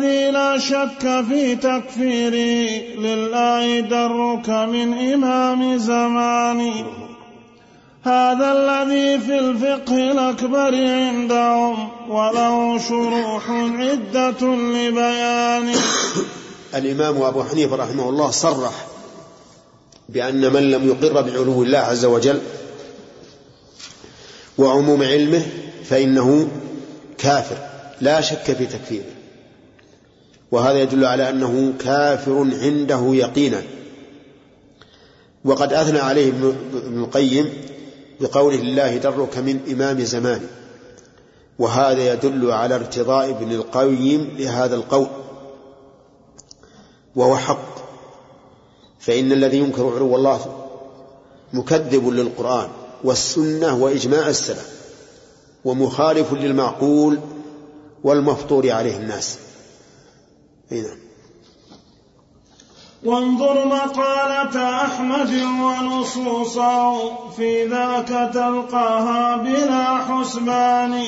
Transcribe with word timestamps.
الذي 0.00 0.30
لا 0.30 0.58
شك 0.58 1.24
في 1.28 1.56
تكفيري 1.56 2.94
لله 2.96 3.80
درك 3.80 4.48
من 4.48 5.12
إمام 5.12 5.78
زماني. 5.78 6.84
هذا 8.04 8.52
الذي 8.52 9.18
في 9.18 9.38
الفقه 9.38 9.96
الأكبر 10.12 10.74
عندهم 10.74 11.88
وله 12.08 12.78
شروح 12.78 13.50
عدة 13.50 14.46
لبيان. 14.56 15.74
الإمام 16.74 17.22
أبو 17.22 17.44
حنيفة 17.44 17.76
رحمه 17.76 18.08
الله 18.08 18.30
صرح 18.30 18.86
بأن 20.08 20.52
من 20.52 20.70
لم 20.70 20.88
يقر 20.88 21.22
بعلو 21.22 21.62
الله 21.62 21.78
عز 21.78 22.04
وجل 22.04 22.40
وعموم 24.58 25.02
علمه 25.02 25.42
فإنه 25.84 26.48
كافر 27.18 27.56
لا 28.00 28.20
شك 28.20 28.52
في 28.52 28.66
تكفيره. 28.66 29.19
وهذا 30.52 30.82
يدل 30.82 31.04
على 31.04 31.30
أنه 31.30 31.72
كافر 31.78 32.38
عنده 32.62 33.14
يقينا. 33.14 33.62
وقد 35.44 35.72
أثنى 35.72 35.98
عليه 35.98 36.28
ابن 36.28 37.02
القيم 37.04 37.52
بقوله 38.20 38.58
الله 38.58 38.96
درك 38.96 39.38
من 39.38 39.60
إمام 39.72 40.00
زمانه 40.00 40.48
وهذا 41.58 42.12
يدل 42.12 42.50
على 42.50 42.74
ارتضاء 42.74 43.30
ابن 43.30 43.52
القيم 43.52 44.28
لهذا 44.38 44.74
القول. 44.74 45.06
وهو 47.16 47.36
حق. 47.36 47.80
فإن 49.00 49.32
الذي 49.32 49.58
ينكر 49.58 49.94
علو 49.94 50.16
الله 50.16 50.66
مكذب 51.52 52.08
للقرآن 52.08 52.68
والسنة 53.04 53.82
وإجماع 53.82 54.28
السلف 54.28 54.80
ومخالف 55.64 56.32
للمعقول 56.32 57.18
والمفطور 58.04 58.70
عليه 58.70 58.96
الناس. 58.96 59.38
هنا 60.72 60.96
وانظر 63.04 63.66
مقالة 63.66 64.84
أحمد 64.84 65.32
ونصوصه 65.62 67.16
في 67.30 67.66
ذاك 67.66 68.30
تلقاها 68.34 69.36
بلا 69.36 69.98
حسبان. 69.98 71.04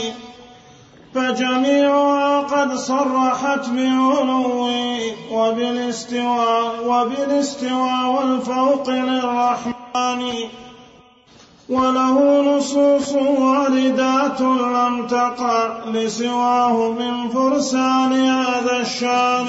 فجميعها 1.14 2.40
قد 2.40 2.74
صرحت 2.74 3.68
بعلوي 3.68 5.12
وبالاستواء 5.33 6.86
وبالاستواء 6.86 8.06
والفوق 8.16 8.90
للرحمن. 8.90 10.22
وله 11.72 12.42
نصوص 12.56 13.12
واردات 13.12 14.40
لم 14.40 15.06
تقع 15.06 15.84
لسواه 15.88 16.92
من 16.92 17.28
فرسان 17.28 18.12
هذا 18.12 18.80
الشان. 18.80 19.46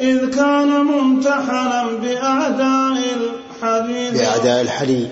إذ 0.00 0.30
كان 0.30 0.84
ممتحنا 0.84 1.86
بأعداء 2.02 2.98
الحديث. 3.62 4.20
بأعداء 4.20 4.60
الحديث. 4.60 5.08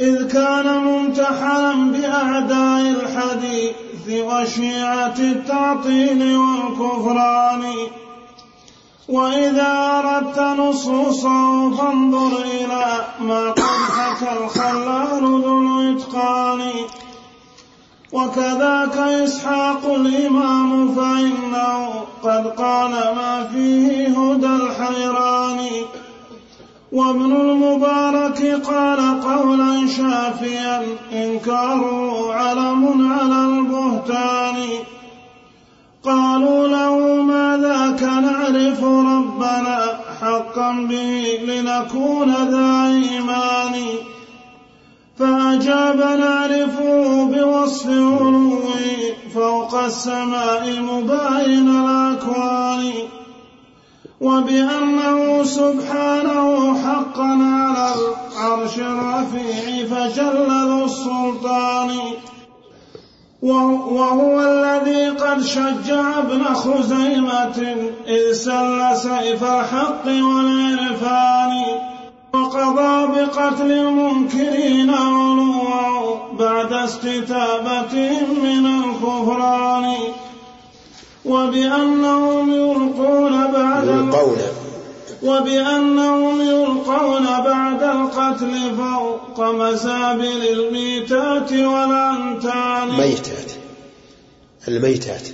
إذ 0.00 0.28
كان 0.28 0.78
ممتحنا 0.78 1.74
بأعداء 1.74 2.80
الحديث 2.80 3.74
وشيعة 4.08 5.18
التعطيل 5.18 6.36
والكفران. 6.36 7.64
وإذا 9.08 10.00
أردت 10.04 10.38
نصوصه 10.38 11.70
فانظر 11.70 12.42
إلى 12.42 13.04
ما 13.20 13.50
قد 13.50 13.60
حكى 13.96 14.32
الخلال 14.44 15.22
ذو 15.42 15.58
الإتقان 15.58 16.70
وكذاك 18.12 18.96
إسحاق 18.98 19.94
الإمام 19.94 20.94
فإنه 20.94 22.04
قد 22.22 22.46
قال 22.46 22.90
ما 22.90 23.48
فيه 23.52 24.08
هدى 24.08 24.46
الحيران. 24.46 25.58
وابن 26.92 27.36
المبارك 27.36 28.60
قال 28.66 29.20
قولا 29.20 29.86
شافيا 29.86 30.82
إنكاره 31.12 32.32
علم 32.34 33.12
على 33.12 33.40
البهتان. 33.44 34.56
قالوا 36.04 36.68
له 36.68 37.22
ما 37.22 37.58
ذاك 37.62 38.02
نعرف 38.02 38.84
ربنا 38.84 40.00
حقا 40.20 40.72
به 40.72 41.38
لنكون 41.44 42.30
ذا 42.30 42.86
إيمان؟ 42.86 43.82
فأجاب 45.18 45.96
نعرفه 45.96 47.24
بوصف 47.24 47.86
علوه 47.86 48.62
فوق 49.34 49.74
السماء 49.74 50.80
مباين 50.80 51.68
الأكوان 51.68 52.92
وبأنه 54.20 55.42
سبحانه 55.42 56.78
حقا 56.84 57.30
على 57.42 57.94
العرش 57.94 58.78
الرفيع 58.78 59.86
فجل 59.86 60.48
ذو 60.68 60.84
السلطان. 60.84 61.90
وهو 63.42 64.40
الذي 64.40 65.08
قد 65.08 65.42
شجع 65.42 66.18
ابن 66.18 66.44
خزيمة 66.44 67.76
إذ 68.06 68.32
سل 68.32 68.96
سيف 68.96 69.44
الحق 69.44 70.06
والعرفان 70.06 71.52
وقضى 72.34 73.06
بقتل 73.06 73.72
المنكرين 73.72 74.90
علوا 74.90 76.16
بعد 76.38 76.72
استتابتهم 76.72 78.26
من 78.42 78.66
الكفران 78.66 79.94
وبأنهم 81.24 82.52
يلقون 82.52 83.52
بعد 83.52 83.84
يلقون. 83.84 84.36
وبأنهم 85.22 86.40
يلقون 86.40 87.24
بعد 87.24 87.82
القتل 87.82 88.76
فوق 88.76 89.40
مزابل 89.40 90.48
الميتات 90.48 91.52
والأنتان. 91.52 92.88
ميتات 92.88 93.52
الميتات. 94.68 95.28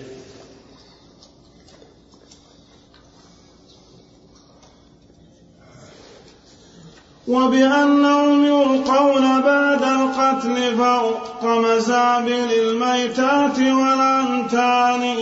وبأنهم 7.28 8.44
يلقون 8.44 9.40
بعد 9.40 9.82
القتل 9.82 10.76
فوق 10.76 11.44
مزابل 11.44 12.52
الميتات 12.52 13.58
والأنتان. 13.58 15.16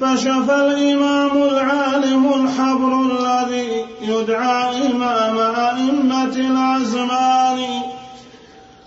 فشفى 0.00 0.54
الإمام 0.54 1.42
العالم 1.42 2.32
الحبر 2.34 2.92
الذي 3.00 3.84
يدعى 4.02 4.86
إمام 4.86 5.38
أئمة 5.38 6.36
الأزمان. 6.36 7.60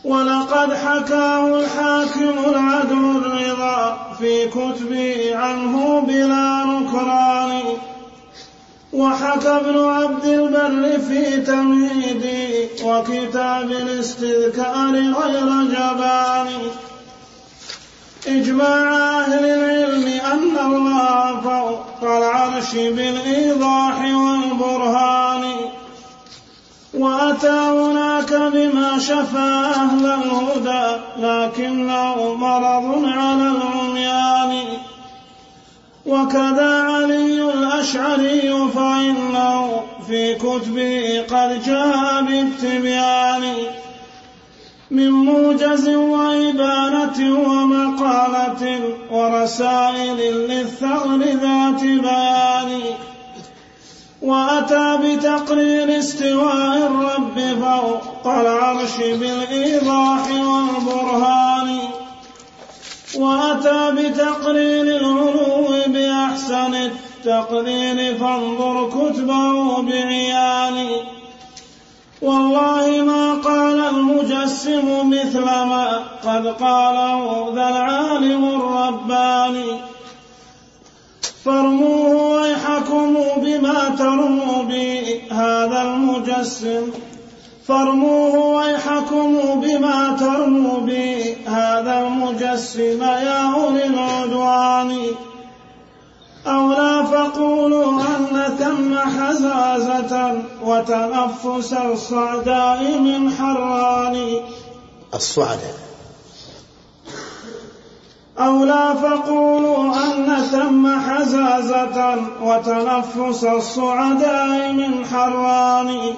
ولقد 0.06 0.74
حكاه 0.74 1.59
الحاكم 1.59 2.36
العدل 2.50 3.22
الرضا 3.25 3.97
في 4.20 4.47
كتبه 4.47 5.36
عنه 5.36 6.00
بلا 6.08 6.64
نكران. 6.66 7.62
وحكى 8.94 9.50
ابن 9.50 9.86
عبد 9.86 10.26
البر 10.26 11.00
في 11.00 11.41
تمهيدي 11.41 12.68
وكتاب 12.84 13.72
الاستذكار 13.72 14.91
غير 14.91 15.50
جبان. 15.64 16.47
إجماع 18.28 19.19
أهل 19.19 19.46
العلم 19.46 20.07
أن 20.07 20.66
الله 20.66 21.41
فوق 21.41 22.12
العرش 22.18 22.74
بالإيضاح 22.74 24.02
والبرهان. 24.02 25.44
وأتى 26.94 27.50
هناك 27.50 28.34
بما 28.34 29.00
شفى 29.00 29.72
أهل 29.75 30.06
الهدى 30.06 31.02
لكنه 31.18 32.34
مرض 32.35 33.06
على 33.06 33.52
العميان. 33.52 34.63
وكذا 36.06 36.84
علي 36.84 37.52
الأشعري 37.53 38.70
فإنه 38.76 39.82
في 40.08 40.35
كتبه 40.35 41.26
قد 41.32 41.64
جاء 41.66 42.22
بالتبيان. 42.22 43.55
من 44.91 45.09
موجز 45.12 45.90
وإبانة 45.90 47.40
ومقالة 47.50 48.80
ورسائل 49.12 50.18
للثغر 50.18 51.18
ذات 51.18 51.82
بيان. 51.82 52.82
وأتى 54.22 54.97
بتقرير 55.03 56.00
استواء 56.00 56.78
الرب 56.78 57.40
فوق 57.62 58.34
العرش 58.34 58.97
بالإيضاح 58.97 60.32
والبرهان. 60.32 61.78
وأتى 63.16 63.92
بتقرير 63.92 64.82
العلو 64.82 65.68
بأحسن 65.88 66.76
التقدير 66.76 68.18
فانظر 68.18 68.90
كتبه 68.90 69.82
بعيان. 69.82 70.88
والله 72.22 73.02
ما 73.02 73.34
قال 73.34 73.80
المجسم 73.80 75.10
مثل 75.10 75.40
ما 75.46 76.00
قد 76.26 76.48
قاله 76.48 77.52
ذا 77.56 77.70
العالم 77.70 78.44
الرباني. 78.46 79.72
فارموه 81.46 82.42
ويحكم 82.42 83.18
بما 83.38 83.96
ترموا 83.98 84.64
به 84.64 85.22
هذا 85.32 85.82
المجسم. 85.82 86.92
فارموه 87.68 88.36
ويحكم 88.36 89.62
بما 89.62 90.18
ترموا 90.20 90.80
به 90.80 91.36
هذا 91.48 92.08
المجسم. 92.08 93.04
يا 93.04 93.54
أولي 93.54 93.86
العدوان. 93.86 94.98
أو 96.47 96.72
لا 96.72 97.03
فقولوا 97.03 98.02
أن 98.02 98.58
ثم 98.59 98.97
حزازة 98.97 100.41
وتنفس 100.64 101.74
الصعداء 101.74 103.00
من 103.00 103.32
حران. 103.32 104.41
الصعداء 105.14 105.78
أو 108.40 108.64
لا 108.64 108.94
فقولوا 108.94 109.94
أن 109.96 110.44
ثم 110.52 111.00
حزازة 111.00 112.16
وتنفس 112.42 113.44
الصعداء 113.44 114.72
من 114.72 115.06
حران. 115.06 116.16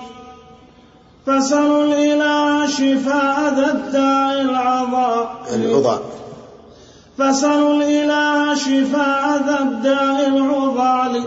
فسلوا 1.26 1.84
الإله 1.84 2.68
شفاء 2.68 3.54
ذا 3.56 3.72
الداء 3.72 4.42
العظى 4.42 5.30
العظى 5.54 6.00
فسلوا 7.22 7.74
الإله 7.74 8.56
شفاء 8.56 9.44
ذا 9.48 9.60
الداء 9.60 10.28
العظى 10.28 11.24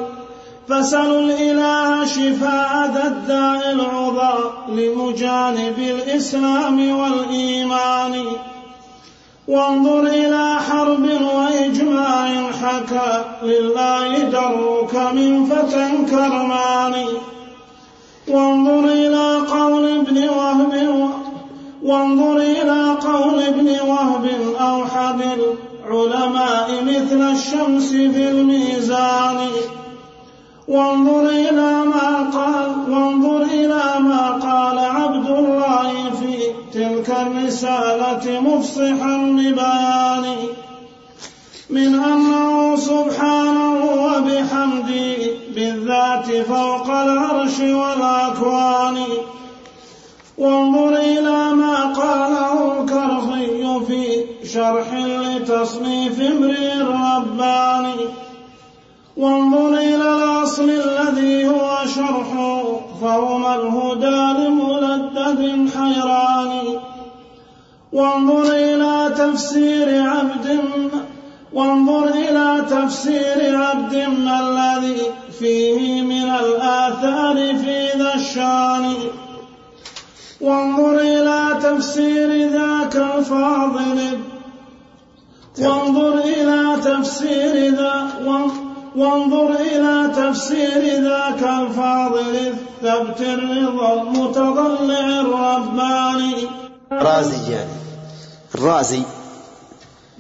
فسلوا 0.69 1.20
الإله 1.20 2.05
شفاء 2.05 2.91
ذا 2.94 3.06
الداء 3.06 3.73
العظى 3.73 4.35
لمجانب 4.69 5.79
الإسلام 5.79 6.99
والإيمان. 6.99 8.14
وانظر 9.49 10.00
إلى 10.06 10.56
حرب 10.69 11.08
وإجماع 11.35 12.50
حكى 12.62 13.25
لله 13.43 14.19
درك 14.19 14.94
من 15.14 15.47
فتى 15.47 15.88
كرماني 16.11 17.06
وانظر 18.29 18.85
إلى 18.85 19.37
قول 19.37 19.99
ابن 19.99 20.29
وهب 20.29 20.73
وانظر 21.84 22.36
إلى 22.36 22.96
قول 23.00 23.42
ابن 23.42 23.69
وهب 23.88 24.26
أوحد 24.60 25.20
العلماء 25.86 26.84
مثل 26.84 27.32
الشمس 27.32 27.90
في 27.90 28.28
الميزان. 28.31 29.38
وانظر 30.69 31.28
إلى 31.28 31.72
ما 31.84 32.31
قال 32.34 32.70
وانظر 32.90 33.42
إلى 33.42 33.84
ما 34.00 34.31
قال 34.31 34.78
عبد 34.78 35.31
الله 35.31 36.10
في 36.20 36.38
تلك 36.72 37.10
الرسالة 37.10 38.40
مفصحا 38.40 39.16
ببيان 39.16 40.37
من 41.70 41.94
أنه 41.94 42.76
سبحانه 42.76 43.84
وبحمده 43.84 45.16
بالذات 45.54 46.46
فوق 46.46 46.90
العرش 46.90 47.60
والأكوان. 47.60 48.96
وانظر 50.38 50.96
إلى 50.96 51.54
ما 51.54 51.92
قاله 51.92 52.81
الكرخي 52.81 53.86
في 53.86 54.25
شرح 54.46 54.94
لتصنيف 54.94 56.20
امرئ 56.20 56.78
رباني. 56.78 57.94
وانظر 59.16 59.75
إلى 59.78 59.94
الأصل 59.94 60.70
الذي 60.70 61.48
هو 61.48 61.78
شرحه 61.94 62.81
فهم 63.00 63.44
الهدى 63.46 64.46
لملدد 64.46 65.70
حيران 65.76 66.62
وانظر 67.92 68.52
إلى 68.52 69.14
تفسير 69.19 70.10
عبد 70.10 70.60
وانظر 71.52 72.08
إلى 72.08 72.64
تفسير 72.70 73.56
عبد 73.56 73.94
الذي 73.94 75.02
فيه 75.38 76.02
من 76.02 76.28
الآثار 76.30 77.37
في 77.37 77.98
ذا 77.98 78.14
الشان. 78.14 78.94
وانظر 80.46 80.94
إلى 81.00 81.41
تفسير 81.67 82.29
ذاك 82.58 82.96
الفاضل. 82.96 83.99
وانظر 85.61 86.14
إلى 86.19 86.61
تفسير 86.88 87.55
ذا 87.79 87.94
وانظر 88.96 89.50
إلى 89.73 89.96
تفسير 90.20 90.82
ذاك 91.08 91.43
الفاضل. 91.43 92.35
الثبت 92.85 93.20
الرضا 93.20 94.02
المتضلع 94.02 95.20
الرباني 95.20 96.35
رازي 96.93 97.52
يعني 97.52 97.70
الرازي 98.55 99.02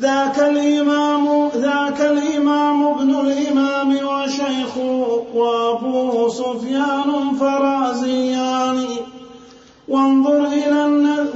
ذاك 0.00 0.38
الإمام 0.38 1.48
ذاك 1.56 2.00
الإمام 2.00 2.86
ابن 2.86 3.10
الإمام 3.20 3.90
وشيخه 3.90 5.24
وأبوه 5.34 6.28
سفيان 6.28 7.36
فرازيان 7.40 8.86
وانظر 9.88 10.46
إلى 10.46 10.84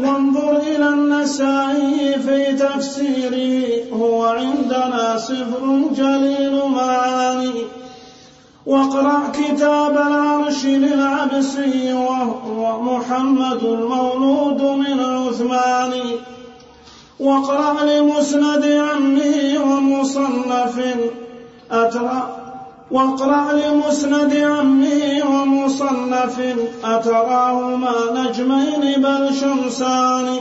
وانظر 0.02 0.56
إلى 0.56 0.88
النسائي 0.88 2.18
في 2.18 2.52
تفسيره 2.52 3.84
هو 3.92 4.24
عندنا 4.24 5.18
سفر 5.18 5.80
جليل 5.96 6.60
معاني 6.72 7.52
واقرأ 8.66 9.32
كتاب 9.32 9.92
العرش 9.92 10.64
للعبسي 10.64 11.92
وهو 11.92 12.82
محمد 12.82 13.62
المولود 13.62 14.62
من 14.62 15.00
عثمان. 15.00 15.92
واقرأ 17.20 17.84
لمسند 17.84 18.64
عمه 18.64 19.58
ومصنف 19.64 20.96
أترى 21.70 22.37
واقرأ 22.90 23.52
لمسند 23.52 24.36
عمه 24.36 25.22
ومصنف 25.30 26.36
أتراهما 26.84 27.94
نجمين 28.14 29.02
بل 29.02 29.34
شمسان. 29.40 30.38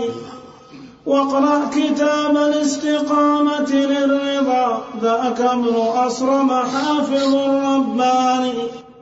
واقرأ 1.06 1.70
كتاب 1.76 2.38
الاستقامة 2.38 3.72
للرضا 3.72 4.82
ذاك 5.02 5.42
ابن 5.42 5.76
أصرم 5.76 6.50
حافظ 6.52 7.36
الرباني 7.36 8.54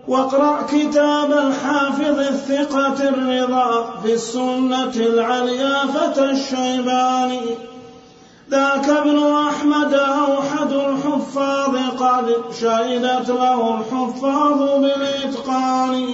واقرأ 0.07 0.61
كتاب 0.71 1.31
الحافظ 1.31 2.19
الثقة 2.19 3.09
الرضا 3.09 3.93
في 4.03 4.13
السنة 4.13 4.95
العليا 4.95 5.85
فتى 5.85 6.23
الشيباني. 6.23 7.74
ذاك 8.49 8.89
ابن 8.89 9.17
أحمد 9.33 9.93
أوحد 9.93 10.71
الحفاظ 10.71 11.75
قد 11.99 12.35
شهدت 12.61 13.29
له 13.29 13.79
الحفاظ 13.79 14.59
بالإتقان. 14.81 16.05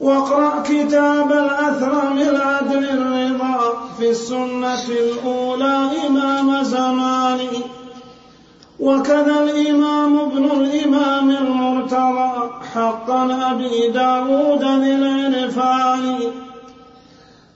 واقرأ 0.00 0.62
كتاب 0.62 1.32
الأثرم 1.32 2.18
العدل 2.18 2.84
الرضا 2.84 3.58
في 3.98 4.10
السنة 4.10 4.84
الأولى 4.88 5.90
إمام 6.06 6.62
زماني 6.62 7.48
وكذا 8.80 9.40
الإمام 9.42 10.18
ابن 10.18 10.44
الإمام 10.44 11.30
المرتضى 11.30 12.50
حقا 12.74 13.50
أبي 13.50 13.88
داود 13.88 14.64
ذي 14.64 14.94
العرفان. 14.94 16.18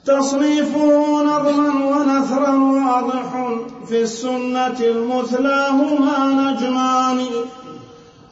تصنيفه 0.09 0.87
نظما 1.23 1.69
ونثرا 1.89 2.53
واضح 2.79 3.29
في 3.87 4.01
السنة 4.01 4.79
المثلى 4.79 5.67
هما 5.71 6.19
نجمان. 6.41 7.19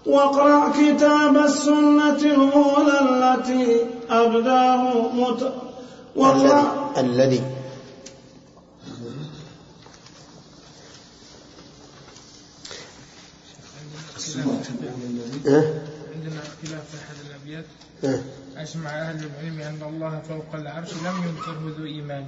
واقرأ 0.05 0.72
كتاب 0.72 1.38
السنة 1.38 2.22
الأولى 2.36 2.98
التي 3.10 3.86
أبداه 4.10 5.12
مت... 5.13 5.53
واقرأ 6.15 6.93
الذي 6.98 7.41
عندنا 16.15 16.41
اختلاف 16.48 16.86
في 16.91 16.98
أحد 16.98 17.15
الأبيات. 17.25 17.65
أجمع 18.62 18.90
أهل 18.90 19.26
العلم 19.26 19.60
أن 19.62 19.90
الله 19.90 20.22
فوق 20.30 20.46
العرش 20.54 20.94
لم 20.94 21.24
ينكره 21.28 21.76
ذو 21.78 21.86
إيمان 21.86 22.26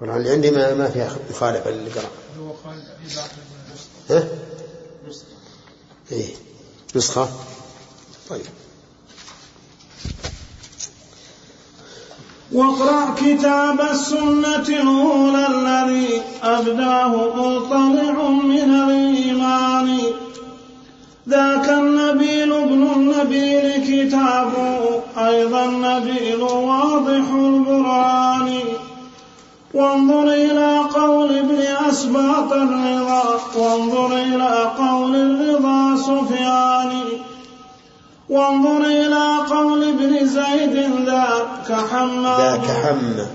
والله 0.00 0.16
اللي 0.16 0.30
عندي 0.30 0.50
ما, 0.50 0.74
ما 0.74 0.90
فيها 0.90 1.16
مخالفة 1.30 1.70
اللي 1.70 1.90
قرأ 1.90 2.10
هو 2.38 2.50
قال 2.50 2.82
ها؟ 4.10 4.28
إيه. 6.12 6.34
نسخة؟ 6.96 7.28
طيب. 8.28 8.44
واقرأ 12.52 13.14
كتاب 13.14 13.80
السنة 13.80 14.68
الأولى 14.68 15.46
الذي 15.46 16.22
أبداه 16.42 17.08
مطلع 17.36 18.28
من 18.30 18.70
الإيمان. 18.74 20.00
ذاك 21.28 21.68
النبيل 21.68 22.52
ابن 22.52 22.82
النبيل 22.96 23.84
كتابه 23.86 25.00
أيضا 25.18 25.66
نبيل 25.66 26.42
واضح 26.42 27.24
البرهان 27.32 28.58
وانظر 29.74 30.32
إلى 30.32 30.78
قول 30.78 31.38
ابن 31.38 31.60
أسباط 31.88 32.52
الرضا 32.52 33.22
وانظر 33.56 34.16
إلى 34.16 34.72
قول 34.78 35.16
الرضا 35.16 35.96
سفيان. 35.96 36.92
وانظر 38.28 38.84
إلى 38.86 39.36
قول 39.50 39.88
ابن 39.88 40.26
زيد 40.26 40.76
ذاك 41.06 41.72
حماد 41.90 42.40
ذاك 42.40 42.70
حمى 42.70 43.26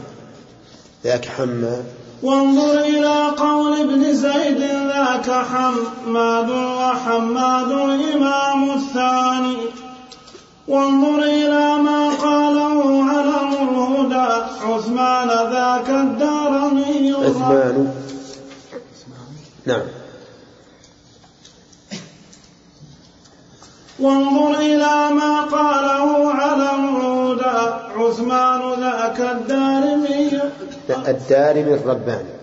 ذاك 1.03 1.25
حمى 1.25 1.77
وانظر 2.25 2.79
إلى 2.79 3.17
قول 3.37 3.79
ابن 3.81 4.13
زيد 4.13 4.61
ذاك 4.91 5.29
حماد 5.29 6.49
وحماد 6.49 7.71
الإمام 7.71 8.61
الثاني. 8.71 9.57
وانظر 10.67 11.19
إلى 11.23 11.65
ما 11.87 12.09
قاله 12.09 12.79
علم 13.09 13.51
الهدى 13.65 14.29
عثمان 14.67 15.27
ذاك 15.27 15.89
الدارمي 15.89 17.13
عثمان. 17.13 17.93
نعم. 19.65 19.85
وانظر 23.99 24.59
إلى 24.59 24.95
ما 25.19 25.33
قاله 25.41 26.31
علم 26.33 26.83
الهدى 26.95 27.59
عثمان 27.97 28.61
ذاك 28.79 29.19
الدارمي 29.19 30.41
الدارمي 30.89 31.73
الرباني 31.73 32.35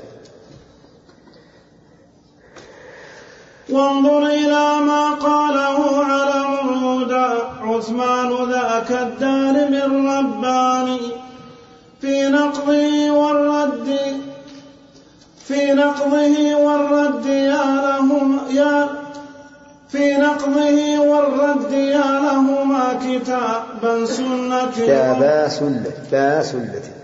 وانظر 3.70 4.26
إلى 4.26 4.80
ما 4.86 5.14
قاله 5.14 6.04
علم 6.04 6.54
الهدى 6.68 7.42
عثمان 7.62 8.50
ذاك 8.50 8.90
الدارمي 8.90 9.84
الرباني 9.84 11.00
في 12.00 12.28
نقضه 12.28 13.10
والرد 13.10 13.98
في 15.46 15.72
نقضه 15.72 16.54
والرد 16.54 17.26
يا 17.26 17.64
لهم 17.86 18.40
يا 18.50 18.88
في 19.88 20.16
نقضه 20.16 20.98
والرد 20.98 21.72
يا 21.72 22.20
لهما 22.20 22.98
كتابا 23.04 24.06
سنة 24.06 24.70
كتابا 24.70 25.48
سنة 25.48 25.92
با 26.12 26.42
سنة 26.42 27.01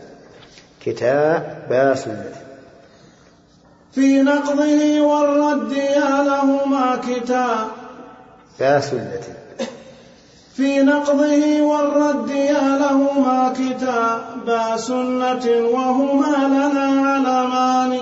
كتابا 0.80 1.94
سنة. 1.94 2.32
في 3.94 4.22
نقضه 4.22 5.00
والرد 5.00 5.72
يا 5.72 6.22
لهما 6.22 7.00
كتابا 7.08 8.80
سنة. 8.80 9.20
في 10.56 10.82
نقضه 10.82 11.62
والرد 11.62 12.30
يا 12.30 12.78
لهما 12.78 13.52
كتابا 13.52 14.76
سنة 14.76 15.46
وهما 15.72 16.36
لنا 16.48 17.10
علمان. 17.10 17.98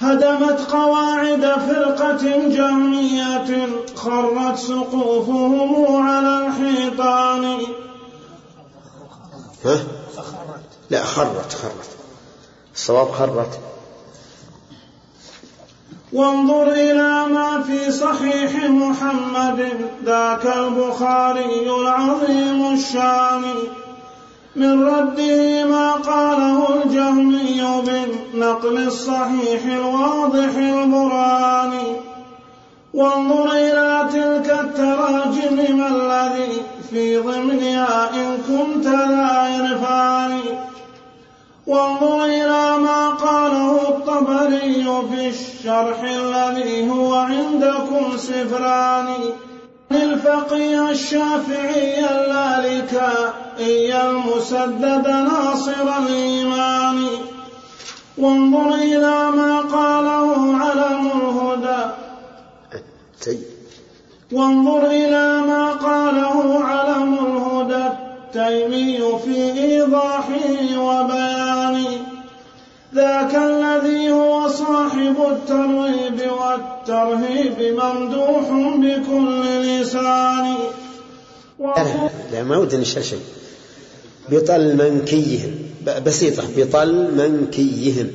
هدمت 0.00 0.60
قواعد 0.60 1.40
فرقة 1.40 2.48
جمعية. 2.48 3.66
خرت 3.96 4.56
سقوفهم 4.56 6.02
على 6.08 6.46
الحيطان؟ 6.46 7.58
لا 10.90 11.04
خرت 11.04 11.52
خرت. 11.52 11.88
الصواب 12.74 13.10
خرت. 13.10 13.58
وانظر 16.12 16.72
إلى 16.72 17.26
ما 17.26 17.62
في 17.62 17.92
صحيح 17.92 18.64
محمد 18.70 19.68
ذاك 20.04 20.46
البخاري 20.46 21.70
العظيم 21.70 22.74
الشان. 22.74 23.42
من 24.56 24.84
رده 24.84 25.64
ما 25.64 25.92
قاله 25.92 26.82
الجهمي 26.82 27.82
بالنقل 27.86 28.86
الصحيح 28.86 29.64
الواضح 29.64 30.56
البراني 30.56 31.96
وانظر 32.94 33.52
إلى 33.52 34.08
تلك 34.12 34.58
التراجم 34.60 35.76
ما 35.78 35.88
الذي 35.88 36.62
في 36.90 37.18
ضمنها 37.18 38.10
إن 38.14 38.38
كنت 38.48 38.86
لا 38.86 39.26
عرفان. 39.26 40.40
وانظر 41.70 42.24
إلى 42.24 42.78
ما 42.78 43.08
قاله 43.08 43.88
الطبري 43.88 44.84
في 45.10 45.28
الشرح 45.28 46.00
الذي 46.02 46.90
هو 46.90 47.14
عندكم 47.14 48.16
سفران. 48.16 49.08
الفقيه 49.92 50.90
الشافعي 50.90 52.10
اللالكائي 52.10 54.02
المسدد 54.02 55.06
ناصر 55.08 55.86
الإيمان. 55.98 57.06
وانظر 58.18 58.74
إلى 58.74 59.30
ما 59.30 59.60
قاله 59.60 60.56
علم 60.56 61.04
الهدى. 61.20 61.82
وانظر 64.32 64.86
إلى 64.86 65.40
ما 65.50 65.70
قاله 65.70 66.64
علم 66.64 67.19
التيمي 68.34 69.18
في 69.24 69.52
إيضاحه 69.62 70.78
وبيانه. 70.78 71.88
ذاك 72.94 73.34
الذي 73.34 74.10
هو 74.12 74.48
صاحب 74.48 75.16
الترغيب 75.30 76.20
والترهيب 76.40 77.58
ممدوح 77.60 78.46
بكل 78.76 79.42
لسان. 79.62 80.54
لا, 82.32 82.42
ما 82.42 82.56
ودي 82.56 82.76
نشر 82.76 83.00
شيء 83.00 83.20
بطل 84.28 84.76
منكيهم. 84.76 85.52
بسيطة 86.06 86.42
بطل 86.56 87.10
منكيهم. 87.16 88.10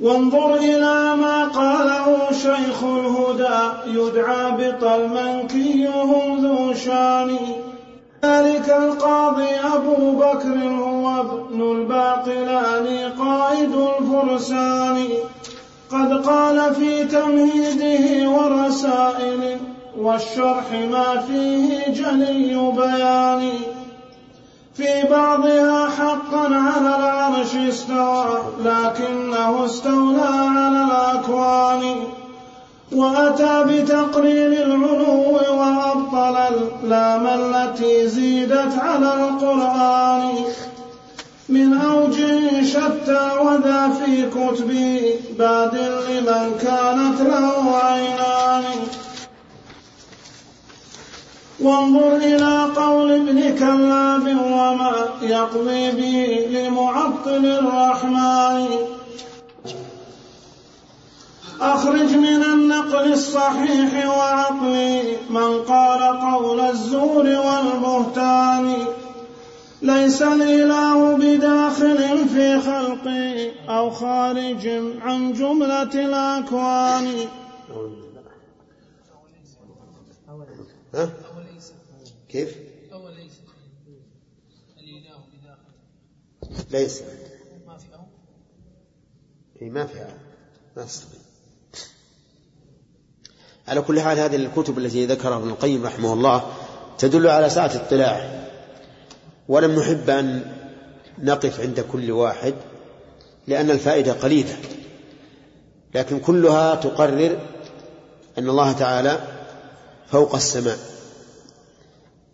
وانظر 0.00 0.54
إلى 0.54 1.16
ما 1.16 1.44
قاله 1.44 2.32
شيخ 2.32 2.84
الهدى 2.84 3.60
يدعى 3.98 4.50
بطل 4.50 5.08
منكيهم 5.08 6.46
ذو 6.46 6.74
شان. 6.74 7.36
ذلك 8.24 8.70
القاضي 8.70 9.54
أبو 9.74 10.12
بكر 10.12 10.58
هو 10.58 11.20
ابن 11.20 11.60
الباقلاني 11.62 13.06
قائد 13.06 13.74
الفرسان. 13.74 15.08
قد 15.90 16.26
قال 16.26 16.74
في 16.74 17.04
تمهيده 17.04 18.30
ورسائل 18.30 19.58
والشرح 19.98 20.64
ما 20.90 21.20
فيه 21.28 21.88
جلي 21.88 22.72
بيان. 22.76 23.50
في 24.74 25.08
بعضها 25.10 25.88
حقا 25.88 26.44
على 26.44 26.96
العرش 26.96 27.54
استوى 27.54 28.38
لكنه 28.64 29.64
استولى 29.64 30.30
على 30.56 30.84
الأكوان. 30.84 31.94
وأتى 32.92 33.64
بتقرير 33.68 34.52
العلو 34.52 35.38
وأبطل 35.58 36.36
اللام 36.36 37.26
التي 37.26 38.08
زيدت 38.08 38.78
على 38.78 39.14
القرآن. 39.14 40.32
من 41.48 41.80
أوجه 41.80 42.64
شتى 42.64 43.30
وذا 43.40 43.88
في 43.88 44.30
كتبه 44.30 45.14
باد 45.38 45.74
لمن 46.10 46.58
كانت 46.62 47.20
له 47.20 47.76
عينان. 47.76 48.64
وانظر 51.60 52.16
إلى 52.16 52.64
قول 52.76 53.12
ابن 53.12 53.58
كلاب 53.58 54.26
وما 54.28 54.92
يقضي 55.22 55.90
به 55.90 56.46
لمعطل 56.50 57.46
الرحمن. 57.46 58.66
أخرج 61.60 62.10
من 62.14 62.42
النقل 62.42 63.12
الصحيح 63.12 64.06
وعقلي 64.08 65.16
من 65.30 65.62
قال 65.62 66.20
قول 66.20 66.60
الزور 66.60 67.26
والبهتان. 67.26 68.86
ليس 69.82 70.22
الإله 70.22 71.16
بداخل 71.16 72.28
في 72.28 72.60
خلقي 72.60 73.50
أو 73.68 73.90
خارج 73.90 74.68
عن 75.00 75.32
جملة 75.32 75.82
الأكوان. 75.82 77.28
ها؟ 80.94 81.10
كيف؟ 82.28 82.56
ليس. 86.70 87.02
ما 87.66 87.76
في 87.76 87.94
أو؟ 87.94 88.00
هي 89.60 89.70
ما 89.70 89.86
فيها 89.86 90.18
ما 90.76 90.84
تستطيع 90.84 91.13
على 93.68 93.80
كل 93.80 94.00
حال 94.00 94.18
هذه 94.18 94.36
الكتب 94.36 94.78
التي 94.78 95.06
ذكرها 95.06 95.36
ابن 95.36 95.48
القيم 95.48 95.86
رحمه 95.86 96.12
الله 96.12 96.42
تدل 96.98 97.28
على 97.28 97.50
سعة 97.50 97.70
اطلاعه 97.74 98.48
ولم 99.48 99.80
نحب 99.80 100.10
أن 100.10 100.42
نقف 101.18 101.60
عند 101.60 101.80
كل 101.92 102.10
واحد 102.10 102.54
لأن 103.46 103.70
الفائدة 103.70 104.12
قليلة. 104.12 104.56
لكن 105.94 106.20
كلها 106.20 106.74
تقرر 106.74 107.38
أن 108.38 108.48
الله 108.48 108.72
تعالى 108.72 109.18
فوق 110.10 110.34
السماء. 110.34 110.78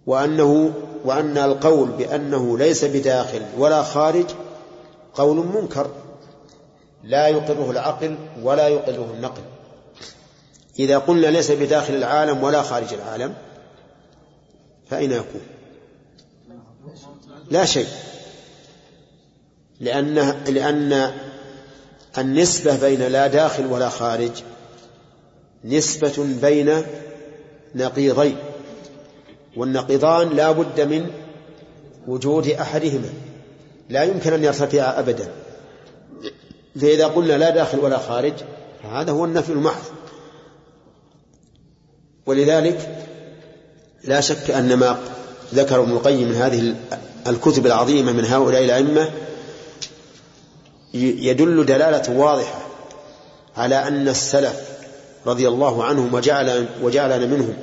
وأنه 0.07 0.73
وأن 1.05 1.39
القول 1.39 1.89
بأنه 1.89 2.59
ليس 2.59 2.85
بداخل 2.85 3.43
ولا 3.59 3.83
خارج 3.83 4.27
قول 5.15 5.37
منكر. 5.37 5.91
لا 7.05 7.29
يقره 7.29 7.71
العقل 7.71 8.17
ولا 8.43 8.69
يقره 8.69 9.15
النقل. 9.17 9.43
إذا 10.81 10.99
قلنا 10.99 11.27
ليس 11.27 11.51
بداخل 11.51 11.95
العالم 11.95 12.43
ولا 12.43 12.63
خارج 12.63 12.95
العالم 12.95 13.35
فأين 14.91 15.13
يكون؟ 15.13 15.41
لا 17.51 17.65
شيء. 17.65 17.87
لأن 19.81 20.15
لأن 20.49 21.13
النسبة 22.19 22.81
بين 22.81 23.03
لا 23.03 23.27
داخل 23.27 23.67
ولا 23.67 23.89
خارج 23.89 24.31
نسبة 25.65 26.27
بين 26.43 26.83
نقيضين 27.75 28.37
والنقيضان 29.57 30.29
لا 30.29 30.53
بد 30.53 30.81
من 30.81 31.11
وجود 32.07 32.49
أحدهما 32.49 33.11
لا 33.89 34.03
يمكن 34.03 34.33
أن 34.33 34.45
يرتفع 34.45 34.99
أبدا. 34.99 35.29
فإذا 36.81 37.07
قلنا 37.07 37.33
لا 37.33 37.51
داخل 37.51 37.79
ولا 37.79 37.99
خارج 37.99 38.35
فهذا 38.83 39.13
هو 39.13 39.25
النفي 39.25 39.53
المحض. 39.53 40.00
ولذلك 42.27 43.07
لا 44.05 44.21
شك 44.21 44.51
أن 44.51 44.75
ما 44.75 44.99
ذكر 45.55 45.81
ابن 45.81 45.93
القيم 45.93 46.29
من 46.29 46.35
هذه 46.35 46.75
الكتب 47.27 47.67
العظيمة 47.67 48.13
من 48.13 48.25
هؤلاء 48.25 48.65
الأئمة 48.65 49.11
يدل 50.95 51.67
دلالة 51.67 52.19
واضحة 52.19 52.61
على 53.57 53.89
أن 53.89 54.09
السلف 54.09 54.61
رضي 55.27 55.49
الله 55.49 55.85
عنهم 55.85 56.15
وجعل 56.15 56.67
وجعلنا 56.83 57.27
منهم 57.27 57.55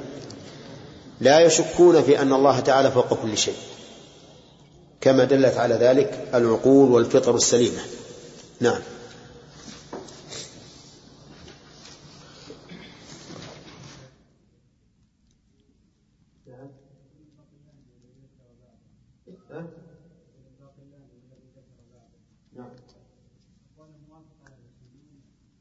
لا 1.22 1.40
يشكون 1.40 2.04
في 2.04 2.22
أن 2.22 2.34
الله 2.34 2.60
تعالى 2.60 2.92
فوق 2.92 3.14
كل 3.14 3.38
شيء 3.38 3.56
كما 5.02 5.24
دلت 5.24 5.58
على 5.58 5.76
ذلك 5.76 6.28
العقول 6.34 6.92
والفطر 6.92 7.36
السليمة. 7.36 7.80
نعم. 8.60 8.80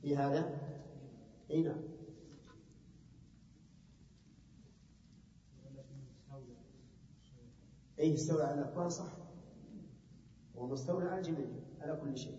في 0.07 0.17
هذا؟ 0.17 0.59
إي 1.51 1.63
نعم. 1.63 1.83
إي 7.99 8.15
استولى 8.15 8.43
على 8.43 8.61
الاكوان 8.61 8.89
صح. 8.89 9.17
هو 10.57 10.67
مستولى 10.67 11.09
على 11.09 11.19
الجميع 11.19 11.47
على 11.81 11.97
كل 11.97 12.19
شيء. 12.19 12.39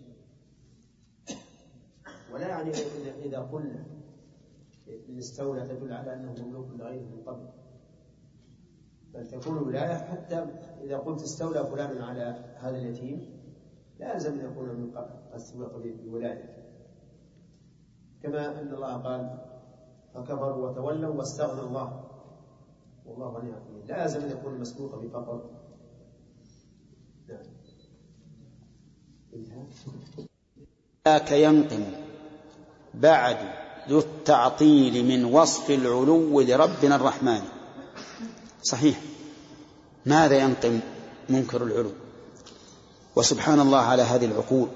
ولا 2.32 2.48
يعني 2.48 2.70
اذا 3.24 3.38
قلنا 3.38 3.86
ان 5.08 5.18
استولى 5.18 5.68
تدل 5.68 5.92
على 5.92 6.14
أنه 6.14 6.34
مملوك 6.44 6.70
لغيره 6.70 7.04
من 7.04 7.22
قبل 7.22 7.48
بل 9.14 9.26
تكون 9.26 9.58
الولايه 9.58 9.94
حتى 9.94 10.36
إذا 10.80 10.98
قلت 10.98 11.22
استولى 11.22 11.66
فلان 11.66 12.02
على 12.02 12.54
هذا 12.56 12.76
اليتيم 12.76 13.40
لا 13.98 14.12
يلزم 14.12 14.38
أن 14.40 14.52
يكون 14.52 14.68
من 14.68 14.90
قبل 14.90 15.10
قد 15.32 16.04
بولايته 16.04 16.57
كما 18.22 18.60
أن 18.60 18.74
الله 18.74 18.96
قال 18.96 19.38
فكفروا 20.14 20.68
وتولوا 20.68 21.14
واستغنى 21.14 21.60
الله. 21.60 22.04
والله 23.06 23.28
غني 23.28 23.52
عن 23.52 23.60
لا 23.88 24.02
يلزم 24.02 24.20
أن 24.20 24.30
يكون 24.30 24.60
مسبوقا 24.60 24.96
بفقر 24.96 25.50
نعم. 27.28 27.46
ذاك 31.08 31.32
ينقم 31.32 31.84
بعد 32.94 33.36
ذو 33.88 33.98
التعطيل 33.98 35.04
من 35.04 35.24
وصف 35.24 35.70
العلو 35.70 36.40
لربنا 36.40 36.96
الرحمن. 36.96 37.42
صحيح. 38.62 39.00
ماذا 40.06 40.38
ينقم 40.38 40.80
منكر 41.28 41.62
العلو؟ 41.62 41.90
وسبحان 43.16 43.60
الله 43.60 43.78
على 43.78 44.02
هذه 44.02 44.24
العقول. 44.24 44.68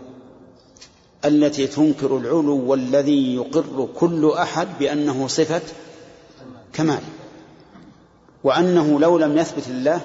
التي 1.24 1.66
تنكر 1.66 2.16
العلو 2.16 2.70
والذي 2.70 3.34
يقر 3.34 3.88
كل 3.96 4.30
أحد 4.30 4.68
بأنه 4.78 5.26
صفة 5.28 5.62
كمال. 6.72 7.02
وأنه 8.44 9.00
لو 9.00 9.18
لم 9.18 9.38
يثبت 9.38 9.68
لله 9.68 10.00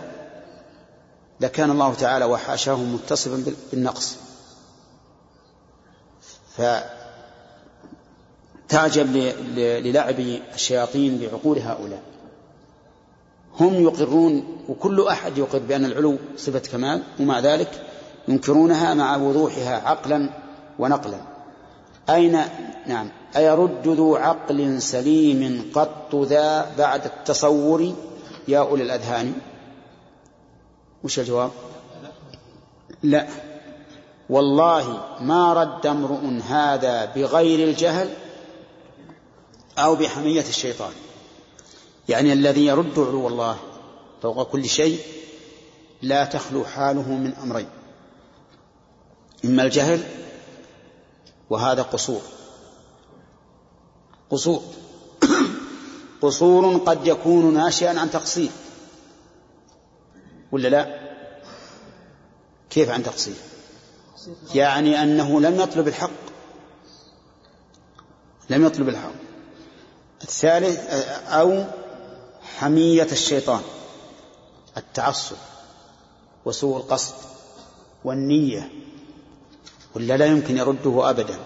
لكان 1.41 1.71
الله 1.71 1.93
تعالى 1.93 2.25
وحاشاه 2.25 2.75
متصفا 2.75 3.43
بالنقص. 3.71 4.17
فتعجب 8.67 9.15
للعب 9.57 10.19
الشياطين 10.53 11.17
بعقول 11.17 11.59
هؤلاء. 11.59 12.01
هم 13.59 13.73
يقرون 13.73 14.57
وكل 14.69 15.07
أحد 15.07 15.37
يقر 15.37 15.59
بأن 15.59 15.85
العلو 15.85 16.17
صفة 16.37 16.59
كمال 16.59 17.03
ومع 17.19 17.39
ذلك 17.39 17.87
ينكرونها 18.27 18.93
مع 18.93 19.17
وضوحها 19.17 19.89
عقلا 19.89 20.29
ونقلا. 20.79 21.21
أين 22.09 22.41
نعم. 22.87 23.09
أيرد 23.35 23.87
ذو 23.87 24.15
عقل 24.15 24.81
سليم 24.81 25.71
قط 25.73 26.15
ذا 26.15 26.75
بعد 26.77 27.05
التصور؟ 27.05 27.93
يا 28.47 28.59
أولي 28.59 28.83
الأذهان. 28.83 29.33
وش 31.03 31.19
الجواب؟ 31.19 31.51
لا. 33.03 33.27
والله 34.29 35.03
ما 35.21 35.53
رد 35.53 35.85
امرؤ 35.85 36.41
هذا 36.49 37.05
بغير 37.05 37.67
الجهل 37.67 38.09
أو 39.77 39.95
بحمية 39.95 40.41
الشيطان. 40.49 40.91
يعني 42.09 42.33
الذي 42.33 42.65
يرد 42.65 42.99
علو 42.99 43.27
الله 43.27 43.57
فوق 44.21 44.43
كل 44.43 44.65
شيء 44.65 44.99
لا 46.01 46.25
تخلو 46.25 46.65
حاله 46.65 47.09
من 47.09 47.33
أمرين. 47.43 47.67
إما 49.45 49.63
الجهل 49.63 50.03
وهذا 51.49 51.81
قصور. 51.81 52.21
قصور. 54.29 54.63
قصور 56.21 56.77
قد 56.77 57.07
يكون 57.07 57.53
ناشئا 57.53 57.99
عن 57.99 58.11
تقصير. 58.11 58.49
ولا 60.51 60.67
لا؟ 60.67 60.99
كيف 62.69 62.89
عن 62.89 63.03
تقصير؟ 63.03 63.35
يعني 64.55 65.03
أنه 65.03 65.41
لم 65.41 65.59
يطلب 65.59 65.87
الحق. 65.87 66.27
لم 68.49 68.65
يطلب 68.65 68.89
الحق. 68.89 69.11
الثالث 70.23 70.79
أو 71.27 71.65
حمية 72.57 73.07
الشيطان. 73.11 73.61
التعصب 74.77 75.35
وسوء 76.45 76.77
القصد 76.77 77.15
والنية. 78.03 78.71
ولا 79.97 80.17
لا 80.17 80.25
يمكن 80.25 80.57
يرده 80.57 81.09
أبدا. 81.09 81.39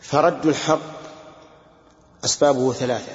فرد 0.00 0.46
الحق 0.46 0.80
أسبابه 2.24 2.72
ثلاثة. 2.72 3.12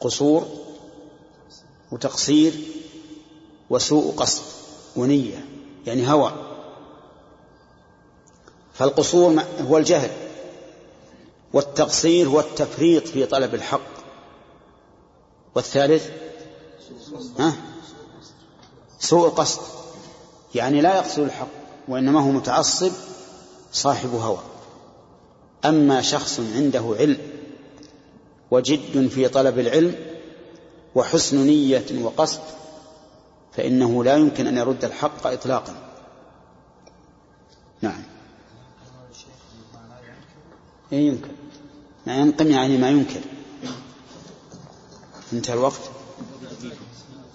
قصور 0.00 0.46
وتقصير 1.92 2.52
وسوء 3.70 4.14
قصد 4.14 4.42
ونية 4.96 5.44
يعني 5.86 6.12
هوى. 6.12 6.32
فالقصور 8.74 9.42
هو 9.60 9.78
الجهل 9.78 10.10
والتقصير 11.52 12.28
هو 12.28 12.40
التفريط 12.40 13.08
في 13.08 13.26
طلب 13.26 13.54
الحق. 13.54 13.92
والثالث؟ 15.54 16.10
ها؟ 17.38 17.71
سوء 19.02 19.26
القصد 19.26 19.60
يعني 20.54 20.80
لا 20.80 20.96
يقصد 20.96 21.22
الحق 21.22 21.48
وإنما 21.88 22.20
هو 22.20 22.30
متعصب 22.30 22.92
صاحب 23.72 24.14
هوى. 24.14 24.38
أما 25.64 26.02
شخص 26.02 26.40
عنده 26.40 26.96
علم 26.98 27.18
وجد 28.50 29.08
في 29.08 29.28
طلب 29.28 29.58
العلم 29.58 29.94
وحسن 30.94 31.46
نية 31.46 32.02
وقصد 32.02 32.40
فإنه 33.56 34.04
لا 34.04 34.16
يمكن 34.16 34.46
أن 34.46 34.56
يرد 34.56 34.84
الحق 34.84 35.26
إطلاقا. 35.26 35.74
نعم. 37.80 38.02
إيه 40.92 41.08
يمكن. 41.08 41.30
ما 42.06 42.16
ينقم 42.16 42.50
يعني 42.50 42.76
ما 42.76 42.90
ينكر 42.90 43.20
انتهى 45.32 45.54
الوقت. 45.54 45.80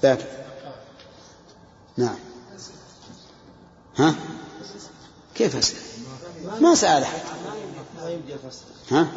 باكر. 0.03 0.46
نعم. 1.97 2.15
ها؟ 3.97 4.15
كيف 5.35 5.55
أسأل؟ 5.55 5.77
ما 6.61 6.75
سأل 6.75 7.03
أحد. 7.03 7.21
ها؟ 8.91 9.07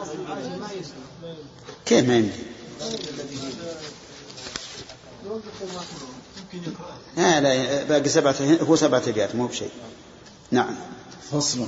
كيف 1.86 2.08
ما 2.08 2.16
يمدي 2.16 2.32
لا 7.16 7.40
لا 7.40 7.82
باقي 7.82 8.08
سبعة 8.08 8.36
هو 8.62 8.76
سبعة 8.76 9.02
أبيات 9.06 9.34
مو 9.34 9.46
بشيء. 9.46 9.70
نعم. 10.50 10.74
فصل. 11.32 11.66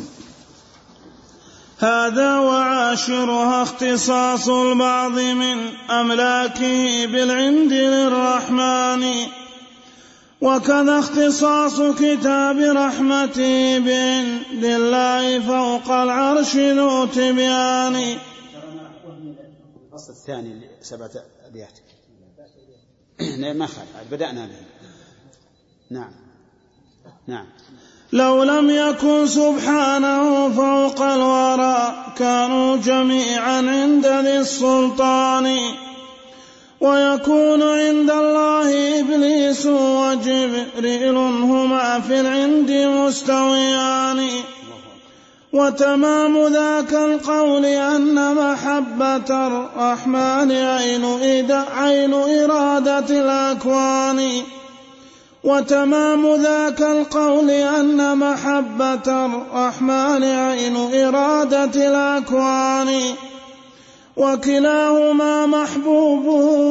هذا 1.79 2.38
وعاشرها 2.38 3.62
اختصاص 3.62 4.48
البعض 4.48 5.18
من 5.18 5.77
أملاكه 5.90 7.07
بالعند 7.07 7.72
للرحمن. 7.72 9.41
وكذا 10.42 10.98
اختصاص 10.98 11.81
كتاب 11.81 12.59
رحمته 12.59 13.78
بعند 13.78 14.64
الله 14.64 15.40
فوق 15.40 15.90
العرش 15.90 16.57
ذو 16.57 17.07
تبيان. 17.07 17.96
الفصل 19.87 20.12
الثاني 20.12 20.61
سبعة 20.83 21.11
أبيات 21.46 21.78
ما 23.57 23.66
خالف. 23.66 24.11
بدأنا 24.11 24.46
به. 24.46 24.52
نعم. 25.90 26.11
نعم. 27.26 27.46
لو 28.12 28.42
لم 28.42 28.70
يكن 28.70 29.26
سبحانه 29.26 30.48
فوق 30.48 31.02
الورى 31.02 32.14
كانوا 32.18 32.76
جميعا 32.76 33.57
عند 33.57 34.07
ذي 34.07 34.38
السلطان. 34.38 35.57
ويكون 36.83 37.62
عند 37.62 38.11
الله 38.11 39.01
إبليس 39.01 39.66
وجبريل 39.66 41.16
هما 41.16 42.01
في 42.01 42.21
العند 42.21 42.71
مستويان. 42.71 44.29
وتمام 45.53 46.47
ذاك 46.47 46.92
القول 46.92 47.64
أن 47.64 48.35
محبة 48.35 49.47
الرحمن 49.47 50.53
عين, 50.53 51.05
عين 51.77 52.14
إرادة 52.14 53.21
الأكوان. 53.21 54.42
وتمام 55.45 56.35
ذاك 56.35 56.81
القول 56.83 57.51
أن 57.51 58.18
محبة 58.18 59.27
الرحمن 59.27 60.25
عين 60.25 60.77
إرادة 60.77 61.88
الأكوان. 61.88 63.03
وكلاهما 64.16 65.46
محبوب 65.46 66.27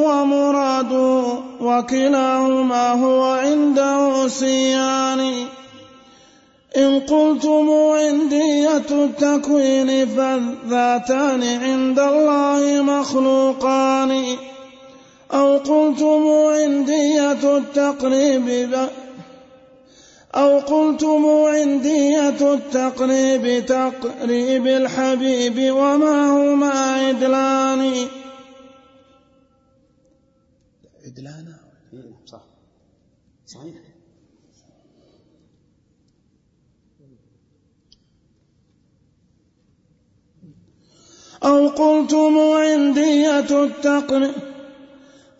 ومراد 0.06 0.92
وكلاهما 1.60 2.92
هو 2.92 3.22
عنده 3.22 4.28
سيان. 4.28 5.32
إن 6.76 7.00
قلتم 7.00 7.70
عندية 7.70 8.90
التكوين 8.90 10.06
فالذاتان 10.06 11.42
عند 11.42 11.98
الله 11.98 12.82
مخلوقان. 12.82 14.24
أو 15.32 15.56
قلتم 15.56 16.28
عندية 16.28 17.56
التقريب 17.56 18.88
أو 20.34 20.58
قلتم 20.58 21.26
عندية 21.26 22.54
التقريب 22.54 23.66
تقريب 23.66 24.66
الحبيب 24.66 25.72
وما 25.74 26.30
هما 26.30 26.70
عدلان؟ 26.70 28.08
عدلان؟ 31.06 31.56
صح. 32.26 32.44
صحيح. 33.46 33.74
أو 41.44 41.68
قلتم 41.68 42.38
عندية 42.38 43.64
التقريب 43.64 44.51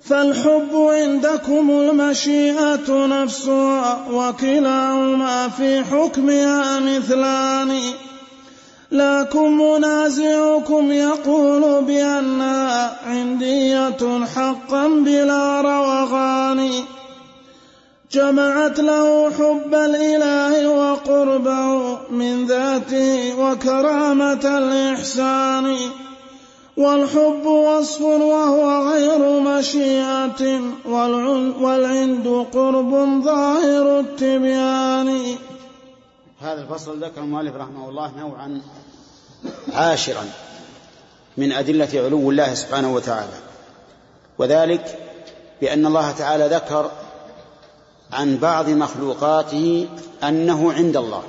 فالحب 0.05 0.71
عندكم 0.75 1.71
المشيئة 1.71 3.07
نفسها 3.07 4.07
وكلاهما 4.13 5.49
في 5.49 5.85
حكمها 5.85 6.81
مثلان. 6.81 7.81
لكن 8.93 9.59
منازعكم 9.59 10.93
يقول 10.93 11.85
بأنها 11.85 12.97
عندية 13.07 14.25
حقا 14.37 14.89
بلا 14.89 15.61
روغان. 15.61 16.71
جمعت 18.13 18.81
له 18.81 19.31
حب 19.31 19.75
الإله 19.75 20.69
وقربه 20.69 21.99
من 22.11 22.47
ذاته 22.47 23.35
وكرامة 23.39 24.59
الإحسان. 24.59 25.77
والحب 26.83 27.47
وصف 27.47 28.01
وهو 28.01 28.91
غير 28.93 29.41
مشيئة 29.41 30.43
والعند 31.61 32.47
قرب 32.53 32.93
ظاهر 33.25 34.01
التبيان. 34.01 35.37
هذا 36.41 36.61
الفصل 36.63 37.05
ذكر 37.05 37.21
المؤلف 37.21 37.57
رحمه 37.57 37.89
الله 37.89 38.13
نوعا 38.19 38.61
عاشرا 39.73 40.25
من 41.37 41.53
أدلة 41.53 41.89
علو 41.95 42.31
الله 42.31 42.55
سبحانه 42.55 42.95
وتعالى. 42.95 43.39
وذلك 44.39 44.99
بأن 45.61 45.87
الله 45.87 46.11
تعالى 46.11 46.47
ذكر 46.47 46.91
عن 48.13 48.37
بعض 48.37 48.69
مخلوقاته 48.69 49.89
أنه 50.23 50.73
عند 50.73 50.97
الله. 50.97 51.23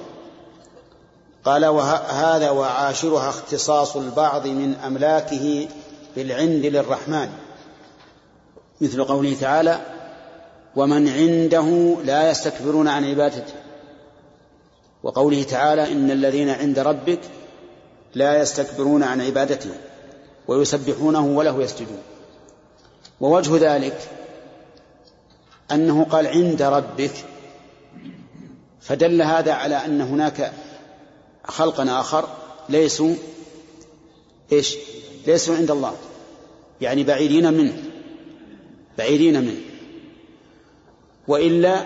قال 1.46 1.66
وهذا 1.66 2.50
وعاشرها 2.50 3.30
اختصاص 3.30 3.98
البعض 3.98 4.48
من 4.48 4.76
أملاكه 4.76 5.68
بالعند 6.16 6.66
للرحمن. 6.66 7.30
مثل 8.82 9.04
قوله 9.04 9.36
تعالى 9.42 9.80
ومن 10.76 11.10
عنده 11.10 11.98
لا 12.04 12.30
يستكبرون 12.30 12.88
عن 12.88 13.06
عبادته. 13.06 13.54
وقوله 15.04 15.44
تعالى 15.44 15.92
إن 15.92 16.12
الذين 16.12 16.50
عند 16.50 16.80
ربك 16.80 17.20
لا 18.16 18.42
يستكبرون 18.42 19.04
عن 19.04 19.22
عبادته 19.22 19.72
ويسبحونه 20.48 21.26
وله 21.26 21.62
يسجدون. 21.62 22.02
ووجه 23.22 23.76
ذلك 23.76 24.10
أنه 25.72 26.04
قال 26.04 26.28
عند 26.28 26.62
ربك. 26.62 27.14
فدل 28.82 29.22
هذا 29.22 29.54
على 29.54 29.76
أن 29.76 30.02
هناك 30.02 30.52
خلقا 31.48 32.00
آخر 32.00 32.28
ليسوا 32.70 33.16
إيش؟ 34.52 34.76
ليسوا 35.28 35.56
عند 35.56 35.72
الله. 35.72 35.96
يعني 36.82 37.04
بعيدين 37.04 37.54
منه. 37.54 37.84
بعيدين 38.98 39.42
منه. 39.42 39.62
وإلا 41.28 41.86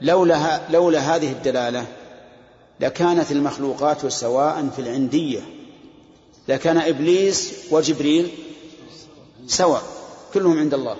لولا 0.00 0.60
لولا 0.70 0.98
هذه 0.98 1.32
الدلالة 1.32 1.86
لكانت 2.80 3.32
المخلوقات 3.32 4.06
سواء 4.06 4.68
في 4.76 4.78
العندية. 4.78 5.40
لكان 6.48 6.76
إبليس 6.76 7.52
وجبريل 7.70 8.30
سواء. 9.46 9.82
كلهم 10.34 10.58
عند 10.58 10.74
الله. 10.74 10.96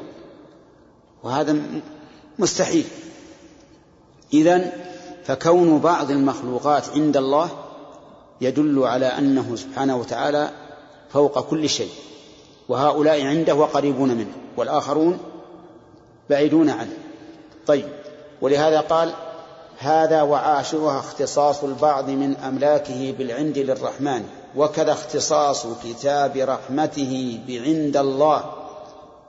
وهذا 1.23 1.57
مستحيل. 2.39 2.85
إذن 4.35 4.73
فكون 5.25 5.79
بعض 5.79 6.11
المخلوقات 6.11 6.89
عند 6.89 7.17
الله 7.17 7.66
يدل 8.41 8.85
على 8.85 9.07
أنه 9.07 9.57
سبحانه 9.57 9.97
وتعالى 9.97 10.51
فوق 11.11 11.41
كل 11.41 11.69
شيء 11.69 11.91
وهؤلاء 12.69 13.27
عنده 13.27 13.55
وقريبون 13.55 14.09
منه 14.09 14.33
والآخرون 14.57 15.19
بعيدون 16.31 16.71
عنه. 16.71 16.97
طيب 17.67 17.89
ولهذا 18.41 18.81
قال 18.81 19.13
هذا 19.79 20.23
وعاشرها 20.23 20.99
اختصاص 20.99 21.65
البعض 21.65 22.11
من 22.11 22.37
أملاكه 22.37 23.15
بالعند 23.19 23.59
للرحمن 23.59 24.25
وكذا 24.57 24.93
اختصاص 24.93 25.67
كتاب 25.85 26.37
رحمته 26.37 27.41
بعند 27.49 27.97
الله 27.97 28.45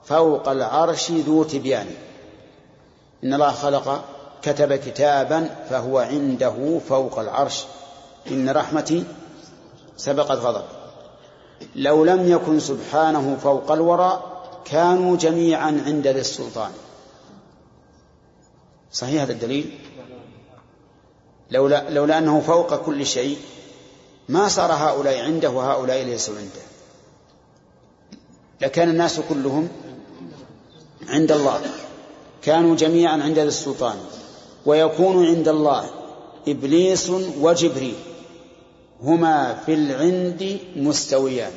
فوق 0.06 0.50
العرش 0.50 1.12
ذو 1.12 1.43
تبيان. 1.43 1.88
إن 3.24 3.34
الله 3.34 3.52
خلق 3.52 4.04
كتب 4.41 4.74
كتابا 4.74 5.50
فهو 5.70 5.98
عنده 5.98 6.80
فوق 6.89 7.20
العرش. 7.20 7.65
إن 8.32 8.50
رحمتي 8.50 9.04
سبقت 9.98 10.38
غضب. 10.38 10.66
لو 11.76 12.06
لم 12.06 12.32
يكن 12.32 12.60
سبحانه 12.60 13.38
فوق 13.44 13.72
الورى 13.72 14.24
كانوا 14.66 15.18
جميعا 15.18 15.84
عند 15.86 16.08
ذي 16.08 16.20
السلطان. 16.20 16.72
صحيح 18.92 19.22
هذا 19.22 19.32
الدليل؟ 19.32 19.80
لولا, 21.52 21.90
لولا 21.90 22.18
أنه 22.18 22.40
فوق 22.40 22.76
كل 22.76 23.06
شيء 23.06 23.38
ما 24.30 24.48
صار 24.48 24.72
هؤلاء 24.72 25.20
عنده 25.20 25.50
وهؤلاء 25.50 26.04
ليسوا 26.04 26.36
عنده. 26.38 26.62
لكان 28.62 28.90
الناس 28.90 29.20
كلهم 29.30 29.70
عند 31.10 31.32
الله. 31.32 31.62
كانوا 32.42 32.76
جميعا 32.76 33.24
عند 33.24 33.40
ذي 33.40 33.48
السلطان. 33.48 33.98
ويكون 34.66 35.26
عند 35.26 35.48
الله 35.48 35.90
إبليس 36.48 37.10
وجبريل. 37.40 37.96
هما 39.04 39.54
في 39.66 39.74
العند 39.74 40.60
مستويان. 40.76 41.52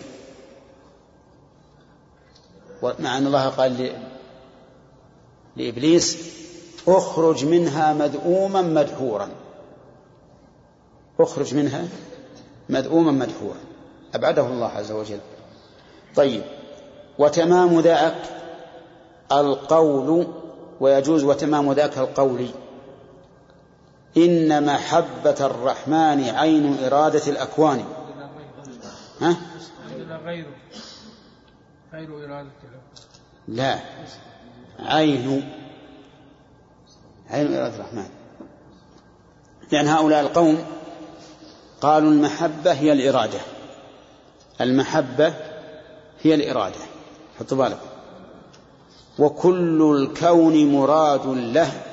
مع 2.83 3.19
أن 3.19 3.27
الله 3.27 3.49
قال 3.49 3.93
لإبليس 5.57 6.19
اخرج 6.89 7.45
منها 7.45 7.93
مذءوما 7.93 8.63
مدحورا. 8.63 9.29
اخرج 11.21 11.55
منها 11.55 11.89
مذءوما 12.69 13.13
مدحورا. 13.13 13.61
أبعده 14.15 14.47
الله 14.47 14.67
عز 14.67 14.93
وجل. 14.93 15.21
طيب. 16.17 16.43
وتمام 17.19 17.81
ذاك 17.81 18.23
القول 19.33 20.27
ويجوز 20.81 21.25
وتمام 21.25 21.73
ذاك 21.73 21.99
القول. 21.99 22.49
إن 24.17 24.67
محبة 24.67 25.37
الرحمن 25.41 26.25
عين 26.25 26.85
إرادة 26.85 27.27
الأكوان. 27.27 27.85
ها؟ 29.21 29.37
غيره 30.25 30.47
غير 31.93 32.25
إرادة 32.27 32.51
لا. 33.49 33.79
عين 34.79 35.51
عين 37.31 37.55
إرادة 37.55 37.75
الرحمن. 37.77 38.09
لأن 39.73 39.89
هؤلاء 39.89 40.21
القوم 40.21 40.65
قالوا 41.81 42.11
المحبة 42.11 42.73
هي 42.73 42.93
الإرادة. 42.93 43.41
المحبة 44.61 45.35
هي 46.23 46.35
الإرادة. 46.35 46.81
حطوا 47.39 47.59
بالكم. 47.59 47.87
وكل 49.19 49.97
الكون 49.97 50.73
مراد 50.73 51.27
له. 51.27 51.90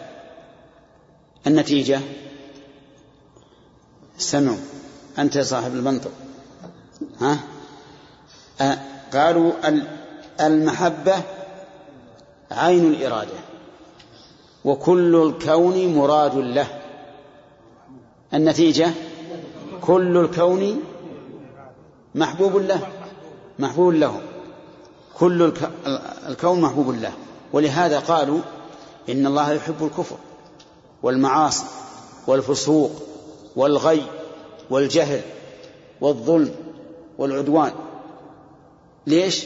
النتيجة؟ 1.47 2.02
سمعوا. 4.17 4.58
أنت 5.19 5.36
يا 5.36 5.43
صاحب 5.43 5.73
المنطق. 5.73 6.12
ها؟ 7.21 7.39
أه 8.62 8.78
قالوا 9.13 9.54
المحبة 10.41 11.15
عين 12.52 12.86
الإرادة 12.86 13.39
وكل 14.65 15.15
الكون 15.15 15.95
مراد 15.95 16.36
له. 16.36 16.67
النتيجة؟ 18.34 18.91
كل 19.82 20.17
الكون 20.17 20.82
محبوب 22.15 22.58
له 22.58 22.88
محبوب 23.60 23.93
له. 23.93 24.21
كل 25.17 25.54
الكون 26.28 26.62
محبوب 26.62 26.89
له. 26.89 27.13
ولهذا 27.54 28.00
قالوا 28.00 28.39
إن 29.10 29.28
الله 29.28 29.52
يحب 29.52 29.84
الكفر. 29.86 30.17
والمعاصي 31.08 31.65
والفسوق 32.28 32.91
والغي 33.56 34.04
والجهل 34.70 35.22
والظلم 36.02 36.56
والعدوان. 37.17 37.72
ليش؟ 39.08 39.46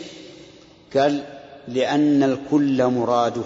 قال 0.95 1.23
لأن 1.67 2.23
الكل 2.23 2.87
مراده. 2.87 3.41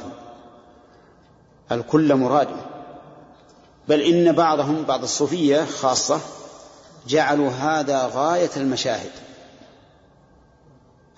الكل 1.71 2.15
مراده. 2.15 2.55
بل 3.87 4.01
إن 4.01 4.31
بعضهم 4.31 4.83
بعض 4.83 5.03
الصوفية 5.03 5.65
خاصة 5.65 6.19
جعلوا 7.07 7.49
هذا 7.49 8.11
غاية 8.13 8.51
المشاهد. 8.57 9.11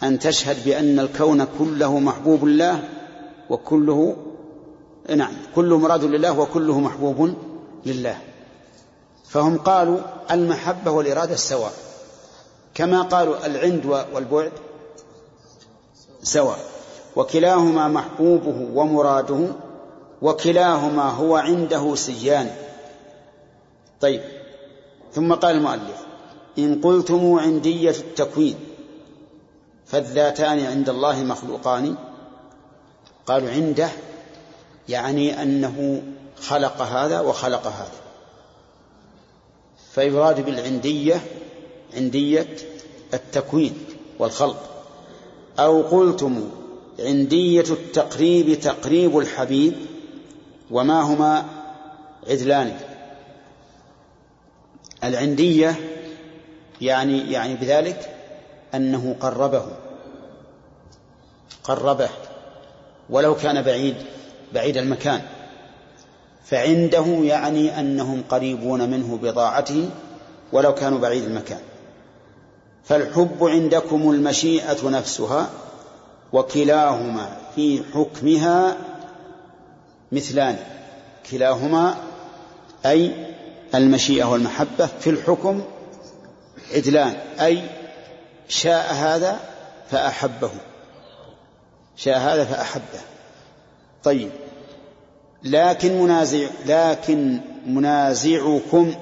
أن 0.03 0.19
تشهد 0.19 0.65
بأن 0.65 0.99
الكون 0.99 1.47
كله 1.59 1.99
محبوب 1.99 2.43
الله 2.43 2.89
وكله 3.49 4.26
نعم. 5.15 5.33
كله 5.55 5.77
مراد 5.77 6.03
لله 6.03 6.39
وكله 6.39 6.79
محبوب 6.79 7.33
لله. 7.85 8.17
فهم 9.29 9.57
قالوا 9.57 9.99
المحبة 10.31 10.91
والإرادة 10.91 11.35
سواء 11.35 11.73
كما 12.73 13.01
قالوا 13.01 13.45
العند 13.45 13.85
والبعد 13.85 14.51
سواء. 16.23 16.59
وكلاهما 17.15 17.87
محبوبه 17.87 18.67
ومراده 18.73 19.47
وكلاهما 20.21 21.09
هو 21.09 21.35
عنده 21.35 21.95
سيان. 21.95 22.55
طيب. 24.01 24.21
ثم 25.13 25.33
قال 25.33 25.55
المؤلف 25.55 26.05
إن 26.57 26.81
قلتم 26.81 27.39
عندية 27.39 27.89
التكوين 27.89 28.55
فالذاتان 29.85 30.65
عند 30.65 30.89
الله 30.89 31.23
مخلوقان. 31.23 31.95
قالوا 33.25 33.49
عنده 33.49 33.89
يعني 34.89 35.41
أنه 35.43 36.03
خلق 36.41 36.81
هذا 36.81 37.19
وخلق 37.19 37.67
هذا. 37.67 37.91
فيراد 39.91 40.45
بالعندية 40.45 41.21
عندية 41.95 42.47
التكوين 43.13 43.73
والخلق. 44.19 44.83
أو 45.59 45.81
قلتم 45.81 46.49
عندية 46.99 47.65
التقريب 47.69 48.59
تقريب 48.59 49.17
الحبيب 49.17 49.73
وما 50.71 51.01
هما 51.01 51.45
عدلان؟ 52.29 52.79
العندية 55.03 55.75
يعني 56.81 57.31
يعني 57.31 57.55
بذلك 57.55 58.15
أنه 58.75 59.15
قربه 59.19 59.65
قربه 61.63 62.09
ولو 63.09 63.35
كان 63.35 63.61
بعيد. 63.61 63.95
بعيد 64.53 64.77
المكان. 64.77 65.21
فعنده 66.45 67.05
يعني 67.05 67.79
أنهم 67.79 68.23
قريبون 68.29 68.89
منه 68.89 69.19
بضاعته 69.21 69.89
ولو 70.53 70.73
كانوا 70.73 70.99
بعيد 70.99 71.23
المكان. 71.23 71.59
فالحب 72.83 73.37
عندكم 73.41 74.11
المشيئة 74.11 74.89
نفسها 74.89 75.49
وكلاهما 76.33 77.37
في 77.55 77.83
حكمها 77.93 78.77
مثلان. 80.11 80.57
كلاهما 81.31 81.95
أي 82.85 83.11
المشيئة 83.75 84.25
والمحبة 84.25 84.89
في 84.99 85.09
الحكم 85.09 85.61
عدلان. 86.75 87.17
أي 87.39 87.63
شاء 88.49 88.93
هذا 88.93 89.39
فأحبه. 89.91 90.51
شاء 91.95 92.17
هذا 92.17 92.45
فأحبه. 92.45 93.16
طيب 94.03 94.29
لكن 95.43 96.01
منازع 96.01 96.47
لكن 96.65 97.39
منازعكم 97.65 98.93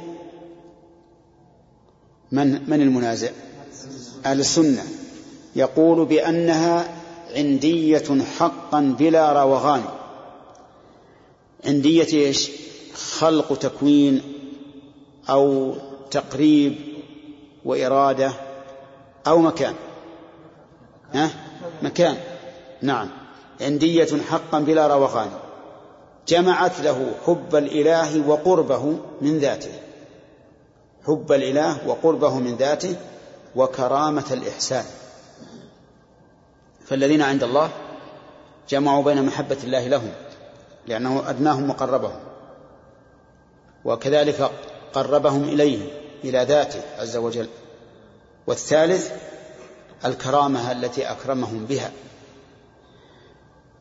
من 2.31 2.69
من 2.69 2.81
المنازع؟ 2.81 3.29
أهل 4.25 4.39
السنة 4.39 4.83
يقول 5.55 6.05
بأنها 6.05 6.87
عندية 7.35 8.23
حقا 8.39 8.95
بلا 8.99 9.43
روغان 9.43 9.83
عندية 11.65 12.13
إيش؟ 12.13 12.51
خلق 12.93 13.57
تكوين 13.57 14.21
أو 15.29 15.75
تقريب 16.11 16.75
وإرادة 17.65 18.33
أو 19.27 19.39
مكان 19.39 19.73
ها؟ 21.13 21.29
مكان 21.81 22.17
نعم 22.81 23.24
عندية 23.61 24.21
حقا 24.29 24.59
بلا 24.59 24.87
روغان 24.87 25.29
جمعت 26.27 26.79
له 26.79 27.11
حب 27.25 27.55
الإله 27.55 28.27
وقربه 28.27 28.97
من 29.21 29.39
ذاته. 29.39 29.71
حب 31.07 31.31
الإله 31.31 31.87
وقربه 31.87 32.39
من 32.39 32.55
ذاته 32.55 32.95
وكرامة 33.55 34.25
الإحسان. 34.31 34.85
فالذين 36.85 37.21
عند 37.21 37.43
الله 37.43 37.69
جمعوا 38.69 39.03
بين 39.03 39.25
محبة 39.25 39.57
الله 39.63 39.87
لهم 39.87 40.11
لأنه 40.87 41.29
أدناهم 41.29 41.69
وقربهم 41.69 42.19
وكذلك 43.85 44.51
قربهم 44.93 45.43
إليه 45.43 45.89
إلى 46.23 46.43
ذاته 46.43 46.81
عز 46.97 47.17
وجل. 47.17 47.47
والثالث 48.47 49.11
الكرامة 50.05 50.71
التي 50.71 51.11
أكرمهم 51.11 51.65
بها. 51.65 51.91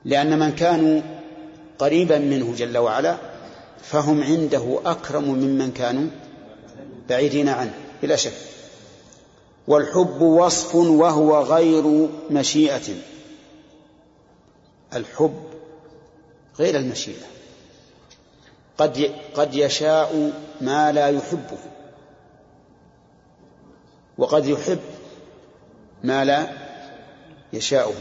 لأن 0.04 0.38
من 0.38 0.52
كانوا 0.52 1.02
قريبا 1.78 2.18
منه 2.18 2.54
جل 2.54 2.78
وعلا 2.78 3.16
فهم 3.82 4.22
عنده 4.22 4.80
أكرم 4.84 5.24
ممن 5.24 5.72
كانوا 5.72 6.10
بعيدين 7.08 7.48
عنه 7.48 7.74
بلا 8.02 8.16
شك. 8.16 8.32
والحب 9.68 10.20
وصف 10.20 10.74
وهو 10.74 11.42
غير 11.42 12.08
مشيئة. 12.30 12.94
الحب 14.94 15.44
غير 16.58 16.76
المشيئة. 16.76 17.26
قد 18.78 19.12
قد 19.34 19.54
يشاء 19.54 20.32
ما 20.60 20.92
لا 20.92 21.08
يحبه. 21.08 21.58
وقد 24.18 24.46
يحب 24.46 24.80
ما 26.04 26.24
لا 26.24 26.48
يشاءه. 27.52 27.94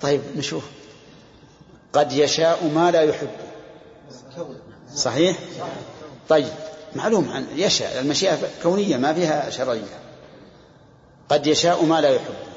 طيب 0.00 0.20
نشوف. 0.36 0.64
قد 1.92 2.12
يشاء 2.12 2.64
ما 2.64 2.90
لا 2.90 3.02
يحبه 3.02 3.48
صحيح؟ 4.94 5.38
طيب 6.28 6.52
معلوم 6.96 7.28
عن 7.28 7.46
يشاء 7.56 8.00
المشيئة 8.00 8.38
كونية 8.62 8.96
ما 8.96 9.14
فيها 9.14 9.50
شرعية. 9.50 10.00
قد 11.28 11.46
يشاء 11.46 11.84
ما 11.84 12.00
لا 12.00 12.08
يحبه 12.08 12.48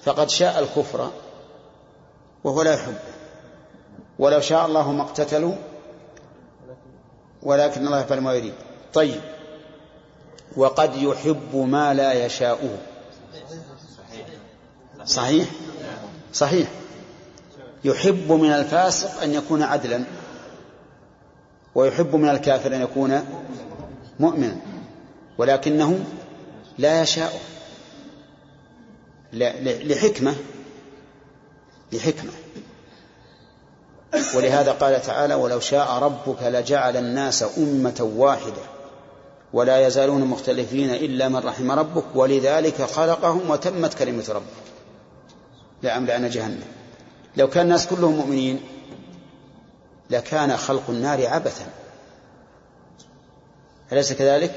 فقد 0.00 0.28
شاء 0.30 0.58
الكفر 0.58 1.10
وهو 2.44 2.62
لا 2.62 2.74
يحبه 2.74 2.98
ولو 4.18 4.40
شاء 4.40 4.66
الله 4.66 4.92
ما 4.92 5.02
اقتتلوا 5.02 5.54
ولكن 7.42 7.86
الله 7.86 8.00
يفعل 8.00 8.20
ما 8.20 8.34
يريد. 8.34 8.54
طيب 8.94 9.20
وقد 10.56 10.96
يحب 10.96 11.56
ما 11.56 11.94
لا 11.94 12.12
يشاءه 12.26 12.78
صحيح؟ 15.04 15.48
صحيح. 16.32 16.68
يحب 17.84 18.32
من 18.32 18.52
الفاسق 18.52 19.22
أن 19.22 19.34
يكون 19.34 19.62
عدلا 19.62 20.04
ويحب 21.74 22.16
من 22.16 22.28
الكافر 22.28 22.74
أن 22.76 22.82
يكون 22.82 23.24
مؤمنا 24.20 24.56
ولكنه 25.38 26.04
لا 26.78 27.02
يشاء. 27.02 27.40
لحكمة 29.32 30.34
لحكمة. 31.92 32.30
ولهذا 34.36 34.72
قال 34.72 35.02
تعالى 35.02 35.34
ولو 35.34 35.60
شاء 35.60 35.92
ربك 35.92 36.42
لجعل 36.42 36.96
الناس 36.96 37.44
أمة 37.58 38.10
واحدة 38.16 38.62
ولا 39.52 39.86
يزالون 39.86 40.24
مختلفين 40.24 40.90
إلا 40.90 41.28
من 41.28 41.36
رحم 41.36 41.70
ربك 41.70 42.04
ولذلك 42.14 42.82
خلقهم 42.82 43.50
وتمت 43.50 43.94
كلمة 43.94 44.24
ربك. 44.28 44.79
لأملأن 45.82 46.30
جهنم. 46.30 46.62
لو 47.36 47.48
كان 47.48 47.64
الناس 47.64 47.86
كلهم 47.86 48.14
مؤمنين 48.14 48.60
لكان 50.10 50.56
خلق 50.56 50.82
النار 50.90 51.26
عبثا. 51.26 51.66
أليس 53.92 54.12
كذلك؟ 54.12 54.54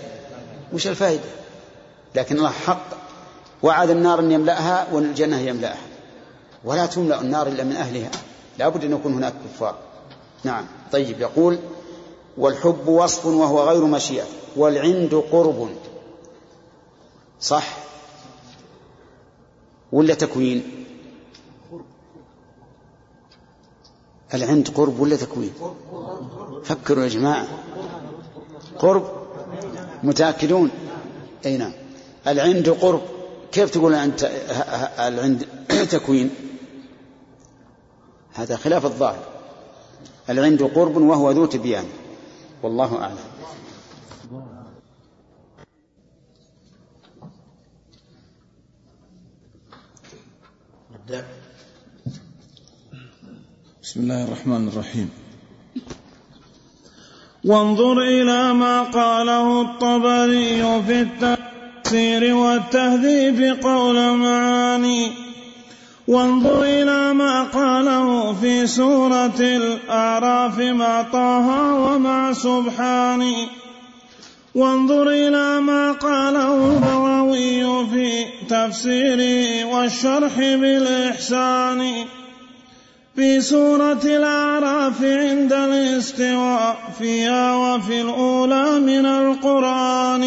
وش 0.73 0.87
الفائدة؟ 0.87 1.23
لكن 2.15 2.37
الله 2.37 2.49
حق. 2.49 2.87
وعد 3.63 3.89
النار 3.89 4.19
أن 4.19 4.31
يملأها 4.31 4.87
والجنة 4.91 5.39
يملأها. 5.39 5.85
ولا 6.63 6.85
تملأ 6.85 7.21
النار 7.21 7.47
إلا 7.47 7.63
من 7.63 7.75
أهلها. 7.75 8.11
لا 8.59 8.69
بد 8.69 8.83
أن 8.83 8.91
يكون 8.91 9.13
هناك 9.13 9.33
كفار. 9.33 9.77
نعم. 10.43 10.65
طيب 10.91 11.21
يقول 11.21 11.59
والحب 12.37 12.87
وصف 12.87 13.25
وهو 13.25 13.69
غير 13.69 13.85
مشيئة. 13.85 14.25
والعند 14.55 15.15
قرب. 15.31 15.69
صح؟ 17.39 17.77
ولا 19.91 20.13
تكوين؟ 20.13 20.82
العند 24.33 24.69
قرب 24.69 24.99
ولا 24.99 25.15
تكوين؟ 25.15 25.53
فكروا 26.63 27.03
يا 27.03 27.09
جماعة. 27.09 27.47
قرب؟ 28.79 29.11
متأكدون؟ 30.03 30.71
أي 31.45 31.57
نعم. 31.57 31.71
العند 32.27 32.69
قرب. 32.69 33.01
كيف 33.51 33.69
تقول 33.69 33.93
أنت 33.93 34.31
العند 34.99 35.47
تكوين؟ 35.91 36.29
هذا 38.33 38.57
خلاف 38.57 38.85
الظاهر. 38.85 39.23
العند 40.29 40.63
قرب 40.63 40.97
وهو 40.97 41.31
ذو 41.31 41.45
تبيان. 41.45 41.85
والله 42.63 43.01
أعلم. 43.01 43.33
بسم 53.83 53.99
الله 53.99 54.23
الرحمن 54.23 54.67
الرحيم. 54.67 55.09
وانظر 57.45 58.01
إلى 58.01 58.53
ما 58.53 58.81
قاله 58.81 59.61
الطبري 59.61 60.83
في 60.87 61.01
التفسير 61.01 62.35
والتهذيب 62.35 63.63
قول 63.63 64.17
معاني. 64.17 65.11
وانظر 66.07 66.63
إلى 66.63 67.13
ما 67.13 67.43
قاله 67.43 68.33
في 68.33 68.67
سورة 68.67 69.39
الأعراف 69.39 70.59
مع 70.59 71.01
طه 71.01 71.75
ومع 71.75 72.33
سبحان 72.33 73.33
وانظر 74.55 75.09
إلى 75.09 75.59
ما 75.59 75.91
قاله 75.91 76.71
البغوي 76.71 77.87
في 77.87 78.25
تفسيره 78.49 79.65
والشرح 79.65 80.37
بالإحسان. 80.37 81.93
في 83.15 83.41
سورة 83.41 84.03
الأعراف 84.03 85.03
عند 85.03 85.53
الاستواء 85.53 86.77
فيها 86.97 87.55
وفي 87.55 88.01
الأولى 88.01 88.79
من 88.79 89.05
القرآن. 89.05 90.23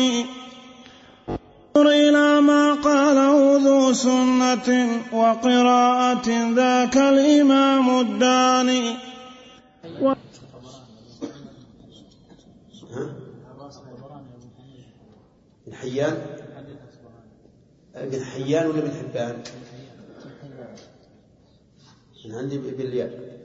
انظر 1.77 1.91
إلى 1.91 2.41
ما 2.41 2.75
قاله 2.75 3.57
ذو 3.65 3.93
سنة 3.93 4.89
وقراءة 5.13 6.29
ذاك 6.55 6.97
الإمام 6.97 8.01
الداني. 8.01 8.97
و... 10.03 10.15
بن 15.67 15.75
حيان 15.75 16.17
حيان 18.35 18.67
ولا 18.67 18.81
بن 18.81 18.91
حبان؟ 18.91 19.43
من 22.27 22.35
عندي 22.35 22.59
بالياء 22.59 23.37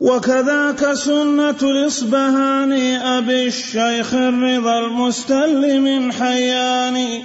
وكذاك 0.00 0.92
سنة 0.92 1.60
الإصبهاني 1.62 2.96
أبي 3.18 3.46
الشيخ 3.46 4.14
الرضا 4.14 4.78
المستلم 4.78 6.12
حياني 6.12 7.24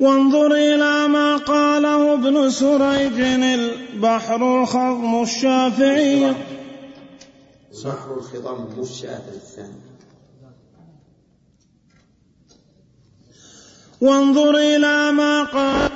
وانظر 0.00 0.52
إلى 0.54 1.08
ما 1.08 1.36
قاله 1.36 2.14
ابن 2.14 2.50
سريج 2.50 3.20
البحر 3.20 4.62
الخضم 4.62 5.22
الشافعي. 5.22 6.34
بحر 7.84 8.14
الخضم 8.18 8.80
الشافعي 8.80 9.36
الثاني. 9.36 9.92
وانظر 14.02 14.56
إلى 14.56 15.12
ما 15.12 15.42
قال 15.42 15.90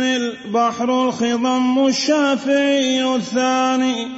البحر 0.00 1.08
الخضم 1.08 1.86
الشافعي 1.86 3.14
الثاني. 3.14 4.08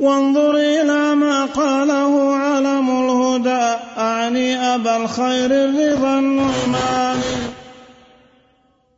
وانظر 0.00 0.56
إلى 0.56 1.14
ما 1.14 1.44
قاله 1.44 2.34
علم 2.34 2.90
الهدى 2.90 3.76
أعني 3.98 4.74
أبا 4.74 4.96
الخير 4.96 5.50
الرضا 5.50 6.18
النعماني 6.18 7.36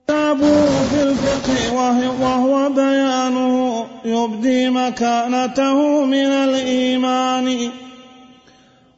كتابه 0.05 0.67
في 0.91 1.03
الفقه 1.03 2.11
وهو 2.21 2.69
بيانه 2.69 3.87
يبدي 4.05 4.71
مكانته 4.71 6.05
من 6.05 6.27
الإيمان. 6.27 7.71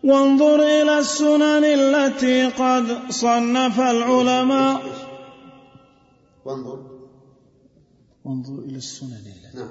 وانظر 0.04 0.62
إلى 0.62 0.98
السنن 0.98 1.64
التي 1.64 2.46
قد 2.46 2.98
صنف 3.10 3.80
العلماء. 3.80 4.82
وانظر. 6.44 6.78
وانظر 8.24 8.58
إلى 8.64 8.76
السنن 8.76 9.24
نعم. 9.54 9.68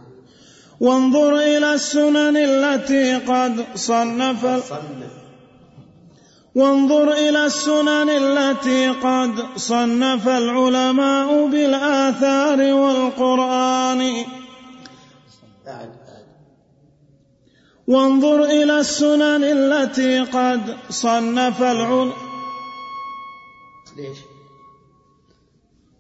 وانظر 0.82 1.36
إلى 1.36 1.74
السنن 1.74 2.38
التي 2.38 3.16
قد 3.16 3.66
صنف 3.76 4.46
وانظر 6.56 7.12
إلى 7.12 7.46
السنن 7.46 8.10
التي 8.10 8.90
قد 8.90 9.58
صنف 9.58 10.28
العلماء 10.28 11.48
بالآثار 11.48 12.74
والقرآن. 12.74 14.26
وانظر 17.90 18.44
إلى 18.44 18.80
السنن 18.80 19.44
التي 19.44 20.20
قد 20.20 20.78
صنف 20.90 21.62
العلماء. 21.62 22.16
ليش؟ 23.98 24.18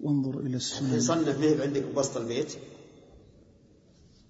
وانظر 0.01 0.39
إلى 0.39 0.57
السنن. 0.57 0.99
صنف 0.99 1.39
ما 1.39 1.61
عندك 1.61 1.85
بسط 1.85 2.17
البيت؟ 2.17 2.53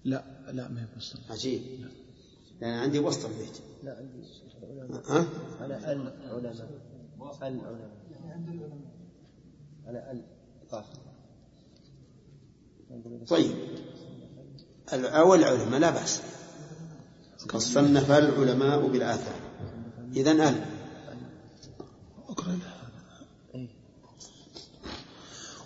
لا 0.04 0.24
لا 0.52 0.68
ما 0.68 0.80
هي 0.80 0.86
بسط 0.96 1.18
عجيب. 1.30 1.62
لأن 2.60 2.70
عندي 2.70 2.98
وسط 2.98 3.24
البيت. 3.24 3.58
لا 3.82 3.96
عندي 3.96 4.22
ها؟ 5.08 5.26
على 5.60 5.76
العلماء. 5.76 6.14
العلماء. 6.24 6.70
على 9.86 10.10
ال 10.10 10.22
طيب. 13.28 13.54
أول 14.92 15.38
العلماء 15.38 15.80
لا 15.80 15.90
بأس. 15.90 16.22
قد 17.48 17.58
صنف 17.58 18.10
العلماء 18.10 18.86
بالآثار. 18.86 19.34
إذا 20.16 20.30
أل 20.30 20.54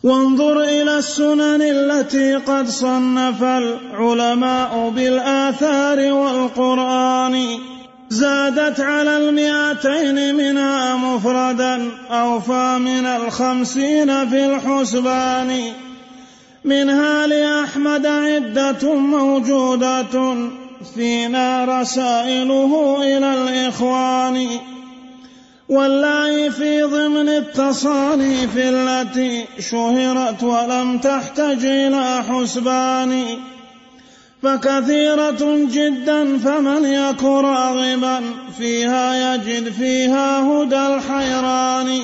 وانظر 0.02 0.62
إلى 0.62 0.98
السنن 0.98 1.62
التي 1.62 2.34
قد 2.34 2.68
صنف 2.68 3.42
العلماء 3.42 4.90
بالآثار 4.90 6.12
والقرآن. 6.12 7.58
زادت 8.08 8.80
على 8.80 9.16
المئتين 9.16 10.34
منها 10.34 10.96
مفردا 10.96 11.90
أوفى 12.10 12.78
من 12.78 13.06
الخمسين 13.06 14.28
في 14.28 14.46
الحسبان. 14.46 15.72
منها 16.64 17.26
لأحمد 17.26 18.06
عدة 18.06 18.94
موجودة. 18.94 20.34
فينا 20.94 21.64
رسائله 21.64 22.96
إلى 23.02 23.34
الإخوان 23.34 24.48
والله 25.68 26.50
في 26.50 26.82
ضمن 26.82 27.28
التصانيف 27.28 28.56
التي 28.56 29.44
شهرت 29.58 30.42
ولم 30.42 30.98
تحتج 30.98 31.64
إلى 31.66 32.24
حسبان 32.28 33.24
فكثيرة 34.42 35.66
جدا 35.72 36.38
فمن 36.38 36.84
يك 36.84 37.22
راغبا 37.22 38.20
فيها 38.58 39.34
يجد 39.34 39.72
فيها 39.72 40.40
هدى 40.40 40.86
الحيران 40.86 42.00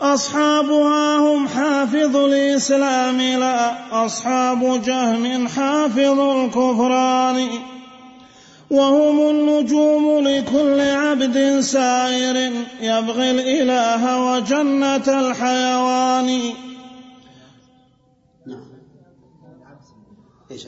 أصحابها 0.00 1.18
هم 1.18 1.48
حافظ 1.48 2.16
الإسلام 2.16 3.20
لا. 3.20 3.86
أصحاب 4.06 4.82
جهم 4.82 5.48
حافظ 5.48 6.20
الكفران. 6.20 7.48
وهم 8.70 9.30
النجوم 9.30 10.28
لكل 10.28 10.80
عبد 10.80 11.60
سائر 11.60 12.52
يبغي 12.80 13.30
الإله 13.30 14.32
وجنة 14.32 15.20
الحيوان. 15.20 16.40
نعم. 18.46 18.68
إيش 20.50 20.66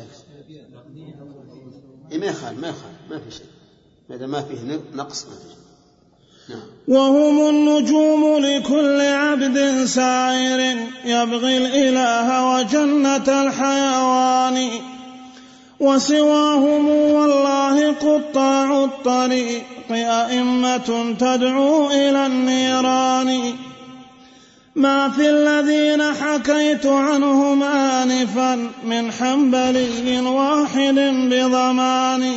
إيه 2.12 2.18
ما 2.18 2.26
يخال 2.26 2.60
ما 2.60 2.68
يخال 2.68 2.92
ما 3.10 3.18
في 3.18 3.30
شيء. 3.30 3.46
ما 4.10 4.26
ما 4.26 4.42
فيه 4.42 4.80
نقص 4.94 5.26
ما 5.26 5.34
في 5.34 5.48
شيء. 5.48 5.58
نعم. 5.58 5.67
وهم 6.88 7.48
النجوم 7.48 8.38
لكل 8.38 9.00
عبد 9.00 9.84
سائر 9.84 10.76
يبغي 11.04 11.56
الإله 11.56 12.50
وجنة 12.50 13.42
الحيوان. 13.42 14.68
وسواهم 15.80 16.88
والله 16.88 17.92
قطاع 17.92 18.84
الطريق 18.84 19.62
أئمة 19.90 21.14
تدعو 21.18 21.90
إلى 21.90 22.26
النيران. 22.26 23.52
ما 24.76 25.08
في 25.08 25.30
الذين 25.30 26.02
حكيت 26.02 26.86
عنهم 26.86 27.62
آنفا 27.62 28.70
من 28.84 29.12
حنبلي 29.12 30.20
واحد 30.20 30.98
بضمان. 31.30 32.34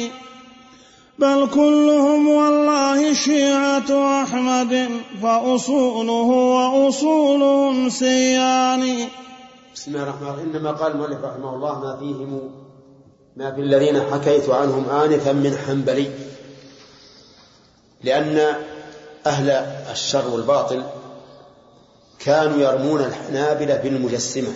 بل 1.22 1.50
كلهم 1.54 2.28
والله 2.30 3.14
شيعة 3.14 4.22
أحمد 4.24 4.90
فأصوله 5.22 6.30
وأصولهم 6.56 7.90
سيان. 7.90 9.08
بسم 9.76 9.92
الله 9.92 10.04
الرحمن 10.04 10.28
الرحيم. 10.28 10.56
إنما 10.56 10.72
قال 10.72 10.92
المؤلف 10.92 11.24
رحمه 11.24 11.56
الله 11.56 11.80
ما 11.80 11.98
فيهم 12.00 12.52
ما 13.36 13.52
في 13.52 13.62
الذين 13.62 14.02
حكيت 14.12 14.50
عنهم 14.50 14.90
آنفا 14.90 15.32
من 15.32 15.58
حنبلي. 15.68 16.12
لأن 18.04 18.56
أهل 19.26 19.50
الشر 19.92 20.28
والباطل 20.28 20.84
كانوا 22.20 22.58
يرمون 22.58 23.02
الحنابلة 23.02 23.76
بالمجسمة 23.76 24.54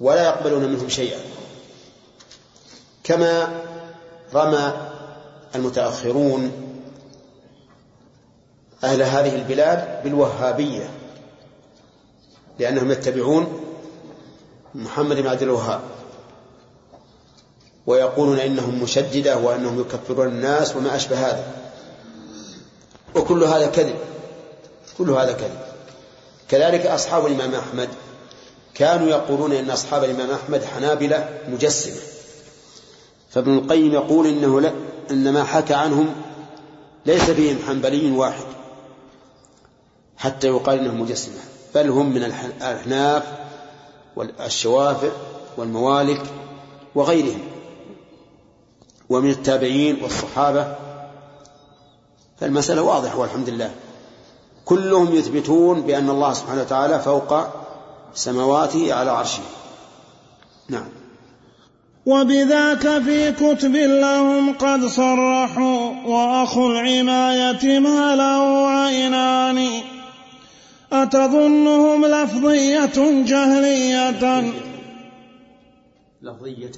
ولا 0.00 0.24
يقبلون 0.24 0.64
منهم 0.64 0.88
شيئا. 0.88 1.18
كما 3.04 3.60
رمى 4.34 4.72
المتأخرون 5.54 6.52
أهل 8.84 9.02
هذه 9.02 9.34
البلاد 9.34 10.02
بالوهابية 10.04 10.90
لأنهم 12.58 12.90
يتبعون 12.90 13.60
محمد 14.74 15.16
بن 15.16 15.26
عبد 15.26 15.42
الوهاب 15.42 15.80
ويقولون 17.86 18.38
إنهم 18.38 18.82
مشددة 18.82 19.36
وأنهم 19.36 19.80
يكفرون 19.80 20.26
الناس 20.26 20.76
وما 20.76 20.96
أشبه 20.96 21.16
هذا. 21.18 21.52
وكل 23.14 23.44
هذا 23.44 23.66
كذب 23.66 23.96
كل 24.98 25.10
هذا 25.10 25.32
كذب. 25.32 25.58
كذلك 26.48 26.86
أصحاب 26.86 27.26
الإمام 27.26 27.54
أحمد 27.54 27.88
كانوا 28.74 29.08
يقولون 29.08 29.52
إن 29.52 29.70
أصحاب 29.70 30.04
الإمام 30.04 30.30
أحمد 30.30 30.64
حنابلة 30.64 31.28
مجسمة. 31.48 32.00
فابن 33.30 33.58
القيم 33.58 33.92
يقول 33.92 34.26
إنه 34.26 34.60
لا 34.60 34.72
إن 35.10 35.32
ما 35.32 35.44
حكى 35.44 35.74
عنهم 35.74 36.14
ليس 37.06 37.30
فيهم 37.30 37.58
حنبلي 37.68 38.10
واحد 38.10 38.44
حتى 40.16 40.46
يقال 40.46 40.78
إنهم 40.78 41.00
مجسمة 41.00 41.40
بل 41.74 41.88
هم 41.88 42.14
من 42.14 42.24
الأحناف 42.24 43.22
والشوافع 44.16 45.10
والموالك 45.56 46.22
وغيرهم 46.94 47.40
ومن 49.10 49.30
التابعين 49.30 50.02
والصحابة. 50.02 50.76
فالمسألة 52.40 52.82
واضحة 52.82 53.18
والحمد 53.18 53.48
لله. 53.48 53.70
كلهم 54.64 55.14
يثبتون 55.14 55.82
بأن 55.82 56.10
الله 56.10 56.32
سبحانه 56.32 56.60
وتعالى 56.60 57.00
فوق 57.00 57.34
سماواته 58.14 58.94
على 58.94 59.10
عرشه. 59.10 59.42
نعم. 60.68 60.88
وبذاك 62.06 63.02
في 63.02 63.32
كتب 63.32 63.76
لهم 63.76 64.52
قد 64.52 64.84
صرحوا 64.84 65.90
وأخو 66.06 66.70
العناية 66.70 67.78
ما 67.78 68.16
له 68.16 68.68
عينان. 68.68 69.68
أتظنهم 70.92 72.06
لفظية 72.06 73.24
جهلية؟ 73.26 74.44
لفظية. 76.22 76.72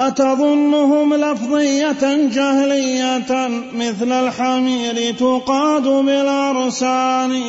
أتظنهم 0.00 1.14
لفظية 1.14 2.28
جهلية؟ 2.34 3.48
مثل 3.74 4.12
الحمير 4.12 5.14
تقاد 5.14 5.82
بالأرسان. 5.82 7.42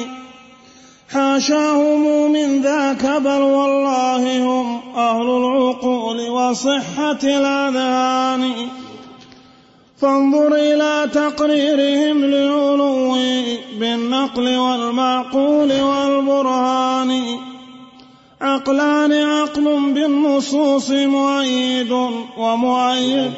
حاشاهم 1.15 2.31
من 2.31 2.61
ذاك 2.61 3.05
بل 3.05 3.41
والله 3.41 4.45
هم 4.45 4.79
أهل 4.95 5.21
العقول 5.21 6.29
وصحة 6.29 7.19
الأذهان. 7.23 8.51
فانظر 10.01 10.55
إلى 10.55 11.09
تقريرهم 11.13 12.25
للعلو 12.25 13.15
بالنقل 13.79 14.57
والمعقول 14.57 15.81
والبرهان. 15.81 17.21
عقلان 18.41 19.13
عقل 19.13 19.93
بالنصوص 19.93 20.91
مؤيد 20.91 21.91
ومؤيد. 22.37 23.31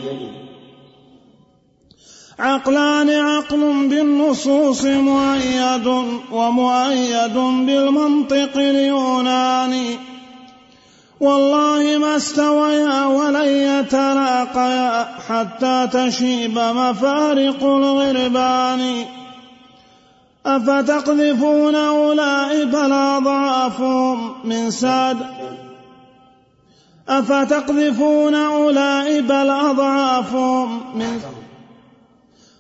عقلان 2.40 3.10
عقل 3.10 3.88
بالنصوص 3.90 4.86
مؤيد 4.86 5.88
ومؤيد 6.32 7.34
بالمنطق 7.34 8.58
اليوناني. 8.58 9.98
والله 11.20 11.98
ما 11.98 12.16
استويا 12.16 13.06
ولن 13.06 13.48
يتلاقيا 13.48 15.08
حتى 15.30 15.88
تشيب 15.94 16.60
مفارق 16.60 17.64
الغربان. 17.64 19.06
أفتقذفون 20.46 21.76
أولئك 21.76 22.76
الأضعافهم 22.76 24.34
من 24.44 24.72
ساد؟ 24.72 25.18
أفتقذفون 27.10 28.36
أولئك 28.36 29.32
الأضعافهم 29.32 30.98
من 30.98 31.22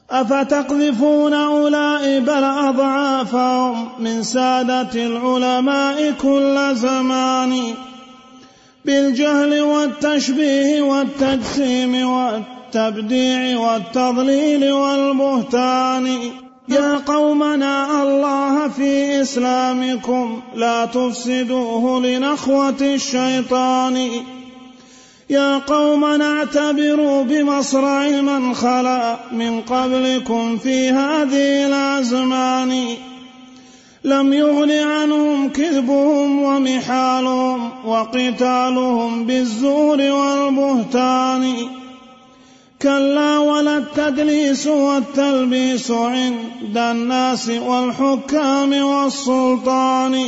أفتقذفون 0.09 1.33
أولئك 1.33 2.29
الأضعافهم 2.29 3.89
من 3.99 4.23
سادة 4.23 4.89
العلماء 4.95 6.13
كل 6.21 6.75
زمان 6.75 7.61
بالجهل 8.85 9.61
والتشبيه 9.61 10.81
والتجسيم 10.81 12.09
والتبديع 12.09 13.59
والتضليل 13.59 14.71
والبهتان. 14.71 16.17
يا 16.69 16.97
قومنا 16.97 18.03
الله 18.03 18.67
في 18.67 19.21
إسلامكم 19.21 20.41
لا 20.55 20.85
تفسدوه 20.85 22.01
لنخوة 22.01 22.81
الشيطان. 22.81 24.09
يا 25.29 25.57
قومنا 25.57 26.37
اعتبروا 26.37 27.23
بمصرع 27.23 28.07
من 28.07 28.53
خلأ 28.55 29.17
من 29.31 29.61
قبلكم 29.61 30.57
في 30.57 30.89
هذه 30.89 31.67
الأزمان. 31.67 32.87
لم 34.03 34.33
يغن 34.33 34.71
عنهم 34.71 35.49
كذبهم 35.49 36.43
ومحالهم 36.43 37.71
وقتالهم 37.85 39.25
بالزور 39.25 40.01
والبهتان. 40.01 41.55
كلا 42.81 43.39
ولا 43.39 43.77
التدليس 43.77 44.67
والتلبيس 44.67 45.91
عند 45.91 46.77
الناس 46.77 47.49
والحكام 47.49 48.73
والسلطان. 48.73 50.25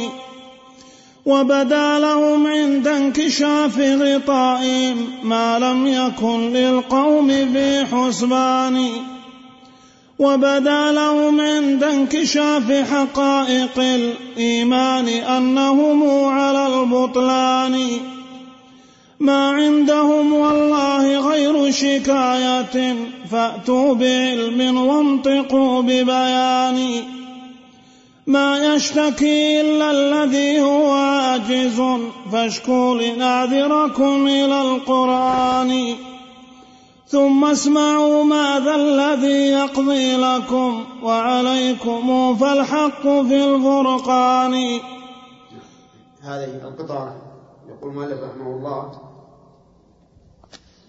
وبدا 1.29 1.99
لهم 1.99 2.47
عند 2.47 2.87
انكشاف 2.87 3.79
غطائهم 3.79 5.07
ما 5.23 5.59
لم 5.59 5.87
يكن 5.87 6.53
للقوم 6.53 7.27
في 7.27 7.85
حسبان. 7.85 8.89
وبدا 10.19 10.91
لهم 10.91 11.41
عند 11.41 11.83
انكشاف 11.83 12.71
حقائق 12.71 13.77
الإيمان 13.77 15.07
أنهم 15.07 16.25
على 16.25 16.67
البطلان. 16.67 17.87
ما 19.19 19.49
عندهم 19.49 20.33
والله 20.33 21.29
غير 21.29 21.71
شكاية 21.71 22.95
فأتوا 23.31 23.95
بعلم 23.95 24.77
وانطقوا 24.77 25.81
ببيان. 25.81 27.18
ما 28.29 28.75
يشتكي 28.75 29.61
إلا 29.61 29.91
الذي 29.91 30.61
هو 30.61 30.91
عاجز. 30.91 31.81
فاشكوا 32.31 32.95
لنعذركم 32.95 34.27
إلى 34.27 34.61
القرآن. 34.61 35.95
ثم 37.07 37.45
اسمعوا 37.45 38.23
ماذا 38.23 38.75
الذي 38.75 39.41
يقضي 39.59 40.15
لكم 40.15 40.83
وعليكم 41.03 42.35
فالحق 42.35 43.01
في 43.01 43.37
الفرقان. 43.45 44.53
هذه 46.21 46.53
القطعة 46.63 47.15
يقول 47.69 47.93
مالك 47.93 48.19
رحمه 48.23 48.55
الله 48.55 48.91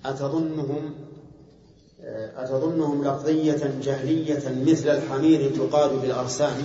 أتظنهم 0.06 0.94
أتظنهم 2.36 3.04
لفظية 3.04 3.74
جهلية 3.82 4.42
مثل 4.66 4.88
الحمير 4.88 5.50
تقاد 5.56 6.00
بالأرسام؟ 6.02 6.56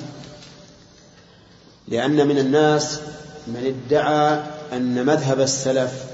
لأن 1.87 2.27
من 2.27 2.37
الناس 2.37 2.99
من 3.47 3.75
ادعى 3.87 4.43
أن 4.73 5.05
مذهب 5.05 5.39
السلف 5.39 6.05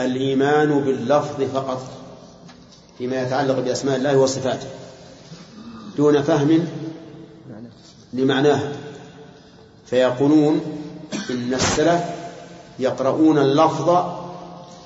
الإيمان 0.00 0.80
باللفظ 0.80 1.42
فقط 1.54 1.82
فيما 2.98 3.22
يتعلق 3.22 3.58
بأسماء 3.58 3.96
الله 3.96 4.16
وصفاته 4.16 4.68
دون 5.96 6.22
فهم 6.22 6.66
لمعناه. 8.12 8.72
فيقولون 9.86 10.60
إن 11.30 11.54
السلف 11.54 12.00
يقرؤون 12.78 13.38
اللفظ 13.38 14.04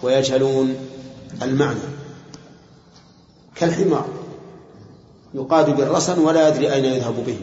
ويجهلون 0.03 0.76
المعنى. 1.43 1.80
كالحمار 3.57 4.09
يقاد 5.35 5.76
بالرسن 5.76 6.18
ولا 6.18 6.49
يدري 6.49 6.72
أين 6.72 6.85
يذهب 6.85 7.24
به. 7.26 7.37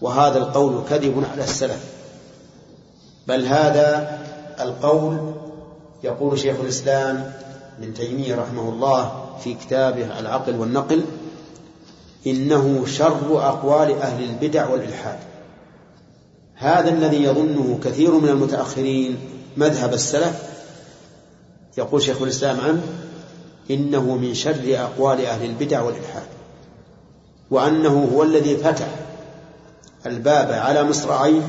وهذا 0.00 0.38
القول 0.38 0.82
كذب 0.90 1.24
على 1.32 1.44
السلف. 1.44 1.84
بل 3.26 3.46
هذا 3.46 4.18
القول 4.60 5.34
يقول 6.04 6.38
شيخ 6.38 6.56
الإسلام 6.60 7.32
ابن 7.78 7.94
تيمية 7.94 8.34
رحمه 8.34 8.68
الله 8.68 9.24
في 9.44 9.54
كتابه 9.54 10.18
العقل 10.18 10.56
والنقل 10.56 11.04
إنه 12.26 12.86
شر 12.86 13.48
أقوال 13.48 14.02
أهل 14.02 14.24
البدع 14.24 14.68
والإلحاد. 14.68 15.18
هذا 16.54 16.90
الذي 16.90 17.22
يظنه 17.22 17.78
كثير 17.84 18.10
من 18.10 18.28
المتأخرين 18.28 19.18
مذهب 19.56 19.92
السلف. 19.92 20.42
يقول 21.78 22.02
شيخ 22.02 22.22
الإسلام 22.22 22.60
عنه 22.60 22.82
إنه 23.70 24.16
من 24.16 24.34
شر 24.34 24.62
أقوال 24.66 25.26
أهل 25.26 25.44
البدع 25.44 25.82
والإلحاد 25.82 26.26
وأنه 27.50 28.10
هو 28.14 28.22
الذي 28.22 28.56
فتح 28.56 28.86
الباب 30.08 30.52
على 30.52 30.84
مصراعيه 30.84 31.42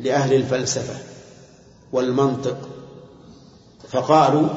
لأهل 0.00 0.34
الفلسفة 0.34 0.94
والمنطق. 1.92 2.56
فقالوا 3.88 4.48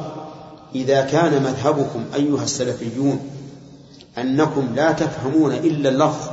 إذا 0.75 1.01
كان 1.01 1.43
مذهبكم 1.43 2.05
أيها 2.15 2.43
السلفيون 2.43 3.29
أنكم 4.17 4.67
لا 4.75 4.91
تفهمون 4.91 5.53
إلا 5.53 5.89
اللفظ 5.89 6.29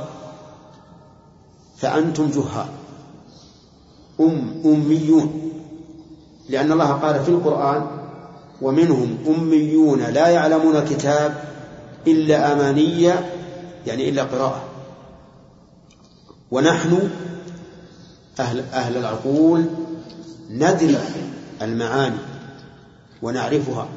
فأنتم 1.77 2.31
جهال 2.31 2.67
أم 4.19 4.61
أميون 4.65 5.51
لأن 6.49 6.71
الله 6.71 6.91
قال 6.91 7.23
في 7.23 7.29
القرآن 7.29 7.87
ومنهم 8.61 9.17
أميون 9.27 9.99
لا 9.99 10.27
يعلمون 10.27 10.85
كتاب 10.85 11.43
إلا 12.07 12.53
أمانية 12.53 13.33
يعني 13.87 14.09
إلا 14.09 14.23
قراءة. 14.23 14.66
ونحن 16.51 17.09
أهل, 18.39 18.63
أهل 18.73 18.97
العقول 18.97 19.65
ندري 20.49 20.97
المعاني 21.61 22.17
ونعرفها 23.21 23.87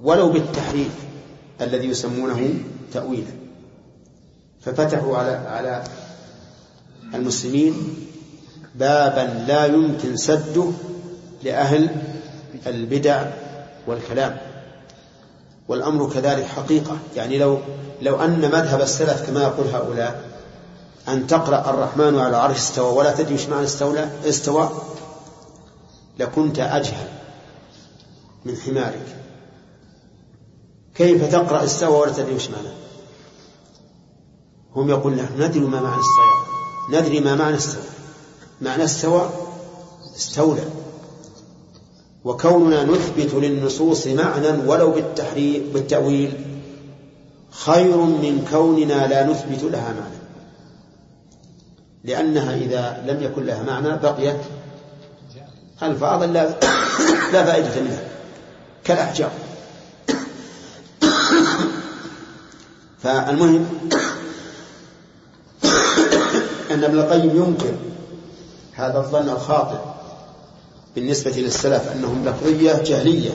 ولو 0.00 0.32
بالتحريف 0.32 0.92
الذي 1.60 1.88
يسمونه 1.88 2.54
تأويلا. 2.92 3.32
ففتحوا 4.60 5.16
على 5.18 5.30
على 5.30 5.84
المسلمين 7.14 7.74
بابا 8.74 9.44
لا 9.48 9.66
يمكن 9.66 10.16
سده 10.16 10.70
لأهل 11.42 11.90
البدع 12.66 13.24
والكلام. 13.86 14.36
والأمر 15.68 16.10
كذلك 16.10 16.44
حقيقة. 16.44 16.98
يعني 17.16 17.38
لو 17.38 17.58
لو 18.02 18.24
أن 18.24 18.40
مذهب 18.40 18.80
السلف 18.80 19.26
كما 19.26 19.42
يقول 19.42 19.66
هؤلاء 19.66 20.35
أن 21.08 21.26
تقرأ 21.26 21.70
الرحمن 21.70 22.18
على 22.18 22.28
العرش 22.28 22.56
استوى 22.56 22.92
ولا 22.92 23.14
تدري 23.14 23.32
إيش 23.34 23.46
معنى 23.48 23.64
استولى 23.64 24.10
استوى؟ 24.24 24.70
لكنت 26.18 26.58
أجهل 26.58 27.08
من 28.44 28.56
حمارك. 28.56 29.16
كيف 30.94 31.32
تقرأ 31.32 31.64
استوى 31.64 31.98
ولا 31.98 32.12
تدري 32.12 32.34
وش 32.34 32.50
معنى؟ 32.50 32.68
هم 34.76 34.90
يقول 34.90 35.14
نحن 35.14 35.42
ندري 35.42 35.60
ما 35.60 35.80
معنى 35.80 36.00
استوى. 36.00 37.00
ندري 37.00 37.20
ما 37.20 37.34
معنى 37.34 37.56
استوى. 37.56 37.82
معنى 38.60 38.84
استوى 38.84 39.30
استولى. 40.16 40.64
وكوننا 42.24 42.84
نثبت 42.84 43.34
للنصوص 43.34 44.06
معنى 44.06 44.48
ولو 44.48 44.90
بالتحريف 44.90 45.72
بالتأويل 45.74 46.32
خير 47.50 47.96
من 47.96 48.46
كوننا 48.50 49.06
لا 49.06 49.26
نثبت 49.26 49.62
لها 49.62 49.92
معنى. 49.92 50.15
لأنها 52.06 52.54
إذا 52.54 53.02
لم 53.06 53.22
يكن 53.22 53.46
لها 53.46 53.62
معنى 53.62 53.96
بقيت 53.96 54.36
ألفاظا 55.82 56.26
لا 56.26 56.48
لا 57.32 57.44
فائدة 57.44 57.80
منها 57.80 58.02
كالأحجار. 58.84 59.30
فالمهم 63.02 63.66
أن 66.70 66.84
ابن 66.84 66.98
القيم 66.98 67.36
ينكر 67.36 67.74
هذا 68.72 68.98
الظن 68.98 69.28
الخاطئ 69.28 69.78
بالنسبة 70.94 71.30
للسلف 71.30 71.92
أنهم 71.92 72.28
لفظية 72.28 72.82
جهلية. 72.82 73.30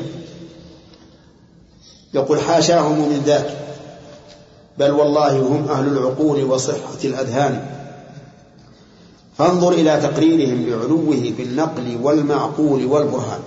يقول 2.13 2.41
حاشاهم 2.41 2.99
من 2.99 3.23
ذاك 3.25 3.57
بل 4.77 4.91
والله 4.91 5.39
هم 5.39 5.67
أهل 5.69 5.87
العقول 5.87 6.43
وصحة 6.43 6.99
الأذهان. 7.05 7.80
فانظر 9.41 9.71
إلى 9.71 10.01
تقريرهم 10.01 10.65
بعلوه 10.65 11.33
بالنقل 11.37 11.97
والمعقول 12.01 12.85
والبرهان. 12.85 13.39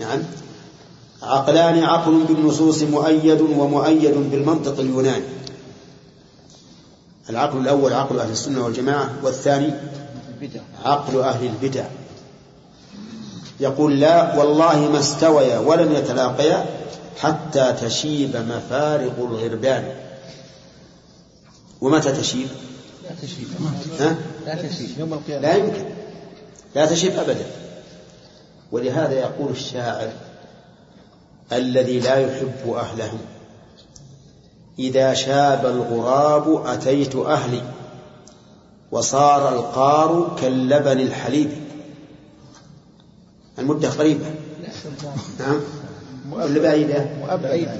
نعم. 0.00 0.22
عقلان 1.22 1.84
عقل 1.84 2.24
بالنصوص 2.28 2.82
مؤيد 2.82 3.40
ومؤيد 3.40 4.30
بالمنطق 4.30 4.80
اليوناني. 4.80 5.24
العقل 7.30 7.58
الأول 7.58 7.92
عقل 7.92 8.18
أهل 8.18 8.30
السنة 8.30 8.64
والجماعة 8.64 9.10
والثاني 9.22 9.74
عقل 10.84 11.20
أهل 11.20 11.46
البدع. 11.46 11.84
يقول 13.60 14.00
لا 14.00 14.38
والله 14.38 14.90
ما 14.90 14.98
استويا 14.98 15.58
ولم 15.58 15.92
يتلاقيا 15.92 16.66
حتى 17.18 17.72
تشيب 17.82 18.36
مفارق 18.36 19.14
الغربان. 19.18 19.94
ومتى 21.80 22.12
تشيب؟ 22.12 22.48
لا 23.10 23.16
ها؟ 24.06 24.16
لا 24.46 24.54
يوم 24.98 25.12
القيامة. 25.12 25.42
لا 25.42 25.54
يمكن. 25.54 25.84
لا 26.74 26.86
تشيب 26.86 27.12
أبدا. 27.18 27.46
ولهذا 28.72 29.12
يقول 29.12 29.50
الشاعر 29.50 30.08
الذي 31.52 32.00
لا 32.00 32.16
يحب 32.16 32.72
أهله 32.72 33.12
إذا 34.78 35.14
شاب 35.14 35.66
الغراب 35.66 36.66
أتيت 36.66 37.16
أهلي 37.16 37.62
وصار 38.92 39.54
القار 39.54 40.36
كاللبن 40.40 41.00
الحليب. 41.00 41.50
المدة 43.58 43.90
قريبة. 43.90 44.26
نعم. 45.40 45.60
ولا 46.32 46.60
بعيدة؟ 47.36 47.76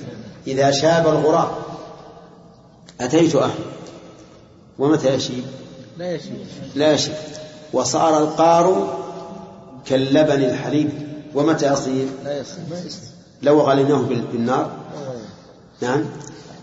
إذا 0.47 0.71
شاب 0.71 1.07
الغراب 1.07 1.51
أتيت 3.01 3.37
أهلي 3.37 3.65
ومتى 4.81 5.15
يشيب 5.15 5.45
لا 5.99 6.13
يشيء 6.13 6.47
لا 6.75 6.93
يشيب 6.93 7.15
وصار 7.73 8.19
القار 8.19 8.99
كاللبن 9.87 10.43
الحليب. 10.45 10.91
ومتى 11.35 11.73
يصير؟ 11.73 12.07
لا 12.25 12.41
يصير. 12.41 12.63
لو 13.43 13.61
غليناه 13.61 13.99
بال- 13.99 14.25
بالنار. 14.33 14.71
نعم. 15.81 16.05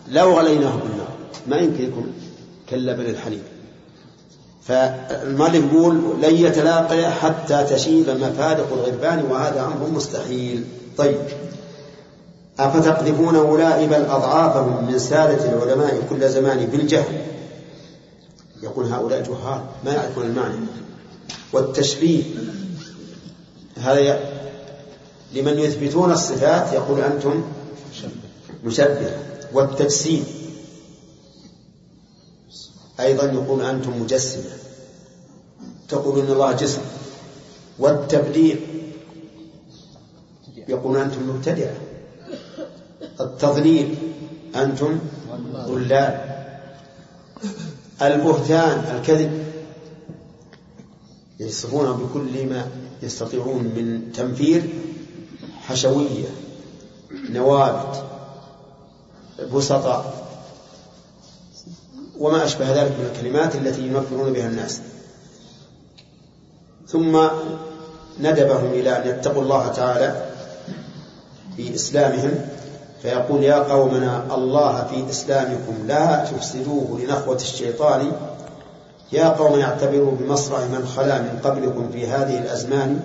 لو 0.08 0.34
غليناه 0.40 0.76
بالنار. 0.76 1.08
ما 1.48 1.58
يمكن 1.58 1.84
يكون 1.84 2.14
كاللبن 2.70 3.06
الحليب. 3.06 3.42
فالمؤلف 4.64 5.74
يقول 5.74 5.96
لن 6.22 6.36
يتلاقى 6.36 7.12
حتى 7.12 7.64
تشيب 7.64 8.10
مفارق 8.10 8.74
الغربان 8.74 9.26
وهذا 9.32 9.62
أمر 9.62 9.90
مستحيل. 9.90 10.64
طيب. 10.98 11.18
افتقذفونه 12.60 13.58
لا 13.58 13.86
بل 13.86 14.06
اضعافهم 14.06 14.86
من 14.92 15.00
سادة 15.00 15.54
العلماء 15.54 16.02
كل 16.10 16.30
زمان 16.30 16.66
بالجهل. 16.66 17.22
يقول 18.64 18.86
هؤلاء 18.86 19.22
جهال 19.24 19.66
ما 19.86 19.94
يعرفون 19.94 20.26
المعنى. 20.26 20.56
والتشبيه 21.54 22.24
هذا 23.78 24.20
لمن 25.34 25.60
يثبتون 25.60 26.12
الصفات 26.12 26.74
يقول 26.74 27.02
أنتم 27.02 27.44
مشبه. 28.66 29.12
والتجسيم 29.54 30.26
أيضا 33.00 33.24
يقول 33.24 33.62
أنتم 33.62 34.02
مجسمة. 34.02 34.52
تقولون 35.90 36.26
إن 36.26 36.32
الله 36.32 36.52
جسم. 36.52 36.82
والتبديع 37.80 38.56
يقول 40.68 40.98
أنتم 40.98 41.30
مبتدعة. 41.30 41.76
التضليل 43.22 43.96
أنتم 44.56 45.00
ضلال 45.54 46.38
البهتان 48.02 48.98
الكذب. 48.98 49.46
يصفون 51.40 51.92
بكل 51.92 52.46
ما 52.46 52.68
يستطيعون 53.04 53.64
من 53.64 54.12
تنفير 54.12 54.70
حشوية 55.68 56.28
نوابت 57.30 58.04
بسطاء 59.54 60.28
وما 62.20 62.46
أشبه 62.46 62.82
ذلك 62.82 62.92
من 63.00 63.10
الكلمات 63.14 63.56
التي 63.56 63.88
ينفرون 63.88 64.34
بها 64.34 64.48
الناس. 64.48 64.82
ثم 66.88 67.28
ندبهم 68.20 68.66
إلى 68.66 68.98
أن 68.98 69.08
يتقوا 69.08 69.42
الله 69.42 69.68
تعالى 69.68 70.30
في 71.56 71.76
إسلامهم 71.76 72.50
فيقول 73.02 73.44
يا 73.44 73.56
قومنا 73.56 74.36
الله 74.36 74.84
في 74.84 75.10
إسلامكم 75.10 75.74
لا 75.88 76.26
تفسدوه 76.26 77.00
لنخوة 77.02 77.36
الشيطان. 77.36 78.12
يا 79.12 79.28
قوم 79.30 79.60
اعتبروا 79.60 80.12
بمصرع 80.20 80.60
من 80.60 80.88
خلا 80.96 81.22
من 81.22 81.40
قبلكم 81.44 81.90
في 81.94 82.08
هذه 82.08 82.38
الأزمان. 82.38 83.00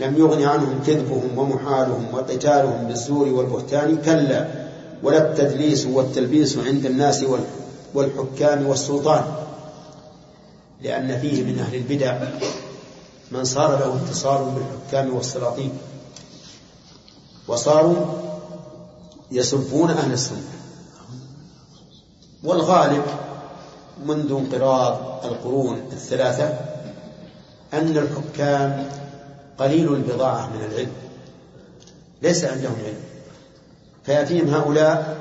لم 0.00 0.16
يغن 0.16 0.42
عنهم 0.42 0.80
كذبهم 0.86 1.38
ومحالهم 1.38 2.06
وقتالهم 2.14 2.84
بالزور 2.88 3.28
والبهتان. 3.28 3.96
كلا 4.04 4.46
ولا 5.02 5.18
التدليس 5.30 5.86
والتلبيس 5.86 6.58
عند 6.58 6.86
الناس 6.86 7.22
وال- 7.22 7.40
والحكام 7.94 8.66
والسلطان. 8.66 9.24
لأن 10.82 11.18
فيه 11.20 11.42
من 11.44 11.58
أهل 11.58 11.74
البدع 11.74 12.18
من 13.32 13.44
صار 13.44 13.70
له 13.70 13.96
اتصال 13.96 14.44
بالحكام 14.44 15.16
والسلاطين. 15.16 15.72
وصاروا 17.48 17.96
يسبون 19.32 19.90
أهل 19.90 20.12
السنة. 20.12 20.42
والغالب 22.44 23.02
منذ 24.06 24.32
انقراض 24.32 25.24
القرون 25.24 25.78
الثلاثة 25.92 26.58
أن 27.74 27.98
الحكام 27.98 28.88
قليل 29.58 29.94
البضاعة 29.94 30.46
من 30.46 30.64
العلم. 30.64 30.92
ليس 32.22 32.44
عندهم 32.44 32.76
علم. 32.84 33.00
فيأتيهم 34.06 34.48
هؤلاء 34.48 35.18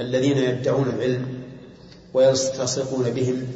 الذين 0.00 0.38
يدعون 0.38 0.88
العلم 0.88 1.42
ويلتصقون 2.14 3.10
بهم 3.10 3.46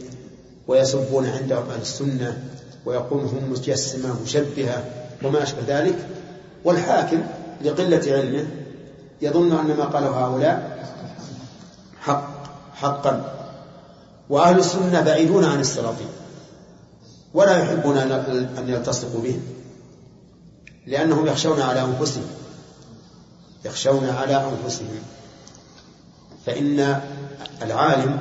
ويسبون 0.68 1.26
عندهم 1.26 1.70
أهل 1.70 1.80
السنة 1.80 2.42
ويقولون 2.86 3.26
هم 3.26 3.50
مجسمة 3.50 4.22
مشبهة 4.22 4.84
وما 5.24 5.42
أشبه 5.42 5.62
ذلك. 5.66 6.06
والحاكم 6.64 7.22
لقلة 7.64 8.12
علمه 8.12 8.46
يظن 9.22 9.58
أن 9.58 9.76
ما 9.76 9.84
قاله 9.84 10.08
هؤلاء 10.08 10.86
حق 12.00 12.30
حقا. 12.74 13.34
وأهل 14.30 14.58
السنة 14.58 15.00
بعيدون 15.00 15.44
عن 15.44 15.60
السلاطين. 15.60 16.08
ولا 17.34 17.58
يحبون 17.58 17.98
أن 17.98 18.64
يلتصقوا 18.68 19.22
بهم. 19.22 19.42
لأنهم 20.86 21.26
يخشون 21.26 21.60
على 21.60 21.84
أنفسهم. 21.84 22.26
يخشون 23.64 24.08
على 24.08 24.50
أنفسهم. 24.50 25.02
فإن 26.46 27.00
العالم 27.62 28.18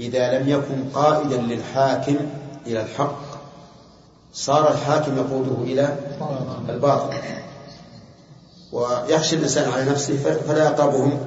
إذا 0.00 0.38
لم 0.38 0.48
يكن 0.48 0.84
قائدا 0.94 1.36
للحاكم 1.36 2.16
إلى 2.66 2.82
الحق 2.82 3.18
صار 4.32 4.72
الحاكم 4.72 5.16
يقوده 5.16 5.62
إلى 5.62 5.96
الباطل. 6.68 7.16
ويخشى 8.74 9.36
الإنسان 9.36 9.70
على 9.72 9.84
نفسه 9.84 10.16
فلا 10.48 10.64
يقربهم 10.64 11.18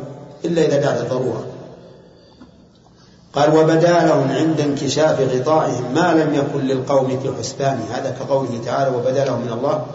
إلا 0.45 0.65
إذا 0.65 0.81
دعت 0.81 1.01
الضرورة. 1.01 1.45
قال 3.33 3.55
وبدا 3.55 4.05
لهم 4.05 4.31
عند 4.31 4.61
انكشاف 4.61 5.19
غطائهم 5.19 5.93
ما 5.93 6.13
لم 6.13 6.33
يكن 6.33 6.67
للقوم 6.67 7.19
في 7.19 7.31
حسبان 7.39 7.79
هذا 7.93 8.15
كقوله 8.19 8.61
تعالى 8.65 8.95
وبدا 8.95 9.25
لهم 9.25 9.41
من 9.41 9.51
الله 9.51 9.85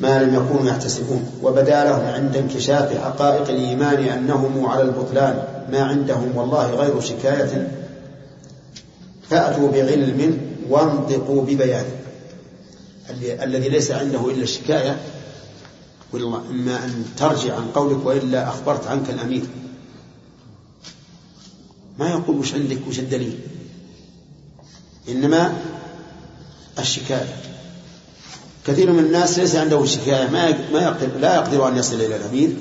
ما 0.00 0.22
لم 0.22 0.34
يكونوا 0.34 0.70
يحتسبون. 0.70 1.30
وبدا 1.42 1.84
لهم 1.84 2.06
عند 2.06 2.36
انكشاف 2.36 2.98
حقائق 2.98 3.48
الإيمان 3.48 4.04
أنهم 4.04 4.66
على 4.66 4.82
البطلان 4.82 5.42
ما 5.72 5.82
عندهم 5.82 6.36
والله 6.36 6.70
غير 6.70 7.00
شكاية. 7.00 7.68
فأتوا 9.30 9.70
بعلم 9.70 10.38
وانطقوا 10.70 11.42
ببيان. 11.42 11.84
الذي 13.20 13.68
ليس 13.68 13.90
عنده 13.90 14.30
إلا 14.30 14.42
الشكاية 14.42 14.96
والله 16.22 16.50
إما 16.50 16.84
أن 16.84 17.04
ترجع 17.16 17.56
عن 17.56 17.66
قولك 17.74 18.06
وإلا 18.06 18.48
أخبرت 18.48 18.86
عنك 18.86 19.10
الأمير. 19.10 19.42
ما 21.98 22.10
يقول 22.10 22.36
وش 22.36 22.54
عندك 22.54 22.78
وش 22.88 22.98
الدليل 22.98 23.38
إنما 25.08 25.56
الشكاية. 26.78 27.36
كثير 28.66 28.92
من 28.92 28.98
الناس 28.98 29.38
ليس 29.38 29.56
عنده 29.56 29.84
شكاية 29.84 30.28
ما 30.30 30.70
ما 30.72 30.80
يقدر 30.82 31.18
لا 31.18 31.34
يقدر 31.34 31.68
أن 31.68 31.76
يصل 31.76 31.94
إلى 31.94 32.16
الأمير 32.16 32.56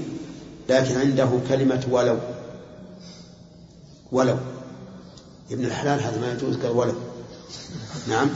لكن 0.69 0.97
عنده 0.97 1.29
كلمة 1.49 1.83
ولو. 1.91 2.17
ولو. 4.11 4.37
ابن 5.51 5.65
الحلال 5.65 5.99
هذا 5.99 6.21
ما 6.21 6.31
يجوز 6.31 6.55
قال 6.55 6.71
ولو. 6.71 6.93
نعم. 8.09 8.29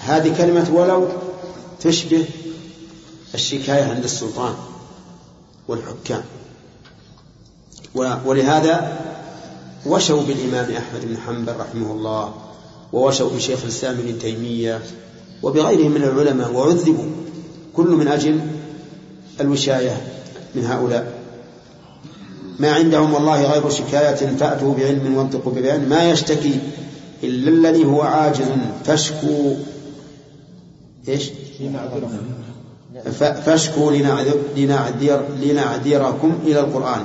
هذه 0.00 0.36
كلمة 0.36 0.70
ولو 0.72 1.08
تشبه 1.80 2.24
الشكاية 3.34 3.84
عند 3.84 4.04
السلطان 4.04 4.54
والحكام. 5.68 6.22
ولهذا 8.24 8.98
وشوا 9.86 10.22
بالإمام 10.22 10.70
أحمد 10.70 11.04
بن 11.04 11.16
حنبل 11.16 11.56
رحمه 11.56 11.92
الله 11.92 12.34
ووشوا 12.92 13.30
بشيخ 13.30 13.62
الإسلام 13.62 13.98
ابن 13.98 14.18
تيمية 14.18 14.82
وبغيرهم 15.42 15.90
من 15.90 16.02
العلماء 16.02 16.52
وعذبوا 16.52 17.04
كل 17.76 17.86
من 17.86 18.08
أجل 18.08 18.40
الوشاية 19.40 20.06
من 20.54 20.64
هؤلاء. 20.64 21.18
ما 22.58 22.72
عندهم 22.72 23.14
والله 23.14 23.52
غير 23.52 23.70
شكاية 23.70 24.36
فأتوا 24.36 24.74
بعلم 24.74 25.14
وانطقوا 25.14 25.52
ببيان. 25.52 25.88
ما 25.88 26.10
يشتكي 26.10 26.58
إلا 27.22 27.50
الذي 27.50 27.84
هو 27.84 28.02
عاجز 28.02 28.46
فاشكوا. 28.84 29.54
إيش؟ 31.08 31.30
فاشكوا 33.12 33.92
لنعذر 33.92 34.40
لنعذر 34.56 35.28
لنعذركم 35.42 36.38
إلى 36.42 36.60
القرآن. 36.60 37.04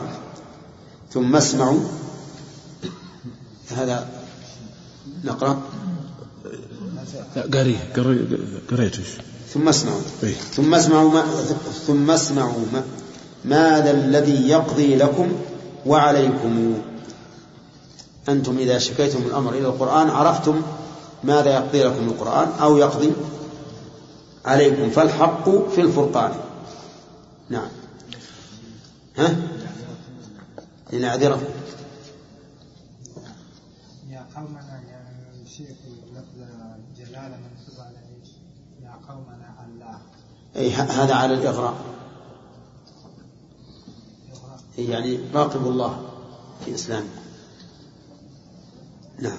ثم 1.13 1.35
اسمعوا. 1.35 1.79
هذا 3.77 4.07
نقرأ. 5.23 5.61
قريه 7.53 7.77
قريته 8.71 9.03
ثم 9.53 9.69
اسمعوا. 9.69 10.01
إيه. 10.23 10.33
ثم 10.33 10.75
اسمعوا 10.75 11.11
ما 11.11 11.23
ثم 11.87 12.11
اسمعوا 12.11 12.65
ما 12.73 12.83
ماذا 13.45 13.91
الذي 13.91 14.49
يقضي 14.49 14.95
لكم 14.95 15.31
وعليكم؟ 15.85 16.73
أنتم 18.29 18.57
إذا 18.57 18.77
شكيتم 18.77 19.19
الأمر 19.25 19.53
إلى 19.53 19.67
القرآن 19.67 20.09
عرفتم 20.09 20.61
ماذا 21.23 21.53
يقضي 21.53 21.83
لكم 21.83 22.07
القرآن 22.07 22.47
أو 22.61 22.77
يقضي. 22.77 23.11
عليكم 24.45 24.89
فالحق 24.89 25.49
في 25.49 25.81
الفرقان. 25.81 26.39
نعم. 27.49 27.69
ها؟ 29.17 29.35
لنعذره 30.93 31.41
يا 34.09 34.25
قومنا 34.35 34.81
يعني 34.87 35.47
شيخ 35.49 35.67
لفظ 36.13 36.47
جلالة 36.97 37.37
منصوب 37.37 37.79
على 37.79 37.97
إيش؟ 37.97 38.29
يا 38.83 38.91
قومنا 39.09 39.55
الله. 39.67 40.01
ه- 40.75 41.03
هذا 41.03 41.15
على 41.15 41.33
الإغراء. 41.33 41.75
أي 44.77 44.85
يعني 44.85 45.19
راقبوا 45.33 45.71
الله 45.71 46.09
في 46.65 46.75
إسلامه. 46.75 47.07
نعم. 49.19 49.37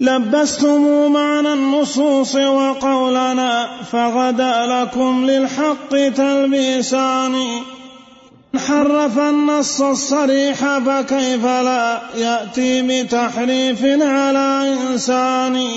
لبستم 0.00 1.12
معنى 1.12 1.52
النصوص 1.52 2.34
وقولنا 2.34 3.68
فغدا 3.92 4.66
لكم 4.66 5.26
للحق 5.26 5.90
تلبيسان. 5.90 7.34
حرف 8.56 9.18
النص 9.18 9.80
الصريح 9.80 10.78
فكيف 10.78 11.44
لا 11.44 12.00
يأتي 12.16 12.82
بتحريف 12.82 13.84
على 14.02 14.76
إنسان. 14.78 15.68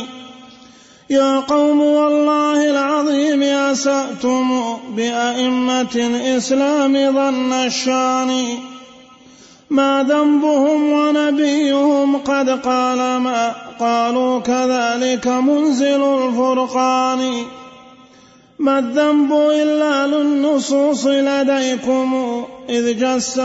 يا 1.10 1.40
قوم 1.40 1.80
والله 1.82 2.70
العظيم 2.70 3.44
أسأتم 3.44 4.78
بأئمة 4.96 5.96
الإسلام 5.96 6.94
ظن 6.94 7.54
الشان. 7.54 8.46
ما 9.70 10.04
ذنبهم 10.04 10.94
ونبيهم 10.94 11.93
قد 12.26 12.50
قال 12.50 12.98
ما 12.98 13.56
قالوا 13.80 14.40
كذلك 14.40 15.28
منزل 15.28 16.04
الفرقان. 16.04 17.44
ما 18.60 18.80
الذنب 18.80 19.34
إلا 19.34 20.08
للنصوص 20.08 21.06
لديكم 21.06 22.44
إذ 22.70 23.00
جس. 23.00 23.38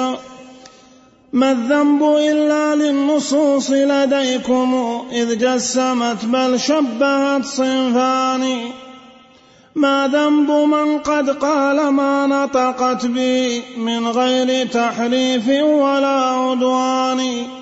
ما 1.33 1.51
الذنب 1.51 2.03
إلا 2.03 2.75
للنصوص 2.75 3.71
لديكم 3.71 5.03
إذ 5.13 5.39
جسمت 5.39 6.25
بل 6.25 6.61
شبهت 6.61 7.45
صنفان. 7.45 8.59
ما 9.75 10.09
ذنب 10.13 10.51
من 10.51 10.99
قد 10.99 11.31
قال 11.31 11.89
ما 11.89 12.27
نطقت 12.27 13.07
به 13.07 13.63
من 13.77 14.09
غير 14.09 14.67
تحريف 14.67 15.49
ولا 15.63 16.21
عدوان. 16.31 17.58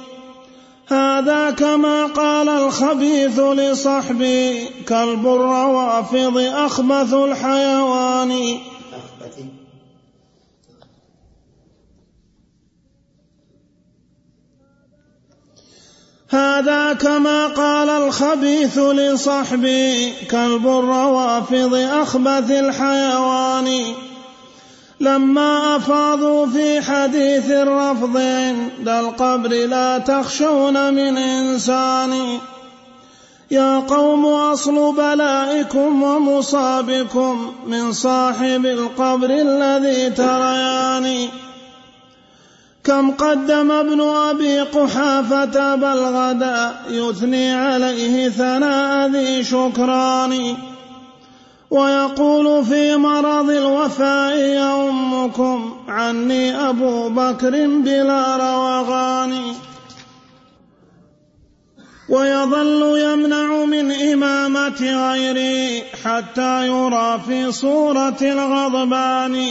هذا 0.89 1.51
كما 1.51 2.07
قال 2.07 2.49
الخبيث 2.49 3.39
لصحبه 3.41 4.69
كلب 4.89 5.27
الروافض 5.27 6.39
أخبث 6.39 7.15
الحيوان. 7.15 8.59
هذا 16.29 16.93
كما 16.93 17.47
قال 17.47 17.89
الخبيث 17.91 18.79
لصحبه 18.79 20.13
كلب 20.31 20.67
الروافض 20.67 21.75
أخبث 21.75 22.51
الحيوان. 22.51 23.95
لما 25.01 25.77
أفاضوا 25.77 26.47
في 26.47 26.81
حديث 26.81 27.51
الرفض 27.51 28.17
عند 28.17 28.89
القبر 28.89 29.49
لا 29.49 29.99
تخشون 29.99 30.95
من 30.95 31.17
إنسان. 31.17 32.39
يا 33.51 33.79
قوم 33.79 34.27
أصل 34.27 34.97
بلائكم 34.97 36.03
ومصابكم 36.03 37.53
من 37.67 37.93
صاحب 37.93 38.67
القبر 38.67 39.31
الذي 39.31 40.11
تريان 40.11 41.29
كم 42.85 43.11
قدم 43.11 43.71
ابن 43.71 44.01
أبي 44.01 44.61
قحافة 44.61 45.75
بل 45.75 45.99
غدا 45.99 46.77
يثني 46.91 47.55
عليه 47.55 48.29
ثناء 48.29 49.09
ذي 49.09 49.45
شكران. 49.45 50.57
ويقول 51.71 52.65
في 52.65 52.97
مرض 52.97 53.51
الوفاء 53.51 54.39
يؤمكم 54.39 55.77
عني 55.89 56.69
أبو 56.69 57.09
بكر 57.09 57.67
بلا 57.67 58.37
روغان 58.37 59.55
ويظل 62.09 62.99
يمنع 62.99 63.65
من 63.65 63.93
إمامة 63.93 65.11
غيري 65.11 65.83
حتى 66.05 66.67
يرى 66.67 67.21
في 67.27 67.53
صورة 67.53 68.17
الغضبان. 68.23 69.47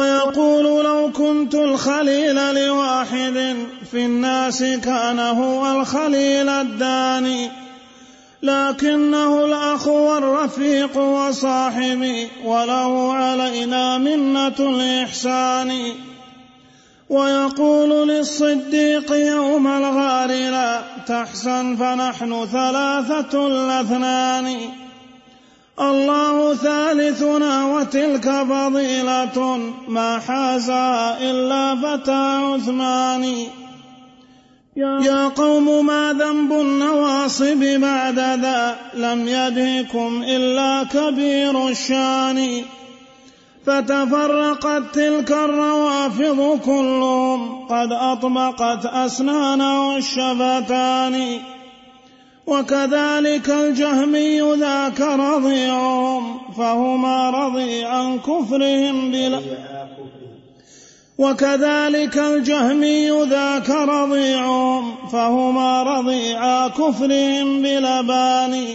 ويقول 0.00 0.84
لو 0.84 1.10
كنت 1.12 1.54
الخليل 1.54 2.54
لواحد 2.54 3.56
في 3.90 4.04
الناس 4.04 4.62
كان 4.62 5.18
هو 5.18 5.80
الخليل 5.80 6.48
الداني. 6.48 7.65
لكنه 8.42 9.44
الأخ 9.44 9.88
والرفيق 9.88 10.96
وصاحبي 10.96 12.28
وله 12.44 13.12
علينا 13.12 13.98
منة 13.98 14.54
الإحسان. 14.58 15.92
ويقول 17.10 18.08
للصديق 18.08 19.12
يوم 19.12 19.66
الغار 19.66 20.28
لا 20.28 20.82
تحسن 21.06 21.76
فنحن 21.76 22.46
ثلاثة 22.46 23.46
الاثنان. 23.46 24.56
الله 25.80 26.54
ثالثنا 26.54 27.64
وتلك 27.66 28.30
فضيلة 28.30 29.60
ما 29.88 30.18
حازها 30.18 31.30
إلا 31.30 31.76
فتى 31.76 32.36
عثمان. 32.36 33.46
يا 34.76 35.28
قوم 35.28 35.86
ما 35.86 36.12
ذنب 36.12 36.52
النواصب 36.52 37.80
بعد 37.80 38.18
ذا 38.18 38.76
لم 38.94 39.28
يدهكم 39.28 40.22
إلا 40.28 40.84
كبير 40.84 41.68
الشأن. 41.68 42.62
فتفرقت 43.66 44.82
تلك 44.94 45.32
الروافض 45.32 46.60
كلهم 46.64 47.66
قد 47.66 47.92
أطبقت 47.92 48.86
أسنانه 48.86 49.96
الشفتان 49.96 51.40
وكذلك 52.46 53.50
الجهمي 53.50 54.40
ذاك 54.40 55.00
رضيعهم 55.00 56.38
فهما 56.58 57.30
رضيعا 57.30 58.16
كفرهم 58.16 59.10
بلا 59.10 59.40
وكذلك 61.18 62.18
الجهمي 62.18 63.10
ذاك 63.10 63.70
رضيعهم 63.70 65.08
فهما 65.12 65.82
رضيعا 65.82 66.68
كفرهم 66.68 67.62
بلبان. 67.62 68.66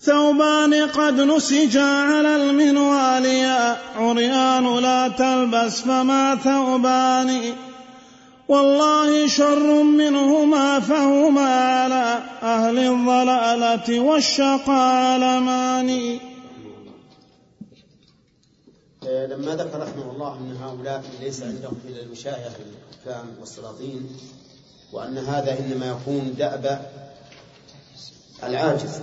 ثوبان 0.00 0.74
قد 0.74 1.20
نسجا 1.20 1.84
على 1.84 2.36
المنوال 2.36 3.24
يا 3.24 3.76
عريان 3.96 4.78
لا 4.78 5.08
تلبس 5.08 5.80
فما 5.80 6.36
ثوبان. 6.44 7.40
والله 8.48 9.26
شر 9.26 9.82
منهما 9.82 10.80
فهما 10.80 11.80
على 11.80 12.18
أهل 12.42 12.78
الضلالة 12.78 14.00
والشقاء 14.00 15.04
علمان 15.04 16.18
لما 19.10 19.54
ذكر 19.54 19.80
رحمه 19.80 20.10
الله 20.12 20.36
أن 20.36 20.56
هؤلاء 20.62 21.02
ليس 21.20 21.42
عندهم 21.42 21.74
إلا 21.88 22.02
الوشاية 22.02 22.48
بالحكام 22.58 23.26
والسلاطين 23.40 24.10
وأن 24.92 25.18
هذا 25.18 25.58
إنما 25.58 25.86
يكون 25.86 26.34
دأب 26.38 26.90
العاجز 28.42 29.00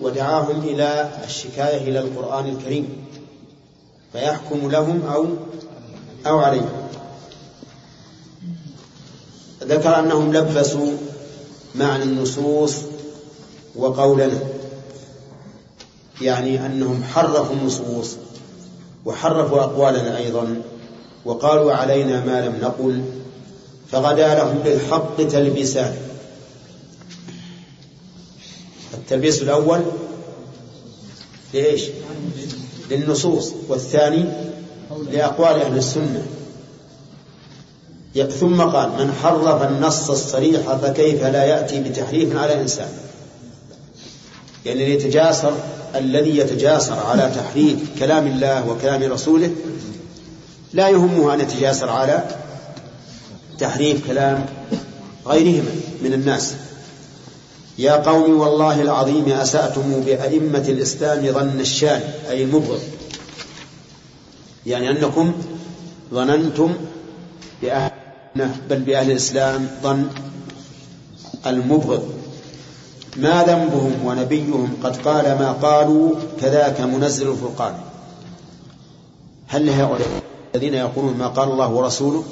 ودعاهم 0.00 0.60
إلى 0.60 1.10
الشكاية 1.24 1.88
إلى 1.88 1.98
القرآن 1.98 2.46
الكريم 2.48 3.06
فيحكم 4.12 4.70
لهم 4.70 5.02
أو 5.06 5.26
أو 6.26 6.38
عليهم. 6.38 6.88
ذكر 9.62 9.98
أنهم 9.98 10.32
لبسوا 10.36 10.92
معنى 11.74 12.02
النصوص 12.02 12.76
وقولنا 13.76 14.38
يعني 16.20 16.66
أنهم 16.66 17.04
حرفوا 17.04 17.54
النصوص. 17.56 18.16
وحرفوا 19.04 19.60
أقوالنا 19.60 20.16
أيضا 20.16 20.62
وقالوا 21.24 21.72
علينا 21.72 22.24
ما 22.24 22.46
لم 22.46 22.56
نقل 22.62 23.02
فغدا 23.92 24.34
لهم 24.34 24.58
بالحق 24.58 25.16
تلبسان 25.16 25.96
التلبيس 28.94 29.42
الأول 29.42 29.80
لإيش؟ 31.54 31.82
للنصوص 32.90 33.52
والثاني 33.68 34.24
لأقوال 35.12 35.62
أهل 35.62 35.76
السنة. 35.76 36.26
ثم 38.40 38.62
قال 38.62 38.88
من 38.88 39.12
حرف 39.22 39.62
النص 39.62 40.10
الصريح 40.10 40.60
فكيف 40.74 41.22
لا 41.22 41.44
يأتي 41.44 41.80
بتحريف 41.80 42.36
على 42.36 42.60
إنسان؟ 42.62 42.88
يعني 44.66 44.94
يتجاسر 44.94 45.52
الذي 45.94 46.38
يتجاسر 46.38 46.98
على 46.98 47.32
تحريف 47.36 47.78
كلام 47.98 48.26
الله 48.26 48.68
وكلام 48.68 49.12
رسوله 49.12 49.50
لا 50.72 50.88
يهمها 50.88 51.34
أن 51.34 51.40
يتجاسر 51.40 51.88
على 51.88 52.24
تحريف 53.58 54.06
كلام 54.06 54.46
غيرهم 55.26 55.64
من 56.02 56.12
الناس. 56.12 56.54
يا 57.78 57.92
قوم 57.92 58.40
والله 58.40 58.82
العظيم 58.82 59.28
أسأتم 59.28 60.00
بأئمة 60.00 60.64
الإسلام 60.68 61.32
ظن 61.32 61.60
الشان 61.60 62.02
أي 62.30 62.42
المبغض. 62.42 62.80
يعني 64.66 64.90
أنكم 64.90 65.32
ظننتم 66.12 66.74
بأهل 67.62 67.90
بل 68.70 68.78
بأهل 68.78 69.10
الإسلام 69.10 69.68
ظن 69.82 70.06
المبغض. 71.46 72.19
ما 73.16 73.44
ذنبهم 73.44 74.04
ونبيهم 74.04 74.76
قد 74.82 74.96
قال 74.96 75.24
ما 75.24 75.52
قالوا 75.52 76.14
كذاك 76.40 76.80
منزل 76.80 77.30
الفرقان. 77.30 77.74
هل 79.48 79.66
لهؤلاء 79.66 80.08
الذين 80.54 80.74
يقولون 80.74 81.16
ما 81.16 81.26
قال 81.26 81.50
الله 81.50 81.70
ورسوله؟ 81.72 82.24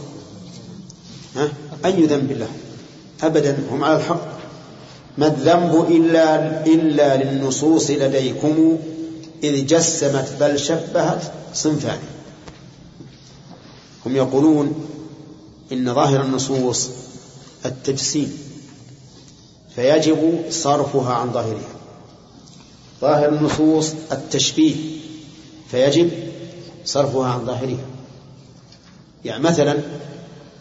ها؟ 1.37 1.49
أي 1.85 2.07
ذنب 2.07 2.33
لهم؟ 2.33 2.57
أبدا 3.22 3.59
هم 3.70 3.85
على 3.85 3.97
الحق. 3.97 4.20
ما 5.18 5.26
الذنب 5.26 5.87
إلا, 5.91 6.66
إلا 6.66 7.16
للنصوص 7.16 7.91
لديكم 7.91 8.79
إذ 9.43 9.66
جسمت 9.66 10.37
بل 10.41 10.59
شبهت 10.59 11.22
صنفان. 11.55 11.99
هم 14.07 14.16
يقولون 14.16 14.74
إن 15.72 15.95
ظاهر 15.95 16.22
النصوص 16.22 16.89
التجسيم. 17.66 18.47
فيجب 19.79 20.43
صرفها 20.51 21.14
عن 21.14 21.33
ظاهرها. 21.33 21.74
ظاهر 23.01 23.29
النصوص 23.29 23.95
التشبيه 24.12 24.74
فيجب 25.70 26.11
صرفها 26.85 27.29
عن 27.29 27.47
ظاهرها. 27.47 27.87
يعني 29.24 29.43
مثلا 29.43 29.79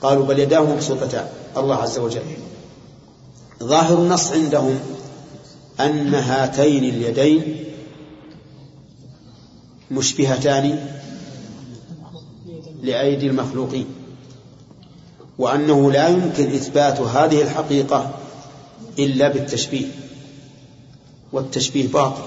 قالوا 0.01 0.26
بل 0.26 0.39
يداه 0.39 0.59
مبسوطتان 0.59 1.28
الله 1.57 1.76
عز 1.76 1.97
وجل. 1.99 2.22
ظاهر 3.63 3.97
النص 3.97 4.32
عندهم 4.32 4.80
أن 5.80 6.15
هاتين 6.15 6.84
اليدين 6.84 7.63
مشبهتان 9.91 10.93
لأيدي 12.84 13.28
المخلوقين 13.28 13.86
وأنه 15.38 15.91
لا 15.91 16.07
يمكن 16.07 16.51
إثبات 16.51 16.99
هذه 16.99 17.41
الحقيقة 17.41 18.26
إلا 18.99 19.27
بالتشبيه 19.27 19.85
والتشبيه 21.31 21.87
باطل 21.87 22.23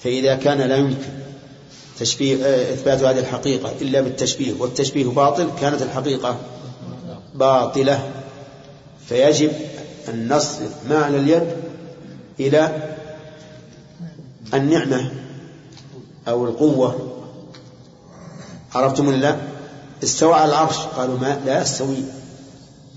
فإذا 0.00 0.34
كان 0.34 0.58
لا 0.58 0.76
يمكن 0.76 1.22
تشبيه 1.98 2.44
آه، 2.44 2.72
إثبات 2.72 3.02
هذه 3.02 3.18
الحقيقة 3.18 3.72
إلا 3.80 4.00
بالتشبيه 4.00 4.52
والتشبيه 4.58 5.04
باطل 5.04 5.48
كانت 5.60 5.82
الحقيقة 5.82 6.36
باطلة 7.34 8.10
فيجب 9.08 9.52
أن 10.08 10.32
نصرف 10.32 10.72
معنى 10.90 11.16
اليد 11.16 11.46
إلى 12.40 12.92
النعمة 14.54 15.12
أو 16.28 16.44
القوة. 16.44 17.18
عرفتم 18.74 19.08
ولا 19.08 19.36
استوى 20.02 20.34
على 20.34 20.50
العرش 20.50 20.76
قالوا 20.76 21.18
ما 21.18 21.40
لا 21.46 21.62
يستوي 21.62 21.96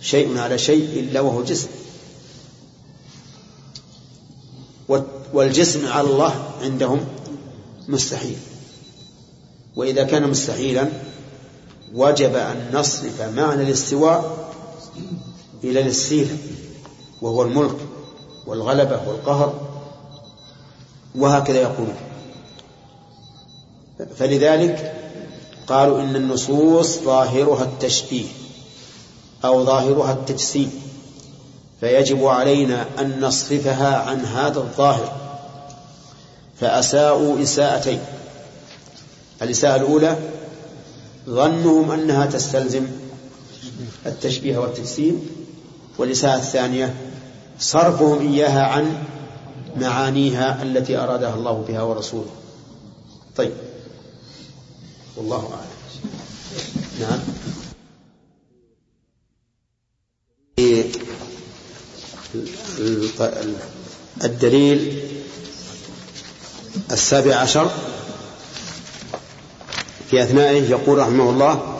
شيء 0.01 0.37
على 0.37 0.57
شيء 0.57 0.99
إلا 0.99 1.19
وهو 1.19 1.43
جسم. 1.43 1.67
والجسم 5.35 5.87
على 5.87 6.07
الله 6.07 6.33
عندهم 6.61 7.05
مستحيل. 7.87 8.37
وإذا 9.75 10.03
كان 10.03 10.29
مستحيلا 10.29 10.89
وجب 11.93 12.35
أن 12.35 12.69
نصرف 12.73 13.21
معنى 13.21 13.63
الاستواء 13.63 14.49
إلى 15.63 15.81
الاستيلاء 15.81 16.37
وهو 17.21 17.43
الملك 17.43 17.75
والغلبة 18.47 19.07
والقهر 19.07 19.53
وهكذا 21.15 21.61
يقولون 21.61 21.95
فلذلك 24.15 24.93
قالوا 25.67 26.01
إن 26.01 26.15
النصوص 26.15 26.99
ظاهرها 26.99 27.63
التشبيه 27.63 28.27
أو 29.45 29.65
ظاهرها 29.65 30.13
التجسيم 30.13 30.71
فيجب 31.79 32.25
علينا 32.25 32.85
أن 32.99 33.21
نصرفها 33.21 33.97
عن 33.97 34.25
هذا 34.25 34.59
الظاهر. 34.59 35.24
فأساءوا 36.59 37.41
إساءتين. 37.41 37.99
الإساءة 39.41 39.75
الأولى 39.75 40.17
ظنهم 41.29 41.91
أنها 41.91 42.25
تستلزم 42.25 42.87
التشبيه 44.05 44.57
والتجسيم. 44.57 45.29
والإساءة 45.97 46.37
الثانية 46.37 46.95
صرفهم 47.59 48.31
إياها 48.31 48.61
عن 48.63 49.03
معانيها 49.75 50.63
التي 50.63 50.97
أرادها 50.97 51.35
الله 51.35 51.65
بها 51.67 51.81
ورسوله. 51.81 52.29
طيب. 53.35 53.53
والله 55.17 55.49
أعلم. 55.53 55.75
نعم. 56.99 57.19
الدليل 64.23 65.01
السابع 66.91 67.35
عشر 67.35 67.71
في 70.09 70.23
أثنائه 70.23 70.69
يقول 70.69 70.97
رحمه 70.97 71.29
الله 71.29 71.75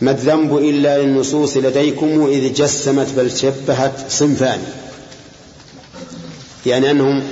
ما 0.00 0.10
الذنب 0.10 0.58
إلا 0.58 1.02
للنصوص 1.02 1.56
لديكم 1.56 2.26
إذ 2.26 2.54
جسمت 2.54 3.12
بل 3.16 3.36
شبهت 3.36 4.10
صنفان 4.10 4.62
يعني 6.66 6.90
أنهم 6.90 7.22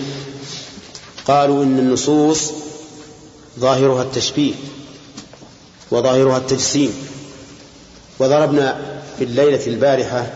قالوا 1.26 1.64
إن 1.64 1.78
النصوص 1.78 2.50
ظاهرها 3.58 4.02
التشبيه 4.02 4.54
وظاهرها 5.90 6.36
التجسيم 6.36 6.94
وضربنا 8.18 9.00
في 9.18 9.24
الليلة 9.24 9.66
البارحة 9.66 10.32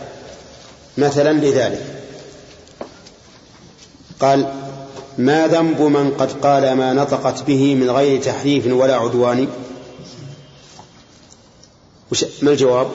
مثلا 0.99 1.33
لذلك. 1.33 1.87
قال 4.21 4.68
ما 5.19 5.47
ذنب 5.47 5.81
من 5.83 6.11
قد 6.11 6.33
قال 6.33 6.73
ما 6.73 6.93
نطقت 6.93 7.43
به 7.43 7.75
من 7.75 7.91
غير 7.91 8.23
تحريف 8.23 8.67
ولا 8.67 8.97
عدوان؟ 8.97 9.49
ما 12.43 12.51
الجواب؟ 12.51 12.89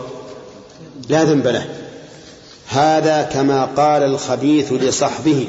لا 1.09 1.24
ذنب 1.24 1.47
له. 1.47 1.67
هذا 2.67 3.24
كما 3.24 3.65
قال 3.65 4.03
الخبيث 4.03 4.74
لصحبه 4.74 5.47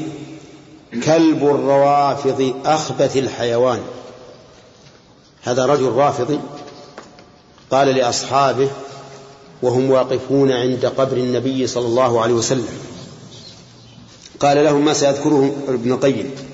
كلب 1.05 1.45
الروافض 1.45 2.55
أخبث 2.65 3.17
الحيوان. 3.17 3.81
هذا 5.43 5.67
رجل 5.67 5.93
رافضي 5.93 6.41
قال 7.71 7.89
لأصحابه 7.89 8.69
وهم 9.63 9.91
واقفون 9.91 10.53
عند 10.53 10.87
قبر 10.87 11.17
النبي 11.17 11.67
صلى 11.67 11.87
الله 11.87 12.21
عليه 12.21 12.35
وسلم. 12.35 12.69
قال 14.41 14.65
لهم 14.65 14.85
ما 14.85 14.93
سيذكره 14.93 15.55
ابن 15.69 15.93
القيم؟ 15.93 16.54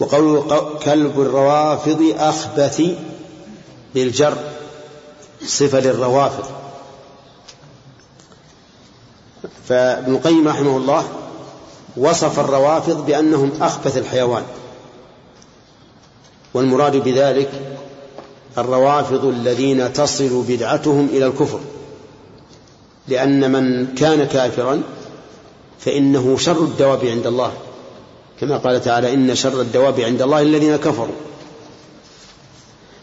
وقوله 0.00 0.70
كلب 0.82 1.20
الروافض 1.20 2.14
أخبث 2.18 2.82
بالجر 3.94 4.36
صفة 5.46 5.80
للروافض. 5.80 6.44
فابن 9.68 10.14
القيم 10.14 10.48
رحمه 10.48 10.76
الله 10.76 11.04
وصف 11.96 12.40
الروافض 12.40 13.06
بأنهم 13.06 13.52
أخبث 13.60 13.98
الحيوان 13.98 14.42
والمراد 16.54 16.96
بذلك 16.96 17.50
الروافض 18.58 19.24
الذين 19.24 19.92
تصل 19.92 20.44
بدعتهم 20.48 21.08
إلى 21.12 21.26
الكفر 21.26 21.60
لأن 23.08 23.52
من 23.52 23.94
كان 23.94 24.24
كافرا 24.24 24.82
فإنه 25.78 26.36
شر 26.38 26.58
الدواب 26.58 27.04
عند 27.04 27.26
الله. 27.26 27.52
كما 28.44 28.56
قال 28.56 28.84
تعالى 28.84 29.14
إن 29.14 29.34
شر 29.34 29.60
الدواب 29.60 30.00
عند 30.00 30.22
الله 30.22 30.42
الذين 30.42 30.76
كفروا. 30.76 31.14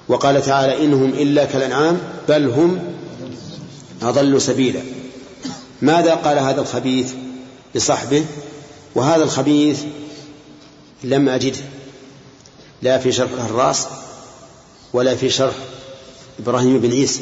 وقال 0.08 0.42
تعالى 0.42 0.86
إنهم 0.86 1.10
إلا 1.10 1.46
كالأنعام 1.46 2.00
بل 2.30 2.50
هم 2.50 2.94
أضل 4.02 4.42
سبيلا. 4.42 4.82
ماذا 5.82 6.16
قال 6.16 6.40
هذا 6.40 6.62
الخبيث 6.62 7.14
لصحبه 7.76 8.26
وهذا 8.96 9.24
الخبيث 9.24 9.84
لم 11.04 11.30
أجده. 11.30 11.60
لا 12.82 12.98
في 12.98 13.12
شرح 13.12 13.32
الراس 13.32 13.88
ولا 14.94 15.16
في 15.16 15.30
شرح 15.30 15.56
إبراهيم 16.40 16.80
بن 16.80 16.92
عيسى. 16.92 17.22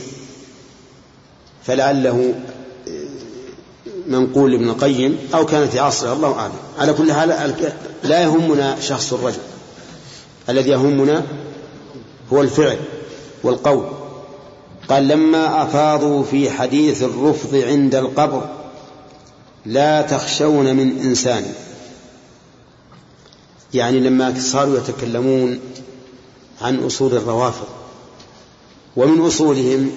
فلعله 1.68 2.34
منقول 4.10 4.52
لابن 4.52 4.70
القيم 4.70 5.18
أو 5.34 5.46
كان 5.46 5.68
في 5.68 5.80
عصره 5.80 6.14
الله 6.14 6.34
أعلم. 6.34 6.54
على 6.80 6.94
كل 6.94 7.14
حال 7.14 7.54
لا 8.04 8.24
يهمنا 8.24 8.80
شخص 8.80 9.14
الرجل. 9.14 9.42
الذي 10.50 10.70
يهمنا 10.70 11.24
هو 12.34 12.42
الفعل 12.42 12.78
والقول. 13.44 13.86
قال 14.90 15.08
لما 15.08 15.64
أفاضوا 15.64 16.24
في 16.24 16.50
حديث 16.50 17.04
الرفض 17.04 17.56
عند 17.56 17.96
القبر 17.96 18.50
لا 19.66 20.02
تخشون 20.02 20.76
من 20.76 21.00
إنسان. 21.00 21.54
يعني 23.74 24.00
لما 24.00 24.34
صاروا 24.40 24.78
يتكلمون 24.78 25.60
عن 26.62 26.84
أصول 26.84 27.14
الروافض 27.14 27.68
ومن 28.98 29.22
أصولهم 29.22 29.92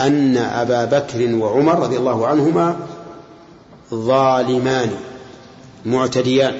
أن 0.00 0.36
أبا 0.36 0.84
بكر 0.84 1.34
وعمر 1.34 1.78
رضي 1.78 1.96
الله 1.96 2.26
عنهما 2.26 2.76
ظالمان 3.94 4.90
معتديان. 5.84 6.58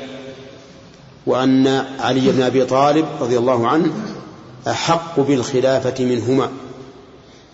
وأن 1.26 1.66
علي 2.00 2.32
بن 2.32 2.42
أبي 2.42 2.64
طالب 2.64 3.06
رضي 3.20 3.38
الله 3.38 3.68
عنه 3.68 3.92
أحق 4.66 5.20
بالخلافة 5.20 6.04
منهما. 6.04 6.50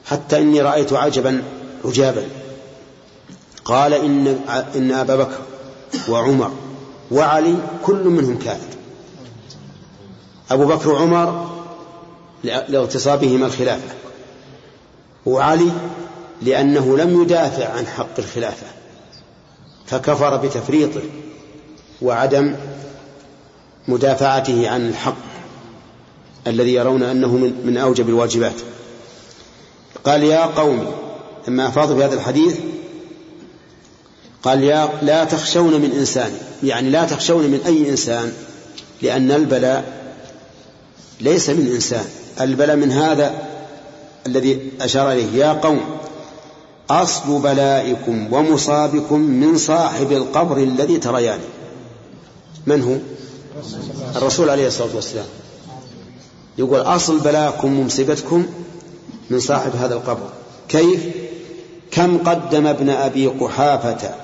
حتى 0.07 0.39
إني 0.39 0.61
رأيت 0.61 0.93
عجبا 0.93 1.43
عجابا. 1.85 2.29
قال 3.65 3.95
إن 3.95 4.41
إن 4.77 4.93
أبا 4.93 5.17
بكر 5.17 5.39
وعمر 6.09 6.51
وعلي 7.11 7.57
كل 7.85 8.05
منهم 8.05 8.39
كافر 8.39 8.77
أبو 10.51 10.67
بكر 10.67 10.89
وعمر 10.89 11.51
لاغتصابهما 12.45 13.47
الخلافة. 13.47 13.95
وعلي 15.27 15.71
لأنه 16.43 16.97
لم 16.97 17.23
يدافع 17.23 17.69
عن 17.69 17.87
حق 17.87 18.19
الخلافة. 18.19 18.67
فكفر 19.91 20.37
بتفريطه 20.37 21.01
وعدم 22.03 22.57
مدافعته 23.89 24.69
عن 24.71 24.89
الحق 24.89 25.17
الذي 26.47 26.75
يرون 26.75 27.03
أنه 27.03 27.37
من, 27.37 27.61
من 27.65 27.77
أوجب 27.77 28.09
الواجبات. 28.09 28.55
قال 30.05 30.23
يا 30.23 30.47
قوم 30.47 30.93
لما 31.49 31.69
أفاضوا 31.69 31.97
في 31.97 32.05
هذا 32.05 32.15
الحديث 32.15 32.57
قال 34.43 34.63
يا 34.65 34.89
لا 35.03 35.25
تخشون 35.25 35.81
من 35.81 35.93
إنسان 35.93 36.33
يعني 36.63 36.91
لا 36.91 37.05
تخشون 37.05 37.45
من 37.45 37.61
أي 37.67 37.91
إنسان 37.91 38.33
لأن 39.03 39.31
البلاء 39.31 40.01
ليس 41.21 41.51
من 41.51 41.67
إنسان 41.67 42.05
البلاء 42.41 42.77
من 42.77 42.93
هذا 42.93 43.35
الذي 44.27 44.71
أشار 44.81 45.13
إليه. 45.13 45.45
يا 45.45 45.53
قوم 45.53 45.81
أصل 46.91 47.39
بلائكم 47.39 48.33
ومصابكم 48.33 49.21
من 49.21 49.59
صاحب 49.59 50.13
القبر 50.13 50.57
الذي 50.57 50.99
تريانه 50.99 51.45
من 52.67 52.83
هو؟ 52.83 52.97
الرسول 54.17 54.51
عليه 54.51 54.67
الصلاة 54.67 54.95
والسلام. 54.95 55.27
يقول 56.59 56.81
أصل 56.81 57.19
بلاءكم 57.19 57.79
ومصيبتكم 57.79 58.47
من 59.31 59.41
صاحب 59.41 59.77
هذا 59.77 59.95
القبر. 59.95 60.29
كيف؟ 60.69 61.01
كم 61.91 62.19
قدم 62.19 62.67
ابن 62.67 62.91
أبي 62.91 63.27
قحافة؟ 63.27 64.15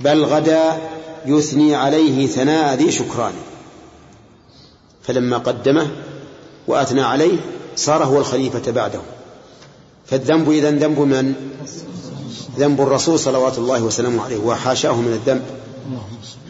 بل 0.00 0.24
غدا 0.24 0.78
يثني 1.26 1.74
عليه 1.74 2.26
ثناء 2.26 2.74
ذي 2.74 2.92
شكران. 2.92 3.32
فلما 5.02 5.38
قدمه 5.38 5.90
وأثنى 6.66 7.02
عليه 7.02 7.38
صار 7.76 8.04
هو 8.04 8.18
الخليفة 8.18 8.72
بعده. 8.72 9.00
فالذنب 10.06 10.50
إذا 10.50 10.70
ذنب 10.70 10.98
من؟ 10.98 11.34
ذنب 12.58 12.80
الرسول 12.80 13.18
صلوات 13.18 13.58
الله 13.58 13.82
وسلامه 13.82 14.24
عليه 14.24 14.36
وحاشاه 14.36 14.92
من 14.92 15.12
الذنب 15.12 15.42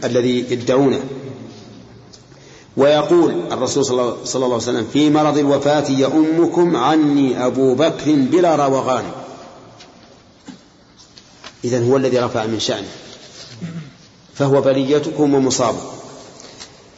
الذي 0.04 0.38
يدعونه. 0.50 1.00
ويقول 2.76 3.52
الرسول 3.52 3.84
صلى 3.84 4.02
الله 4.34 4.44
عليه 4.44 4.56
وسلم 4.56 4.86
في 4.92 5.10
مرض 5.10 5.38
الوفاة 5.38 5.90
يؤمكم 5.90 6.76
عني 6.76 7.46
أبو 7.46 7.74
بكر 7.74 8.14
بلا 8.14 8.56
روغان. 8.56 9.04
إذن 11.64 11.90
هو 11.90 11.96
الذي 11.96 12.18
رفع 12.18 12.46
من 12.46 12.60
شأنه 12.60 12.88
فهو 14.34 14.60
بليتكم 14.60 15.34
ومصابكم 15.34 15.86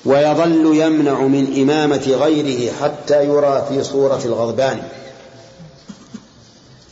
ويظل 0.05 0.77
يمنع 0.77 1.21
من 1.21 1.63
إمامة 1.63 2.17
غيره 2.21 2.73
حتى 2.73 3.25
يرى 3.25 3.67
في 3.69 3.85
صورة 3.85 4.21
الغضبان. 4.25 4.89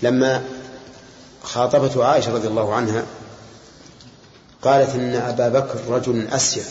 لما 0.04 0.42
خاطبته 1.42 2.04
عائشة 2.04 2.34
رضي 2.34 2.48
الله 2.48 2.74
عنها 2.74 3.02
قالت 4.62 4.94
إن 4.94 5.14
أبا 5.14 5.48
بكر 5.48 5.78
رجل 5.88 6.28
أسيف 6.28 6.70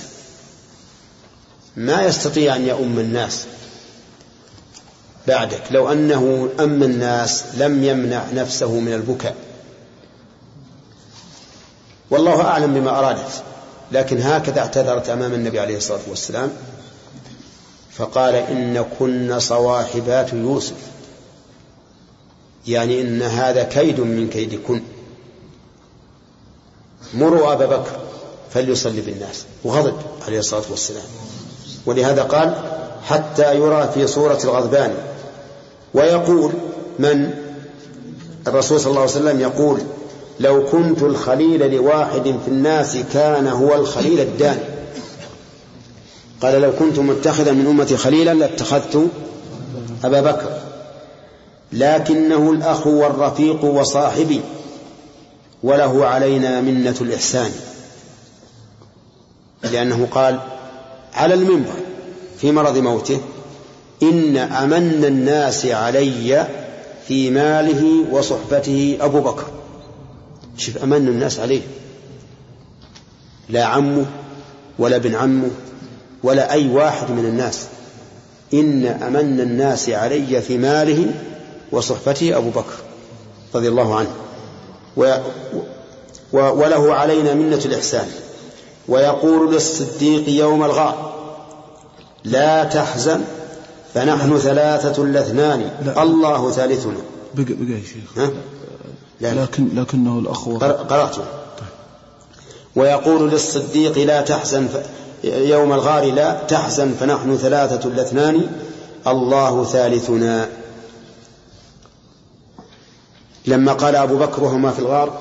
ما 1.75 2.05
يستطيع 2.05 2.55
أن 2.55 2.67
يؤم 2.67 2.99
الناس 2.99 3.45
بعدك. 5.27 5.61
لو 5.71 5.91
أنه 5.91 6.49
أم 6.59 6.83
الناس 6.83 7.43
لم 7.53 7.83
يمنع 7.83 8.23
نفسه 8.33 8.71
من 8.71 8.93
البكاء. 8.93 9.35
والله 12.09 12.41
أعلم 12.41 12.73
بما 12.73 12.99
أرادت. 12.99 13.43
لكن 13.91 14.21
هكذا 14.21 14.59
اعتذرت 14.59 15.09
أمام 15.09 15.33
النبي 15.33 15.59
عليه 15.59 15.77
الصلاة 15.77 15.99
والسلام. 16.07 16.51
فقال 17.91 18.35
إن 18.35 18.85
كن 18.99 19.39
صواحبات 19.39 20.33
يوسف. 20.33 20.75
يعني 22.67 23.01
إن 23.01 23.21
هذا 23.21 23.63
كيد 23.63 23.99
من 23.99 24.29
كيدكن 24.29 24.81
مروا 27.13 27.53
أبا 27.53 27.65
بكر 27.65 27.99
فليصلي 28.53 29.01
بالناس. 29.01 29.45
وغضب 29.63 29.93
عليه 30.27 30.39
الصلاة 30.39 30.63
والسلام. 30.69 31.03
ولهذا 31.85 32.23
قال 32.23 32.55
حتى 33.03 33.55
يرى 33.55 33.89
في 33.93 34.07
صورة 34.07 34.39
الغضبان. 34.43 34.93
ويقول 35.93 36.51
من؟ 36.99 37.33
الرسول 38.47 38.79
صلى 38.79 38.89
الله 38.89 39.01
عليه 39.01 39.11
وسلم 39.11 39.39
يقول 39.39 39.79
لو 40.39 40.65
كنت 40.65 41.01
الخليل 41.01 41.75
لواحد 41.75 42.23
في 42.23 42.47
الناس 42.47 42.97
كان 43.13 43.47
هو 43.47 43.75
الخليل 43.75 44.19
الداني. 44.19 44.63
قال 46.41 46.61
لو 46.61 46.71
كنت 46.79 46.99
متخذا 46.99 47.51
من 47.51 47.67
أمتي 47.67 47.97
خليلا 47.97 48.33
لاتخذت 48.33 49.07
أبا 50.03 50.21
بكر. 50.21 50.62
لكنه 51.73 52.51
الأخ 52.51 52.87
والرفيق 52.87 53.63
وصاحبي 53.63 54.41
وله 55.63 56.05
علينا 56.05 56.61
منة 56.61 56.95
الإحسان. 57.01 57.51
لأنه 59.63 60.07
قال 60.11 60.39
على 61.13 61.33
المنبر 61.33 61.73
في 62.37 62.51
مرض 62.51 62.77
موته 62.77 63.21
إن 64.03 64.37
أمن 64.37 65.05
الناس 65.05 65.65
علي 65.65 66.47
في 67.07 67.29
ماله 67.29 68.05
وصحبته 68.11 68.97
أبو 69.01 69.19
بكر. 69.19 69.45
شوف 70.57 70.83
أمن 70.83 71.07
الناس 71.07 71.39
عليه. 71.39 71.61
لا 73.49 73.65
عمه 73.65 74.05
ولا 74.79 74.95
ابن 74.95 75.15
عمه 75.15 75.49
ولا 76.23 76.51
أي 76.51 76.67
واحد 76.67 77.11
من 77.11 77.25
الناس. 77.25 77.65
إن 78.53 78.85
أمن 78.85 79.39
الناس 79.39 79.89
علي 79.89 80.41
في 80.41 80.57
ماله 80.57 81.13
وصحبته 81.73 82.37
أبو 82.37 82.49
بكر 82.49 82.75
رضي 83.55 83.67
الله 83.67 83.95
عنه. 83.95 84.09
و 84.97 85.17
وله 86.33 86.93
علينا 86.93 87.33
منة 87.33 87.61
الإحسان. 87.65 88.07
ويقول 88.87 89.53
للصديق 89.53 90.29
يوم 90.29 90.63
الغار 90.63 91.13
لا 92.23 92.63
تحزن 92.63 93.21
فنحن 93.93 94.37
ثلاثة 94.37 95.03
الاثنان 95.03 95.69
الله 95.97 96.51
ثالثنا. 96.51 96.99
بقى 97.35 97.45
بقى 97.45 97.79
يا 97.79 97.83
شيخ. 97.85 98.17
ها؟ 98.17 98.29
لا. 99.21 99.33
لكن 99.33 99.67
لكنه 99.75 100.19
الأخ 100.19 100.49
قرأته. 100.89 101.21
ويقول 102.75 103.31
للصديق 103.31 103.97
لا 103.97 104.21
تحزن 104.21 104.67
ف... 104.67 104.77
يوم 105.23 105.73
الغار 105.73 106.13
لا 106.13 106.33
تحزن 106.47 106.93
فنحن 106.99 107.37
ثلاثة 107.37 107.89
الاثنان 107.89 108.41
الله 109.07 109.63
ثالثنا. 109.63 110.49
لما 113.47 113.73
قال 113.73 113.95
أبو 113.95 114.17
بكر 114.17 114.43
وهما 114.43 114.71
في 114.71 114.79
الغار 114.79 115.19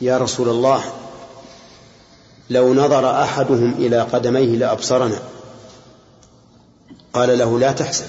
يا 0.00 0.18
رسول 0.18 0.48
الله 0.48 0.80
لو 2.50 2.74
نظر 2.74 3.22
أحدهم 3.22 3.74
إلى 3.78 4.00
قدميه 4.00 4.56
لأبصرنا. 4.56 5.18
قال 7.12 7.38
له 7.38 7.58
لا 7.58 7.72
تحزن 7.72 8.04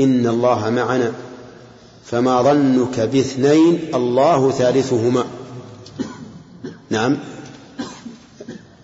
إن 0.00 0.26
الله 0.26 0.70
معنا 0.70 1.12
فما 2.04 2.42
ظنك 2.42 3.00
باثنين 3.00 3.90
الله 3.94 4.50
ثالثهما. 4.50 5.24
نعم. 6.90 7.18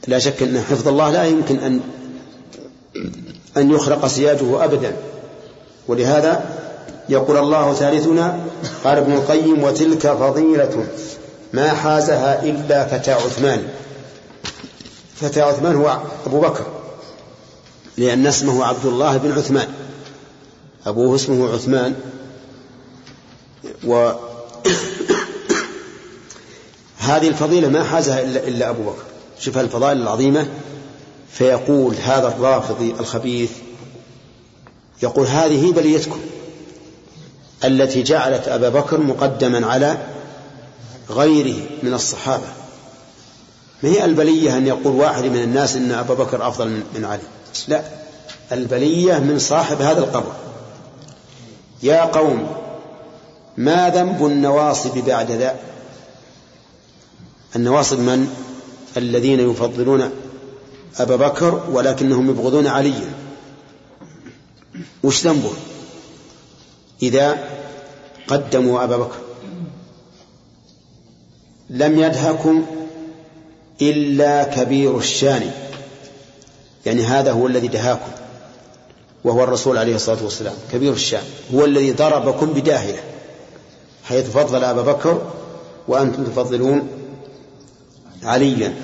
لا 0.07 0.19
شك 0.19 0.43
أن 0.43 0.61
حفظ 0.61 0.89
الله 0.89 1.11
لا 1.11 1.25
يمكن 1.25 1.59
أن 1.59 1.81
أن 3.57 3.71
يخرق 3.71 4.07
سياجه 4.07 4.65
أبدا. 4.65 4.97
ولهذا 5.89 6.59
يقول 7.09 7.37
الله 7.37 7.75
ثالثنا 7.75 8.41
قال 8.85 8.99
ابن 8.99 9.13
القيم 9.13 9.63
وتلك 9.63 10.07
فضيلة 10.07 10.87
ما 11.53 11.69
حازها 11.69 12.43
إلا 12.43 12.87
فتى 12.87 13.13
عثمان. 13.13 13.69
فتى 15.17 15.41
عثمان 15.41 15.77
هو 15.77 15.99
أبو 16.27 16.41
بكر 16.41 16.67
لأن 17.97 18.27
اسمه 18.27 18.65
عبد 18.65 18.87
الله 18.87 19.17
بن 19.17 19.33
عثمان 19.33 19.69
أبوه 20.87 21.15
اسمه 21.15 21.53
عثمان 21.55 21.95
و 23.87 24.13
هذه 26.99 27.29
الفضيلة 27.29 27.69
ما 27.69 27.85
حازها 27.85 28.23
إلا, 28.23 28.49
إلا 28.49 28.71
أبو 28.71 28.83
بكر. 28.83 29.03
شوف 29.41 29.59
الفضائل 29.59 30.03
العظيمة 30.03 30.47
فيقول 31.33 31.95
هذا 31.95 32.29
الرافضي 32.29 32.91
الخبيث 33.01 33.51
يقول 35.03 35.27
هذه 35.27 35.73
بليتكم 35.73 36.21
التي 37.65 38.03
جعلت 38.03 38.49
أبا 38.49 38.69
بكر 38.69 39.01
مقدما 39.01 39.67
على 39.67 39.99
غيره 41.11 41.61
من 41.83 41.95
الصحابة. 41.95 42.47
ما 43.83 43.89
هي 43.89 44.05
البلية 44.05 44.57
أن 44.57 44.67
يقول 44.67 44.97
واحد 44.97 45.25
من 45.25 45.43
الناس 45.43 45.77
أن 45.77 45.93
أبا 45.93 46.15
بكر 46.15 46.49
أفضل 46.49 46.69
من 46.95 47.05
علي؟ 47.05 47.23
لا 47.69 47.83
البلية 48.53 49.19
من 49.19 49.39
صاحب 49.39 49.83
هذا 49.83 49.99
القبر. 49.99 50.33
يا 51.83 52.05
قوم 52.05 52.49
ما 53.57 53.89
ذنب 53.89 54.27
النواصب 54.27 54.99
بعد 54.99 55.31
ذا؟ 55.31 55.57
النواصب 57.57 57.99
من؟ 57.99 58.29
الذين 58.97 59.51
يفضلون 59.51 60.11
أبا 60.99 61.17
بكر 61.17 61.63
ولكنهم 61.73 62.31
يبغضون 62.31 62.67
عليا 62.67 63.13
وش 65.03 65.27
ذنبه؟ 65.27 65.53
إذا 67.03 67.39
قدموا 68.29 68.85
أبا 68.85 68.97
بكر. 68.97 69.17
لم 71.71 71.99
يدهكم 71.99 72.67
إلا 73.83 74.45
كبير 74.45 74.99
الشان. 74.99 75.51
يعني 76.87 77.03
هذا 77.03 77.33
هو 77.33 77.47
الذي 77.47 77.69
دهاكم 77.69 78.11
وهو 79.25 79.45
الرسول 79.45 79.79
عليه 79.79 79.95
الصلاة 79.95 80.25
والسلام. 80.25 80.55
كبير 80.73 80.93
الشان 80.93 81.23
هو 81.55 81.65
الذي 81.65 81.93
ضربكم 81.93 82.47
بداهية 82.47 83.01
حيث 84.05 84.31
فضل 84.31 84.65
أبا 84.65 84.83
بكر 84.83 85.23
وأنتم 85.89 86.25
تفضلون 86.25 86.89
عليا. 88.23 88.75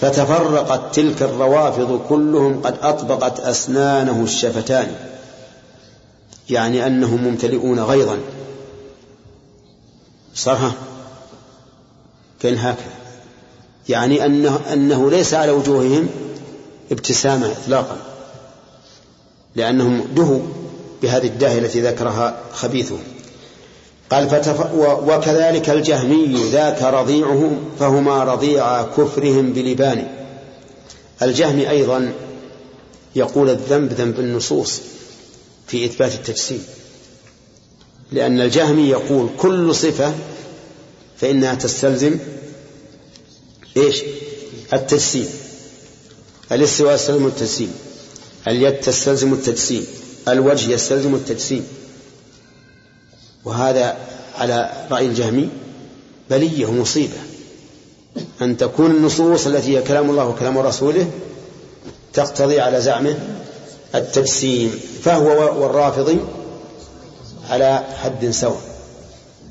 فتفرقت 0.00 0.94
تلك 0.94 1.22
الروافض 1.22 2.00
كلهم 2.08 2.60
قد 2.62 2.76
أطبقت 2.82 3.40
أسنانه 3.40 4.22
الشفتان. 4.22 4.94
يعني 6.50 6.86
أنهم 6.86 7.24
ممتلئون 7.24 7.80
غيظا. 7.80 8.18
صرها 10.34 10.72
كان 12.40 12.58
هكذا. 12.58 12.98
يعني 13.88 14.26
أنه, 14.26 14.60
أنه 14.72 15.10
ليس 15.10 15.34
على 15.34 15.52
وجوههم 15.52 16.08
ابتسامة 16.92 17.52
إطلاقا. 17.52 17.96
لأنهم 19.56 20.04
دهوا 20.14 20.40
بهذه 21.02 21.26
الداهية 21.26 21.58
التي 21.58 21.80
ذكرها 21.80 22.40
خبيثهم. 22.52 23.02
قال 24.10 24.28
فتف... 24.30 24.74
وكذلك 24.82 25.70
الجهمي 25.70 26.50
ذاك 26.50 26.82
رضيعه 26.82 27.50
فهما 27.80 28.24
رضيع 28.24 28.82
كفرهم 28.82 29.52
بلبان 29.52 30.08
الجهمي 31.22 31.70
أيضا 31.70 32.12
يقول 33.16 33.50
الذنب 33.50 33.92
ذنب 33.92 34.20
النصوص. 34.20 34.80
في 35.68 35.84
إثبات 35.84 36.14
التجسيم. 36.14 36.64
لأن 38.12 38.40
الجهمي 38.40 38.88
يقول 38.88 39.28
كل 39.38 39.74
صفة 39.74 40.14
فإنها 41.16 41.54
تستلزم 41.54 42.18
إيش؟ 43.76 44.02
التجسيم. 44.72 45.28
الاستواء 46.52 46.94
يستلزم 46.94 47.26
التجسيم. 47.26 47.74
اليد 48.48 48.80
تستلزم 48.80 49.32
التجسيم. 49.32 49.86
الوجه 50.28 50.70
يستلزم 50.70 51.14
التجسيم. 51.14 51.66
وهذا 53.44 53.96
على 54.34 54.86
رأي 54.90 55.06
الجهمي 55.06 55.48
بلية 56.30 56.66
ومصيبة. 56.66 57.18
أن 58.42 58.56
تكون 58.56 58.90
النصوص 58.90 59.46
التي 59.46 59.76
هي 59.76 59.82
كلام 59.82 60.10
الله 60.10 60.26
وكلام 60.28 60.58
رسوله 60.58 61.10
تقتضي 62.12 62.60
على 62.60 62.80
زعمه 62.80 63.37
التجسيم 63.94 64.80
فهو 65.02 65.62
والرافضي 65.62 66.18
على 67.50 67.84
حد 68.02 68.30
سواء 68.30 68.60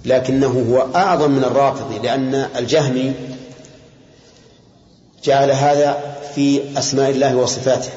لكنه 0.05 0.65
هو 0.69 0.95
أعظم 0.95 1.31
من 1.31 1.43
الرافضي 1.43 1.99
لأن 1.99 2.35
الجهمي 2.35 3.13
جعل 5.23 5.51
هذا 5.51 5.97
في 6.35 6.61
أسماء 6.79 7.09
الله 7.09 7.35
وصفاته 7.35 7.89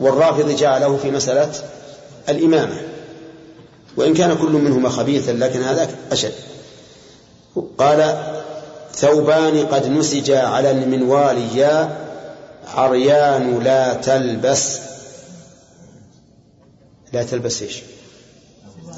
والرافض 0.00 0.50
جعله 0.50 0.96
في 0.96 1.10
مسألة 1.10 1.52
الإمامة 2.28 2.82
وإن 3.96 4.14
كان 4.14 4.36
كل 4.36 4.52
منهما 4.52 4.88
خبيثا 4.88 5.30
لكن 5.32 5.62
هذا 5.62 5.88
أشد. 6.12 6.32
قال 7.78 8.18
ثوبان 8.94 9.66
قد 9.66 9.86
نسجا 9.86 10.40
على 10.40 10.70
المنوال 10.70 11.56
يا 11.56 11.96
عريان 12.74 13.62
لا 13.64 13.94
تلبس 13.94 14.78
لا 17.12 17.22
تلبس 17.22 17.62
إيش؟ 17.62 17.82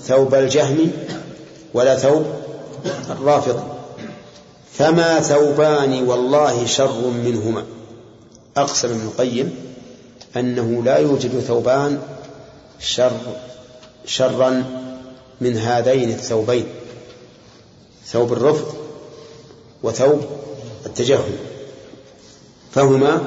ثوب 0.04 0.34
الجهم 0.34 0.90
ولا 1.74 1.98
ثوب 1.98 2.24
الرافض. 3.10 3.62
فما 4.72 5.20
ثوبان 5.20 6.08
والله 6.08 6.66
شر 6.66 7.00
منهما. 7.06 7.64
أقسم 8.56 8.88
ابن 8.88 9.00
القيم 9.00 9.54
أنه 10.36 10.82
لا 10.84 10.96
يوجد 10.96 11.40
ثوبان 11.40 12.00
شر 12.80 13.20
شرا 14.06 14.64
من 15.40 15.56
هذين 15.56 16.10
الثوبين 16.10 16.66
ثوب 18.06 18.32
الرفض 18.32 18.74
وثوب 19.82 20.20
التجهم. 20.86 21.36
فهما 22.74 23.22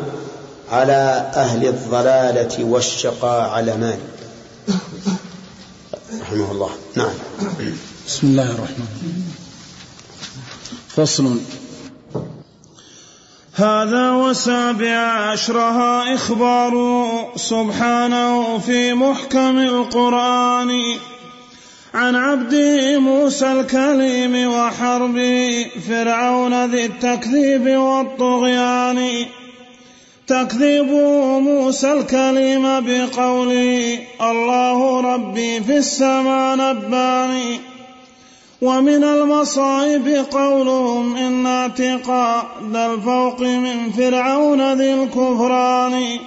على 0.72 1.32
أهل 1.36 1.68
الضلالة 1.68 2.64
والشقاء 2.64 3.50
علمان 3.50 4.00
رحمه 6.22 6.51
الله. 6.51 6.70
نعم. 6.95 7.13
بسم 8.07 8.28
الله 8.28 8.51
الرحمن 8.51 8.86
الرحيم. 8.91 9.36
فصل. 10.89 11.39
هذا 13.53 14.11
وسابع 14.11 14.97
عشرها 15.32 16.16
إخبار 16.16 16.74
سبحانه 17.36 18.57
في 18.57 18.93
محكم 18.93 19.57
القرآن. 19.57 20.97
عن 21.93 22.15
عبده 22.15 22.99
موسى 22.99 23.52
الكليم 23.52 24.52
وحرب 24.52 25.18
فرعون 25.88 26.65
ذي 26.65 26.85
التكذيب 26.85 27.77
والطغيان. 27.77 29.26
تكذيب 30.27 30.91
موسى 31.41 31.93
الكليم 31.93 32.64
بقوله 32.64 33.99
الله 34.22 35.02
ربي 35.02 35.61
في 35.61 35.77
السماء 35.77 36.56
نباني 36.57 37.60
ومن 38.61 39.03
المصائب 39.03 40.26
قولهم 40.31 41.15
إن 41.15 41.45
اعتقاد 41.45 42.76
الفوق 42.76 43.41
من 43.41 43.91
فرعون 43.91 44.73
ذي 44.73 44.93
الكفران. 44.93 46.19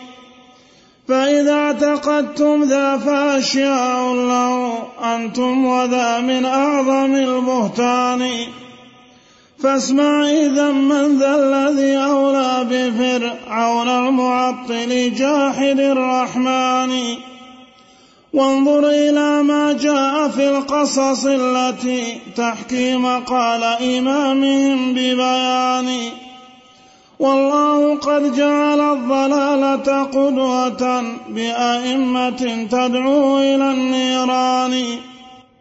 فإذا 1.09 1.53
اعتقدتم 1.53 2.65
ذا 2.65 2.97
فأشياء 2.97 4.15
له 4.15 4.79
أنتم 5.15 5.67
وذا 5.67 6.21
من 6.21 6.45
أعظم 6.45 7.15
البهتان. 7.15 8.31
فاسمع 9.63 10.31
إذا 10.31 10.71
من 10.71 11.19
ذا 11.19 11.35
الذي 11.35 11.97
أولى 11.97 12.67
بفرعون 12.71 13.89
المعطل 13.89 15.15
جاحد 15.15 15.81
الرحمن. 15.81 17.17
وانظر 18.33 18.89
إلى 18.89 19.43
ما 19.43 19.73
جاء 19.73 20.29
في 20.29 20.49
القصص 20.49 21.27
التي 21.27 22.21
تحكي 22.37 22.97
مقال 22.97 23.65
إمامهم 23.65 24.93
ببيان. 24.93 25.99
والله 27.19 27.97
قد 27.97 28.37
جعل 28.37 28.81
الضلالة 28.81 30.03
قدوة 30.03 31.03
بأئمة 31.29 32.67
تدعو 32.71 33.39
إلى 33.39 33.71
النيران. 33.71 34.85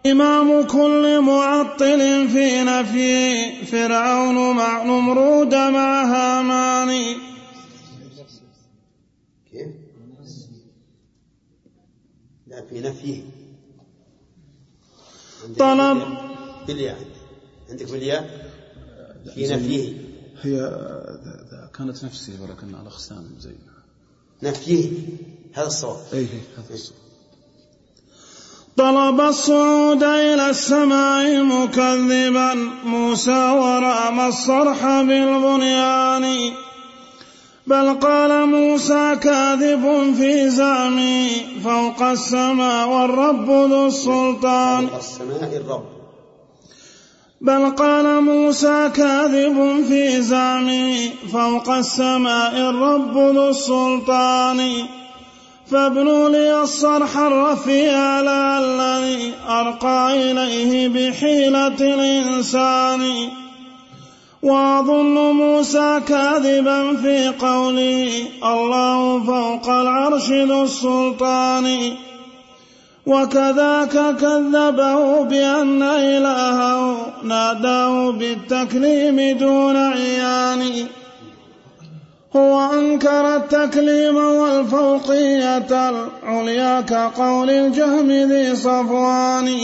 إمام 0.05 0.67
كل 0.67 1.21
معطل 1.21 2.29
في 2.29 2.63
نفي. 2.63 3.65
فرعون 3.65 4.55
مع 4.55 4.83
نمرود 4.83 5.55
مع 5.55 6.03
هامان. 6.03 7.15
كيف؟ 9.51 9.67
لا 12.47 12.65
في 12.69 12.79
نفيه 12.79 13.23
طلب. 15.59 16.17
بالياء 16.67 16.99
عندك 17.69 17.91
بالياء 17.91 18.51
في 19.35 19.47
نفيه 19.47 20.01
هي 20.41 20.59
كانت 21.73 22.03
نفسي 22.05 22.31
ولكن 22.41 22.75
على 22.75 22.89
خسان 22.89 23.35
زي 23.39 23.55
نفيه 24.43 24.91
هذا 25.53 25.67
الصواب. 25.67 25.99
اي 26.13 26.27
هذا 26.57 26.73
الصواب. 26.73 26.99
طلب 28.77 29.21
الصعود 29.21 30.03
إلى 30.03 30.49
السماء 30.49 31.43
مكذبا. 31.43 32.53
موسى 32.85 33.49
ورام 33.49 34.19
الصرح 34.19 35.01
بالبنيان. 35.01 36.51
بل 37.67 37.93
قال 37.93 38.45
موسى 38.45 39.15
كاذب 39.15 40.13
في 40.17 40.49
زعمي 40.49 41.29
فوق 41.63 42.01
السماء 42.01 42.89
والرب 42.89 43.49
ذو 43.49 43.87
السلطان. 43.87 44.87
فوق 44.87 44.97
السماء 44.97 45.57
الرب. 45.57 45.83
بل 47.41 47.69
قال 47.69 48.23
موسى 48.23 48.89
كاذب 48.95 49.85
في 49.87 50.21
زعمي 50.21 51.11
فوق 51.31 51.69
السماء 51.69 52.69
الرب 52.69 53.17
ذو 53.17 53.49
السلطان. 53.49 54.87
فابنوا 55.71 56.29
لي 56.29 56.61
الصرح 56.61 57.17
الرفيع 57.17 58.19
الذي 58.19 59.33
أرقى 59.49 60.31
إليه 60.31 60.87
بحيلة 60.87 61.67
الإنسان. 61.67 63.29
وأظن 64.43 65.13
موسى 65.13 66.01
كاذبا 66.07 66.95
في 66.95 67.27
قوله 67.27 68.11
الله 68.43 69.23
فوق 69.23 69.69
العرش 69.69 70.29
ذو 70.29 70.63
السلطان. 70.63 71.93
وكذاك 73.05 74.15
كذبه 74.15 75.23
بأن 75.23 75.83
إلهه 75.83 76.97
ناداه 77.23 78.11
بالتكليم 78.11 79.37
دون 79.37 79.75
عيان. 79.77 80.87
هو 82.35 82.73
أنكر 82.73 83.35
التكليم 83.35 84.15
والفوقية 84.15 85.89
العليا 85.89 86.81
كقول 86.81 87.49
الجهم 87.49 88.11
ذي 88.11 88.55
صفوان. 88.55 89.57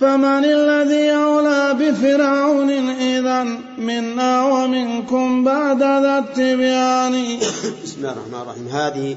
فمن 0.00 0.44
الذي 0.44 1.10
أولى 1.10 1.74
بفرعون 1.80 2.70
إذا 2.90 3.42
منا 3.78 4.44
ومنكم 4.44 5.44
بعد 5.44 5.82
ذا 5.82 6.18
التبيان؟ 6.18 7.38
بسم 7.84 7.96
الله 7.98 8.12
الرحمن 8.12 8.40
الرحيم. 8.40 8.68
هذه 8.68 9.16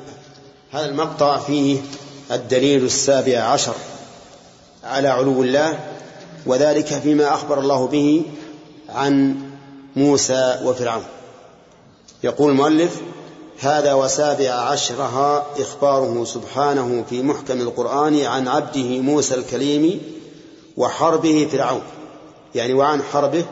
هذا 0.72 0.86
المقطع 0.86 1.38
فيه 1.38 1.78
الدليل 2.32 2.86
السابع 2.86 3.40
عشر 3.40 3.76
على 4.84 5.08
علو 5.08 5.44
الله 5.44 5.80
وذلك 6.46 6.86
فيما 6.86 7.34
أخبر 7.34 7.60
الله 7.60 7.88
به 7.88 8.26
عن 8.90 9.36
موسى 9.96 10.60
وفرعون. 10.64 11.04
يقول 12.24 12.52
المؤلف 12.52 13.02
هذا 13.60 13.94
وسابع 13.94 14.50
عشرها 14.50 15.46
إخباره 15.60 16.24
سبحانه 16.24 17.06
في 17.10 17.22
محكم 17.22 17.62
القرآن 17.62 18.22
عن 18.22 18.48
عبده 18.48 19.00
موسى 19.00 19.36
الكليم 19.36 20.02
وحربه 20.78 21.48
فرعون. 21.52 21.82
يعني 22.56 22.74
وعن 22.74 23.04
حربه 23.04 23.46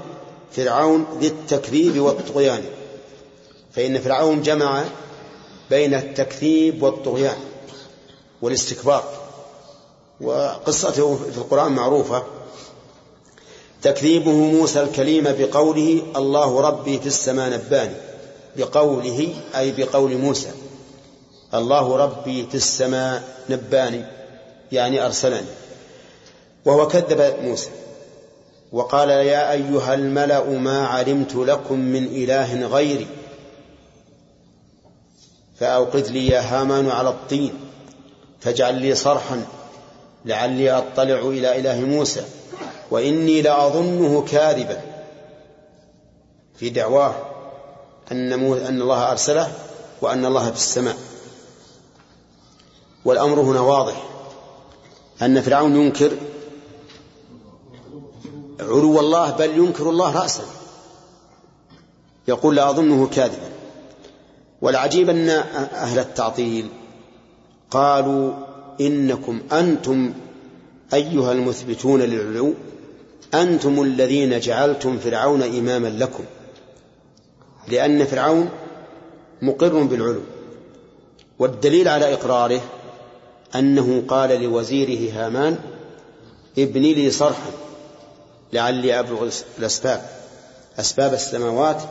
فرعون 0.52 1.06
ذي 1.20 1.28
التكذيب 1.28 2.00
والطغيان. 2.00 2.64
فإن 3.74 4.00
فرعون 4.00 4.42
جمع 4.42 4.84
بين 5.70 5.94
التكذيب 5.94 6.84
والطغيان 6.84 7.38
والاستكبار. 8.42 9.04
وقصته 10.22 11.16
في 11.32 11.38
القرآن 11.38 11.72
معروفة. 11.72 12.24
تكذيبه 13.82 14.32
موسى 14.32 14.82
الكليم 14.82 15.24
بقوله 15.40 16.02
الله 16.16 16.62
ربي 16.62 17.00
في 17.00 17.08
السماء 17.08 17.50
نباني 17.50 18.05
بقوله 18.57 19.34
أي 19.57 19.72
بقول 19.72 20.18
موسى 20.18 20.52
الله 21.53 21.98
ربي 21.98 22.45
في 22.45 22.56
السماء 22.56 23.23
نباني 23.49 24.06
يعني 24.72 25.06
أرسلني. 25.06 25.48
وهو 26.65 26.88
كذب 26.88 27.36
موسى 27.44 27.69
وقال 28.72 29.10
يا 29.10 29.52
أيها 29.52 29.94
الملأ 29.94 30.49
ما 30.49 30.88
علمت 30.88 31.36
لكم 31.36 31.80
من 31.80 32.06
إله 32.06 32.65
غيري 32.68 33.07
فأوقد 35.60 36.07
لي 36.07 36.27
يا 36.27 36.40
هامان 36.41 36.90
على 36.90 37.10
الطين 37.10 37.53
فاجعل 38.40 38.76
لي 38.76 38.95
صرحا 38.95 39.45
لعلي 40.26 40.72
أطلع 40.72 41.19
إلى 41.19 41.60
إله 41.60 41.80
موسى 41.80 42.23
وإني 42.91 43.41
لأظنه 43.41 44.26
كاذبا. 44.32 44.82
في 46.56 46.69
دعواه 46.69 47.35
أن 48.11 48.34
أن 48.34 48.82
الله 48.82 49.11
أرسله 49.11 49.52
وأن 50.02 50.26
الله 50.26 50.52
في 50.52 50.57
السماء. 50.57 50.98
والأمر 53.06 53.40
هنا 53.40 53.60
واضح. 53.60 54.10
أن 55.22 55.41
فرعون 55.41 55.76
ينكر 55.76 56.11
علو 58.60 58.99
الله 58.99 59.32
بل 59.32 59.57
ينكر 59.57 59.90
الله 59.90 60.22
رأسا. 60.22 60.44
يقول 62.27 62.56
لا 62.56 62.69
أظنه 62.69 63.07
كاذبا. 63.07 63.49
والعجيب 64.61 65.10
أن 65.10 65.30
أهل 65.30 65.99
التعطيل 65.99 66.68
قالوا 67.72 68.34
إنكم 68.82 69.41
أنتم 69.52 70.14
أيها 70.94 71.32
المثبتون 71.32 72.02
للعلو 72.02 72.53
أنتم 73.34 73.82
الذين 73.82 74.40
جعلتم 74.40 74.98
فرعون 74.98 75.44
إماما 75.44 75.88
لكم. 75.88 76.23
لأن 77.68 78.06
فرعون 78.06 78.50
مقر 79.42 79.84
بالعلو 79.84 80.22
والدليل 81.40 81.88
على 81.88 82.14
إقراره 82.14 82.62
أنه 83.56 84.04
قال 84.08 84.42
لوزيره 84.42 85.14
هامان 85.14 85.58
ابني 86.58 86.94
لي 86.94 87.12
صرحا 87.12 87.52
لعلي 88.54 89.00
أبلغ 89.00 89.30
الأسباب 89.60 90.02
أسباب 90.80 91.14
السماوات 91.14 91.82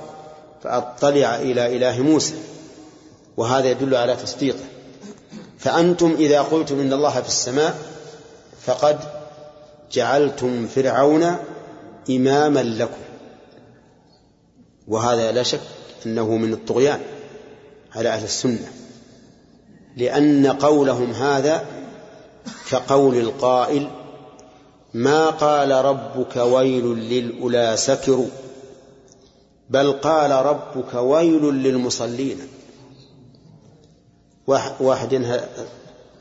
فأطلع 0.63 1.37
إلى 1.37 1.77
إله 1.77 2.03
موسى 2.03 2.35
وهذا 3.37 3.71
يدل 3.71 3.95
على 3.95 4.17
تصديقه. 4.17 4.65
فأنتم 5.59 6.15
إذا 6.19 6.43
قلتم 6.43 6.81
إن 6.81 6.93
الله 6.93 7.21
في 7.21 7.29
السماء 7.29 7.79
فقد 8.63 8.99
جعلتم 9.93 10.67
فرعون 10.67 11.37
إماما 12.11 12.63
لكم. 12.63 13.03
وهذا 14.89 15.32
لا 15.32 15.43
شك 15.43 15.61
أنه 16.06 16.36
من 16.36 16.52
الطغيان 16.52 17.01
على 17.94 18.09
أهل 18.09 18.24
السنة 18.24 18.73
لأن 19.97 20.47
قولهم 20.47 21.11
هذا 21.11 21.66
كقول 22.70 23.16
القائل 23.16 23.90
ما 24.94 25.31
قال 25.31 25.70
ربك 25.70 26.36
ويل 26.36 26.85
للأولى 26.85 27.77
سكروا 27.77 28.28
بل 29.70 29.93
قال 29.93 30.31
ربك 30.31 30.94
ويل 30.94 31.43
للمصلين 31.43 32.39
واحد 34.81 35.12
ينهى 35.12 35.48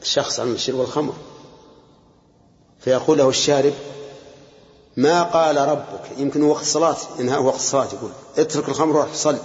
الشخص 0.02 0.40
عن 0.40 0.58
شرب 0.58 0.82
الخمر 0.82 1.14
فيقول 2.80 3.18
له 3.18 3.30
الشارب 3.30 3.74
ما 4.98 5.24
قال 5.24 5.58
ربك. 5.58 6.18
يمكن 6.18 6.44
وقت 6.44 6.64
صلاة 6.64 6.98
إنهاء 7.20 7.42
وقت 7.44 7.56
الصلاة 7.56 7.88
يقول. 7.94 8.12
اترك 8.38 8.70
الخمر 8.70 8.98
وروح 8.98 9.14
صل 9.14 9.38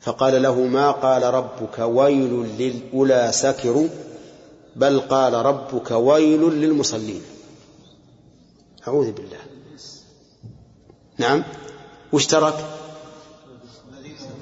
فقال 0.00 0.42
له 0.42 0.54
ما 0.54 0.90
قال 0.90 1.22
ربك 1.22 1.78
ويل 1.78 2.32
للأولى 2.58 3.28
سكروا 3.32 3.88
بل 4.76 5.00
قال 5.00 5.32
ربك 5.32 5.90
ويل 5.90 6.40
للمصلين. 6.40 7.22
أعوذ 8.88 9.12
بالله. 9.12 9.38
نعم. 11.18 11.44
وش 12.12 12.26
ترك؟ 12.26 12.54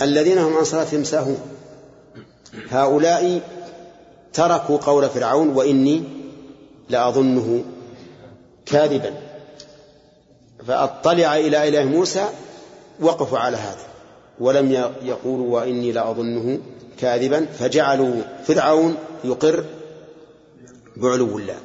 الذين 0.03 0.39
هم 0.39 0.57
عن 0.57 0.65
صلاتهم 0.65 1.05
ساهون. 1.05 1.41
هؤلاء 2.71 3.41
تركوا 4.33 4.79
قول 4.79 5.09
فرعون 5.09 5.49
وإني 5.49 6.03
لأظنه 6.89 7.65
كاذبا. 8.67 9.26
فأطلع 10.67 11.37
إلى 11.37 11.69
إله 11.69 11.85
موسى 11.85 12.29
وقفوا 13.01 13.39
على 13.39 13.57
هذا. 13.57 13.87
ولم 14.41 14.93
يقولوا 15.03 15.55
وإني 15.55 15.93
لأظنه 15.93 16.59
كاذبا. 16.99 17.47
فجعلوا 17.59 18.15
فرعون 18.47 18.97
يقر 19.25 19.65
بعلو 20.97 21.39
الله. 21.39 21.57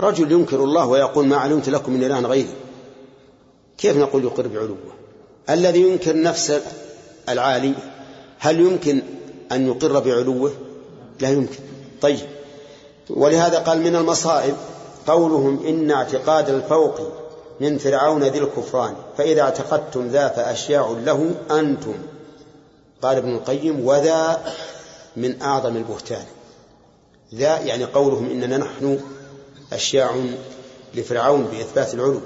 رجل 0.00 0.32
ينكر 0.32 0.64
الله 0.64 0.86
ويقول 0.86 1.26
ما 1.26 1.36
علمت 1.36 1.68
لكم 1.68 1.92
من 1.92 2.04
إله 2.04 2.20
غيري. 2.20 2.54
كيف 3.80 3.96
نقول 3.96 4.24
يقر 4.24 4.48
بعلوه 4.48 4.76
الذي 5.50 5.80
ينكر 5.80 6.22
نفس 6.22 6.60
العالي 7.28 7.74
هل 8.38 8.60
يمكن 8.60 9.02
أن 9.52 9.66
يقر 9.66 10.00
بعلوه؟ 10.00 10.52
لا 11.20 11.30
يمكن. 11.30 11.58
طيب. 12.00 12.18
ولهذا 13.10 13.58
قال 13.58 13.80
من 13.80 13.96
المصائب 13.96 14.54
قولهم 15.06 15.66
إن 15.66 15.90
اعتقاد 15.90 16.48
الفوق 16.48 17.00
من 17.60 17.78
فرعون 17.78 18.24
ذي 18.24 18.38
الكفران 18.38 18.94
فإذا 19.18 19.42
اعتقدتم 19.42 20.08
ذا 20.08 20.28
فأشياع 20.28 20.96
له 21.04 21.34
أنتم. 21.50 21.94
قال 23.02 23.16
ابن 23.16 23.34
القيم 23.34 23.86
وذا 23.86 24.52
من 25.16 25.42
أعظم 25.42 25.76
البهتان. 25.76 26.24
ذا 27.34 27.58
يعني 27.58 27.84
قولهم 27.84 28.30
إننا 28.30 28.56
نحن 28.56 29.00
أشياع 29.72 30.10
لفرعون 30.94 31.44
بإثبات 31.44 31.94
العلو. 31.94 32.20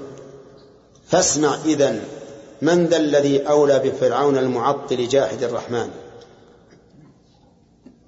فاسمع 1.07 1.55
إذن 1.65 2.03
من 2.61 2.85
ذا 2.85 2.97
الذي 2.97 3.47
أولى 3.47 3.79
بفرعون 3.79 4.37
المعطل 4.37 5.07
جاحد 5.07 5.43
الرحمن؟ 5.43 5.89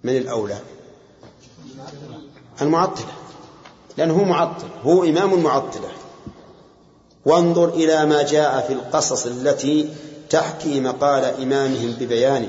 من 0.04 0.18
الأولى؟ 0.18 0.58
المعطلة 2.62 3.14
لأنه 3.98 4.14
هو 4.14 4.24
معطل 4.24 4.68
هو 4.84 5.04
إمام 5.04 5.34
المعطلة 5.34 5.90
وانظر 7.28 7.70
إلى 7.70 8.06
ما 8.06 8.24
جاء 8.24 8.66
في 8.68 8.74
القصص 8.74 9.26
التي 9.26 9.90
تحكي 10.30 10.80
مقال 10.80 11.24
إمامهم 11.24 11.91
ببيان. 11.99 12.48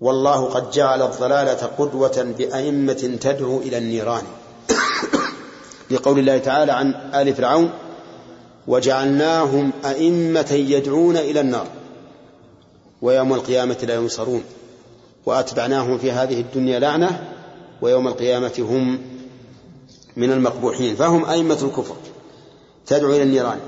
والله 0.00 0.44
قد 0.44 0.70
جعل 0.70 1.02
الضلالة 1.02 1.66
قدوة 1.78 2.34
بأئمة 2.38 3.18
تدعو 3.20 3.58
إلى 3.58 3.78
النيران. 3.78 4.22
لقول 5.90 6.18
الله 6.18 6.38
تعالى 6.38 6.72
عن 6.72 6.94
آل 7.14 7.34
فرعون 7.34 7.70
وجعلناهم 8.66 9.72
أئمة 9.84 10.52
يدعون 10.52 11.16
إلى 11.16 11.40
النار 11.40 11.66
ويوم 13.02 13.34
القيامة 13.34 13.76
لا 13.82 13.94
ينصرون 13.94 14.42
وأتبعناهم 15.26 15.98
في 15.98 16.12
هذه 16.12 16.40
الدنيا 16.40 16.78
لعنة 16.78 17.34
ويوم 17.82 18.08
القيامة 18.08 18.54
هم 18.58 18.98
من 20.16 20.32
المقبوحين 20.32 20.96
فهم 20.96 21.24
أئمة 21.24 21.58
الكفر. 21.62 21.96
تدعو 22.88 23.10
إلى 23.10 23.22
النيران. 23.22 23.60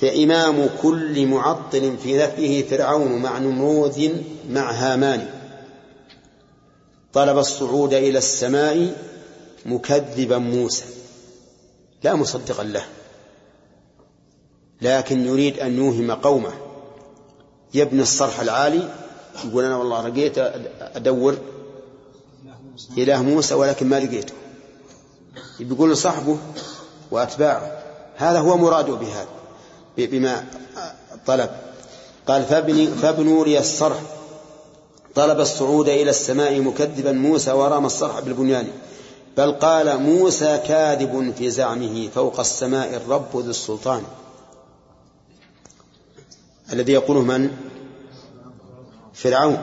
فإمام 0.00 0.68
كل 0.82 1.26
معطل 1.26 1.96
في 2.02 2.16
نفيه 2.18 2.68
فرعون 2.68 3.22
مع 3.22 3.38
نمروذ 3.38 4.10
مع 4.50 4.70
هامان. 4.70 5.30
طلب 7.12 7.38
الصعود 7.38 7.94
إلى 7.94 8.18
السماء 8.18 8.96
مكذبا 9.66 10.38
موسى. 10.38 10.84
لا 12.02 12.14
مصدقا 12.14 12.64
له. 12.64 12.84
لكن 14.82 15.26
يريد 15.26 15.58
أن 15.58 15.76
يوهم 15.76 16.10
قومه. 16.10 16.52
يبني 17.74 18.02
الصرح 18.02 18.40
العالي 18.40 18.94
يقول 19.44 19.64
أنا 19.64 19.76
والله 19.76 20.08
لقيت 20.08 20.38
أدور 20.80 21.38
إله 22.98 23.22
موسى 23.22 23.54
ولكن 23.54 23.86
ما 23.86 24.00
لقيته. 24.00 24.34
بيقول 25.60 25.92
لصاحبه 25.92 26.38
وأتباعه. 27.10 27.85
هذا 28.16 28.38
هو 28.38 28.56
مراده 28.56 28.94
بهذا 28.94 29.26
بما 29.98 30.44
طلب. 31.26 31.50
قال 32.28 32.44
فابني 32.44 32.86
فابنوا 32.86 33.44
لي 33.44 33.58
الصرح. 33.58 34.00
طلب 35.14 35.40
الصعود 35.40 35.88
إلى 35.88 36.10
السماء 36.10 36.60
مكذبا 36.60 37.12
موسى 37.12 37.52
ورام 37.52 37.86
الصرح 37.86 38.20
بالبنيان. 38.20 38.68
بل 39.36 39.52
قال 39.52 40.00
موسى 40.00 40.60
كاذب 40.68 41.34
في 41.38 41.50
زعمه 41.50 42.08
فوق 42.14 42.40
السماء 42.40 42.96
الرب 42.96 43.36
ذو 43.36 43.50
السلطان. 43.50 44.02
الذي 46.72 46.92
يقوله 46.92 47.20
من؟ 47.20 47.50
فرعون. 49.14 49.58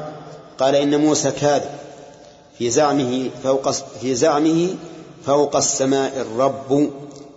قال 0.60 0.76
إن 0.76 1.02
موسى 1.02 1.32
كاذب 1.32 1.70
في 2.58 2.70
زعمه 2.70 3.30
فوق 3.44 3.72
في 3.72 4.16
زعمه 4.16 4.76
فوق 5.26 5.56
السماء 5.56 6.22
الرب 6.22 6.92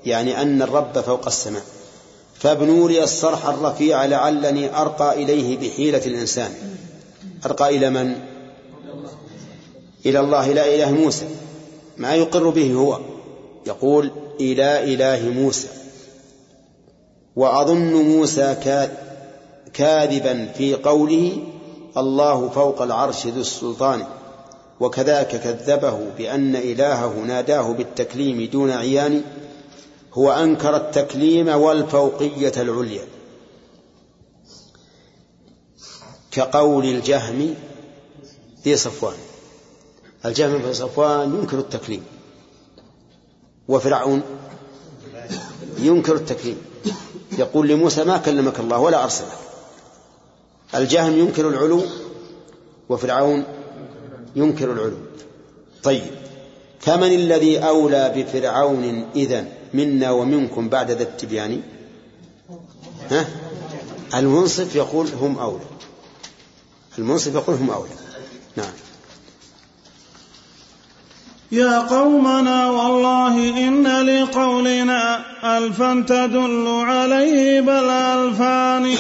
يعني 0.07 0.43
أن 0.43 0.63
الرب 0.63 1.01
فوق 1.01 1.27
السماء. 1.27 1.63
فابنوا 2.35 2.89
لي 2.89 3.03
الصرح 3.03 3.47
الرفيع 3.47 4.05
لعلني 4.05 4.81
أرقى 4.81 5.23
إليه 5.23 5.59
بحيلة 5.59 6.07
الإنسان. 6.07 6.51
أرقى 7.47 7.77
إلى 7.77 7.91
من؟ 7.91 8.15
إلى 10.07 10.21
الله 10.21 10.53
لا 10.53 10.75
إله 10.75 10.93
موسى. 10.93 11.27
ما 11.97 12.15
يقر 12.15 12.49
به 12.49 12.75
هو. 12.75 13.01
يقول 13.67 14.11
إلى 14.41 14.95
إله 14.95 15.31
موسى. 15.31 15.69
وأظن 17.37 17.93
موسى 17.93 18.57
كاذبا 19.75 20.49
في 20.59 20.75
قوله 20.75 21.37
الله 21.97 22.49
فوق 22.49 22.83
العرش 22.83 23.27
ذو 23.27 23.41
السلطان. 23.41 24.05
وكذاك 24.81 25.29
كذبه 25.29 25.99
بأن 26.19 26.57
إلهه 26.57 27.15
ناداه 27.27 27.73
بالتكليم 27.73 28.49
دون 28.53 28.71
عيان. 28.71 29.23
هو 30.19 30.33
أنكر 30.33 30.77
التكليم 30.77 31.49
والفوقية 31.49 32.53
العليا. 32.57 33.05
كقول 36.31 36.85
الجهم 36.85 37.55
في 38.65 38.77
صفوان. 38.77 39.17
الجهم 40.25 40.63
في 40.63 40.75
صفوان 40.75 41.35
ينكر 41.35 41.59
التكليم. 41.59 42.05
وفرعون 43.69 44.23
ينكر 45.79 46.15
التكليم. 46.15 46.59
يقول 47.39 47.69
لموسى 47.69 48.05
ما 48.05 48.17
كلمك 48.17 48.61
الله 48.61 48.79
ولا 48.79 49.05
أرسلك 49.05 49.39
الجهم 50.75 51.19
ينكر 51.19 51.49
العلو 51.49 51.83
وفرعون 52.89 53.45
ينكر 54.37 54.73
العلو. 54.73 54.97
طيب 55.83 56.11
فمن 56.81 57.13
الذي 57.13 57.59
أولى 57.59 58.13
بفرعون 58.17 59.09
إذن؟ 59.17 59.49
منا 59.77 60.11
ومنكم 60.11 60.69
بعد 60.69 60.91
ذا 60.91 61.03
التبيان. 61.03 61.63
ها؟ 63.11 63.27
المنصف 64.15 64.77
يقول 64.77 65.07
هم 65.21 65.39
أولى. 65.39 65.65
المنصف 66.99 67.35
يقول 67.35 67.57
هم 67.57 67.71
أولى. 67.71 67.91
نعم. 68.57 68.73
يا 71.53 71.81
قومنا 71.81 72.71
والله 72.71 73.69
إن 73.69 73.87
لقولنا 73.87 75.25
ألفا 75.59 76.05
تدل 76.09 76.67
عليه 76.67 77.61
بل 77.61 77.91
ألفان 77.91 78.95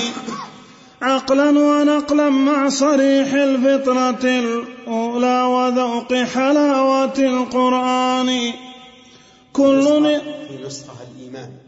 عقلا 1.02 1.50
ونقلا 1.50 2.28
مع 2.28 2.68
صريح 2.68 3.32
الفطرة 3.34 4.24
الأولى 4.24 5.42
وذوق 5.42 6.14
حلاوة 6.14 7.18
القرآن. 7.18 8.52
كل 9.56 9.84
في 10.48 10.66
نسخة 10.66 11.02
الإيمان 11.02 11.58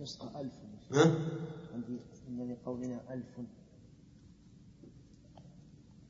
نسخة 0.00 0.40
ألف 0.40 0.52
ها؟ 0.92 1.14
عندي 1.74 1.98
إن 2.28 2.52
لقولنا 2.52 3.14
ألف 3.14 3.40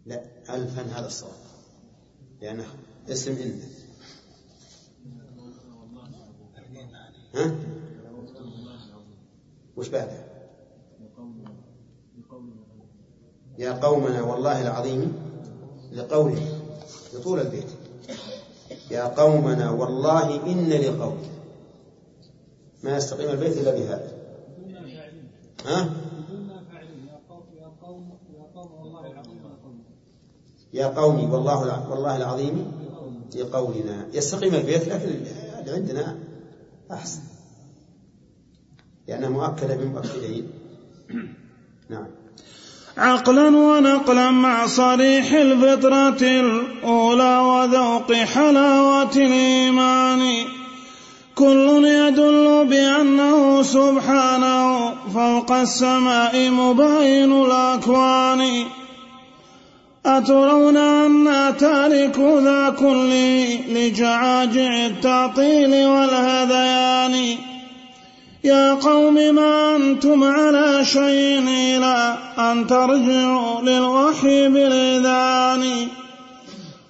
لا 0.06 0.24
ألفا 0.56 0.82
هذا 0.82 1.06
الصواب 1.06 1.32
لأنه 2.42 2.66
اسم 3.08 3.32
إن 3.32 3.60
ها؟ 7.34 7.54
وش 9.76 9.88
بعده؟ 9.88 10.30
يا 13.58 13.72
قومنا 13.72 14.22
والله 14.22 14.62
العظيم 14.62 15.12
لقوله 15.92 16.69
لطول 17.14 17.40
البيت. 17.40 17.66
يا 18.90 19.04
قومنا 19.04 19.70
والله 19.70 20.46
إن 20.46 20.70
لقوله 20.70 21.30
ما 22.84 22.96
يستقيم 22.96 23.30
البيت 23.30 23.58
إلا 23.58 23.70
بهذا. 23.70 24.12
ها؟ 25.66 25.90
يا 30.72 30.86
قومي 30.86 31.26
والله 31.26 31.90
والله 31.90 32.16
العظيم 32.16 32.72
لقولنا 33.36 34.06
يستقيم 34.14 34.54
البيت 34.54 34.88
لكن 34.88 35.08
اللي 35.08 35.70
عندنا 35.70 36.18
أحسن. 36.90 37.20
لأنها 39.08 39.28
مؤكدة 39.28 39.76
بمؤكدين 39.76 40.50
نعم. 41.88 42.06
عقلا 42.98 43.56
ونقلا 43.56 44.30
مع 44.30 44.66
صريح 44.66 45.32
الفطرة 45.32 46.22
الأولى 46.22 47.38
وذوق 47.38 48.12
حلاوة 48.12 49.16
الإيمان. 49.16 50.32
كل 51.34 51.84
يدل 51.84 52.66
بأنه 52.70 53.62
سبحانه 53.62 54.94
فوق 55.14 55.52
السماء 55.52 56.50
مبين 56.50 57.44
الأكوان. 57.44 58.64
أترون 60.06 60.76
أن 60.76 61.54
تارك 61.58 62.18
ذا 62.18 62.74
كله 62.78 63.58
لجعاجع 63.68 64.86
التعطيل 64.86 65.86
والهذيان. 65.86 67.49
يا 68.44 68.74
قوم 68.74 69.14
ما 69.14 69.76
أنتم 69.76 70.24
على 70.24 70.84
شيء 70.84 71.42
إلى 71.48 72.16
أن 72.38 72.66
ترجعوا 72.66 73.60
للوحي 73.60 74.48
بالإذان. 74.48 75.88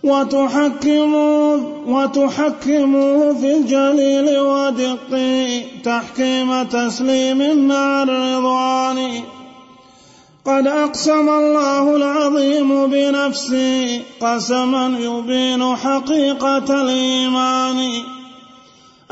وتحكموا 0.02 1.56
وتحكموا 1.86 3.34
في 3.34 3.56
الجليل 3.56 4.38
ودق 4.38 5.18
تحكيم 5.84 6.62
تسليم 6.62 7.68
مع 7.68 8.02
الرضوان 8.02 9.22
قد 10.44 10.66
أقسم 10.66 11.28
الله 11.28 11.96
العظيم 11.96 12.86
بنفسه 12.86 14.02
قسما 14.20 14.98
يبين 15.00 15.76
حقيقة 15.76 16.82
الإيمان. 16.82 17.92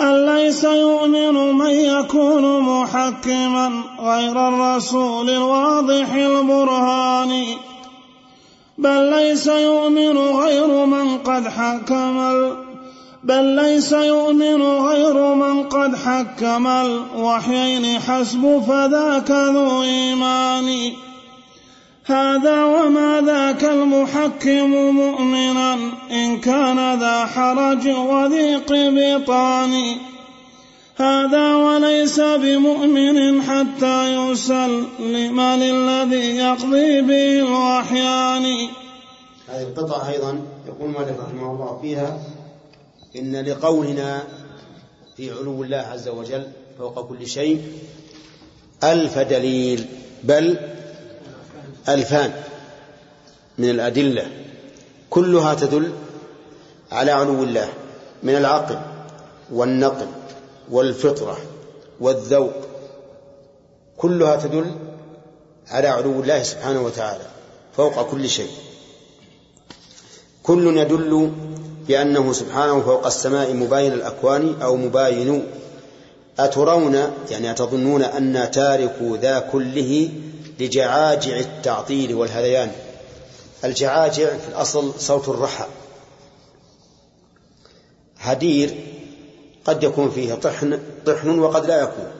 أن 0.00 0.26
ليس 0.26 0.64
يؤمن 0.64 1.54
من 1.54 1.70
يكون 1.70 2.60
محكما 2.60 3.82
غير 4.00 4.48
الرسول 4.48 5.30
الواضح 5.30 6.14
البرهان؟ 6.14 7.44
بل 8.78 9.10
ليس 9.10 9.46
يؤمن 9.46 10.18
غير 10.18 10.86
من 10.86 11.18
قد 11.18 11.48
حكم 11.48 12.18
بل 13.24 13.44
ليس 13.44 13.92
يؤمن 13.92 14.62
غير 14.62 15.34
من 15.34 15.62
قد 15.62 15.96
حكم 15.96 16.66
الوحيين 16.66 18.00
حسب 18.00 18.62
فذاك 18.68 19.30
ذو 19.30 19.82
إيمان. 19.82 20.92
هذا 22.08 22.64
وما 22.64 23.22
ذاك 23.26 23.64
المحكم 23.64 24.70
مؤمنا. 24.96 25.74
إن 26.10 26.40
كان 26.40 27.00
ذا 27.00 27.26
حرج 27.26 27.88
وضيق 27.88 28.72
بطان. 28.72 29.72
هذا 30.96 31.54
وليس 31.54 32.20
بمؤمن 32.20 33.42
حتى 33.42 34.16
يسلم 34.16 35.40
للذي 35.40 36.36
يقضي 36.36 37.00
به 37.00 37.38
الوحيان. 37.38 38.68
هذه 39.48 39.62
القطعة 39.62 40.08
أيضا 40.08 40.40
يقول 40.68 40.90
مالك 40.90 41.16
رحمه 41.28 41.52
الله 41.52 41.78
فيها 41.82 42.18
إن 43.16 43.36
لقولنا 43.36 44.22
في 45.16 45.30
علو 45.30 45.62
الله 45.62 45.76
عز 45.76 46.08
وجل 46.08 46.46
فوق 46.78 47.08
كل 47.08 47.26
شيء 47.26 47.62
ألف 48.84 49.18
دليل. 49.18 49.86
بل 50.24 50.58
ألفان 51.88 52.32
من 53.58 53.70
الأدلة 53.70 54.26
كلها 55.10 55.54
تدل 55.54 55.92
على 56.92 57.10
علو 57.10 57.42
الله 57.42 57.68
من 58.22 58.36
العقل 58.36 58.78
والنقل 59.52 60.06
والفطرة 60.70 61.36
والذوق 62.00 62.52
كلها 63.96 64.36
تدل 64.36 64.74
على 65.68 65.88
علو 65.88 66.20
الله 66.20 66.42
سبحانه 66.42 66.82
وتعالى 66.82 67.24
فوق 67.76 68.10
كل 68.10 68.28
شيء. 68.28 68.50
كل 70.42 70.76
يدل 70.76 71.32
بأنه 71.88 72.32
سبحانه 72.32 72.80
فوق 72.80 73.06
السماء 73.06 73.54
مباين 73.54 73.92
الأكوان 73.92 74.62
أو 74.62 74.76
مباين. 74.76 75.46
أترون 76.38 76.94
يعني 77.30 77.50
أتظنون 77.50 78.02
أن 78.02 78.50
تاركوا 78.50 79.16
ذا 79.16 79.38
كله 79.38 80.10
لجعاجع 80.58 81.38
التعطيل 81.38 82.14
والهذيان. 82.14 82.72
الجعاجع 83.64 84.36
في 84.36 84.48
الأصل 84.48 85.00
صوت 85.00 85.28
الرحى. 85.28 85.66
هدير 88.18 88.74
قد 89.64 89.82
يكون 89.82 90.10
فيه 90.10 90.34
طحن 90.34 90.80
طحن 91.06 91.38
وقد 91.38 91.66
لا 91.66 91.82
يكون. 91.82 92.10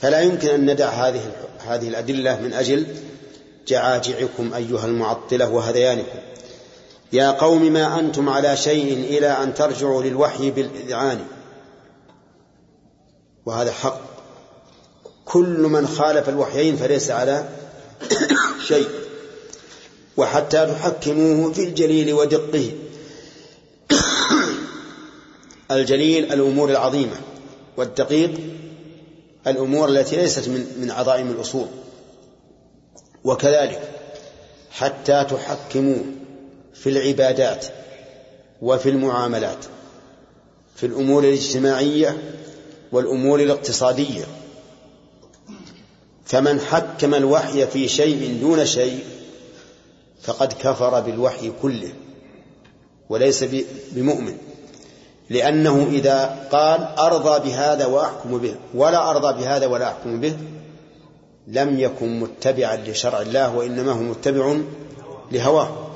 فلا 0.00 0.20
يمكن 0.20 0.48
أن 0.48 0.70
ندع 0.70 0.88
هذه 0.88 1.32
هذه 1.66 1.88
الأدلة 1.88 2.40
من 2.40 2.52
أجل 2.52 2.86
جعاجعكم 3.66 4.54
أيها 4.54 4.86
المعطلة 4.86 5.50
وهذيانكم. 5.50 6.18
يا 7.12 7.30
قوم 7.30 7.72
ما 7.72 8.00
أنتم 8.00 8.28
على 8.28 8.56
شيء 8.56 8.92
إلى 8.92 9.28
أن 9.28 9.54
ترجعوا 9.54 10.02
للوحي 10.02 10.50
بالإذعان. 10.50 11.24
وهذا 13.46 13.72
حق. 13.72 14.19
كل 15.30 15.58
من 15.58 15.86
خالف 15.86 16.28
الوحيين 16.28 16.76
فليس 16.76 17.10
على 17.10 17.48
شيء. 18.68 18.88
وحتى 20.16 20.66
تحكموه 20.66 21.52
في 21.52 21.64
الجليل 21.64 22.12
ودقه. 22.12 22.70
الجليل 25.70 26.32
الأمور 26.32 26.70
العظيمة 26.70 27.16
والدقيق 27.76 28.30
الأمور 29.46 29.88
التي 29.88 30.16
ليست 30.16 30.48
من 30.48 30.66
من 30.80 30.90
عظائم 30.90 31.30
الأصول. 31.30 31.66
وكذلك 33.24 33.80
حتى 34.70 35.26
تحكموه 35.30 36.04
في 36.74 36.90
العبادات 36.90 37.66
وفي 38.62 38.88
المعاملات 38.88 39.64
في 40.76 40.86
الأمور 40.86 41.24
الاجتماعية 41.24 42.18
والأمور 42.92 43.40
الاقتصادية. 43.40 44.39
فمن 46.30 46.60
حكم 46.60 47.14
الوحي 47.14 47.66
في 47.66 47.88
شيء 47.88 48.38
دون 48.40 48.66
شيء 48.66 49.04
فقد 50.22 50.52
كفر 50.52 51.00
بالوحي 51.00 51.52
كله 51.62 51.92
وليس 53.08 53.44
بمؤمن. 53.92 54.36
لأنه 55.30 55.88
إذا 55.90 56.48
قال 56.52 56.80
أرضى 56.98 57.48
بهذا 57.48 57.86
وأحكم 57.86 58.38
به 58.38 58.54
ولا 58.74 59.10
أرضى 59.10 59.42
بهذا 59.42 59.66
ولا 59.66 59.88
أحكم 59.88 60.20
به 60.20 60.36
لم 61.46 61.80
يكن 61.80 62.20
متبعا 62.20 62.76
لشرع 62.76 63.20
الله 63.20 63.56
وإنما 63.56 63.92
هو 63.92 64.02
متبع 64.02 64.56
لهواه. 65.32 65.90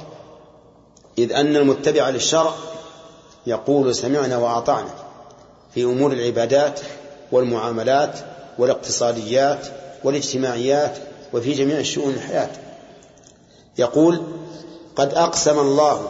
إذ 1.18 1.32
أن 1.32 1.56
المتبع 1.56 2.08
للشرع 2.08 2.54
يقول 3.46 3.94
سمعنا 3.94 4.36
وأطعنا 4.36 4.94
في 5.74 5.84
أمور 5.84 6.12
العبادات 6.12 6.80
والمعاملات 7.32 8.18
والاقتصاديات 8.58 9.66
والاجتماعيات 10.04 10.98
وفي 11.32 11.52
جميع 11.52 11.82
شؤون 11.82 12.14
الحياة. 12.14 12.50
يقول 13.78 14.22
قد 14.96 15.14
أقسم 15.14 15.58
الله 15.58 16.08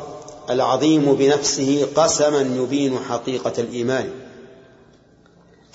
العظيم 0.50 1.14
بنفسه 1.14 1.88
قسما 1.96 2.40
يبين 2.40 2.98
حقيقة 2.98 3.52
الإيمان. 3.58 4.10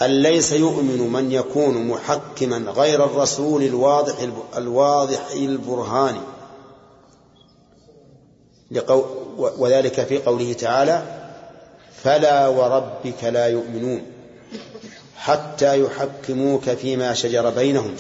أن 0.02 0.10
ليس 0.10 0.52
يؤمن 0.52 1.14
من 1.14 1.32
يكون 1.32 1.88
محكما 1.88 2.72
غير 2.72 3.06
الرسول 3.06 3.64
الواضح 3.64 4.16
الواضح 4.58 5.32
البرهان. 5.36 6.16
وذلك 9.38 10.06
في 10.06 10.18
قوله 10.18 10.54
تعالى 10.54 11.04
فلا 12.04 12.48
وربك 12.48 13.24
لا 13.24 13.48
يؤمنون. 13.48 14.02
حتى 15.20 15.82
يحكموك 15.82 16.70
فيما 16.70 17.14
شجر 17.14 17.50
بينهم. 17.50 17.96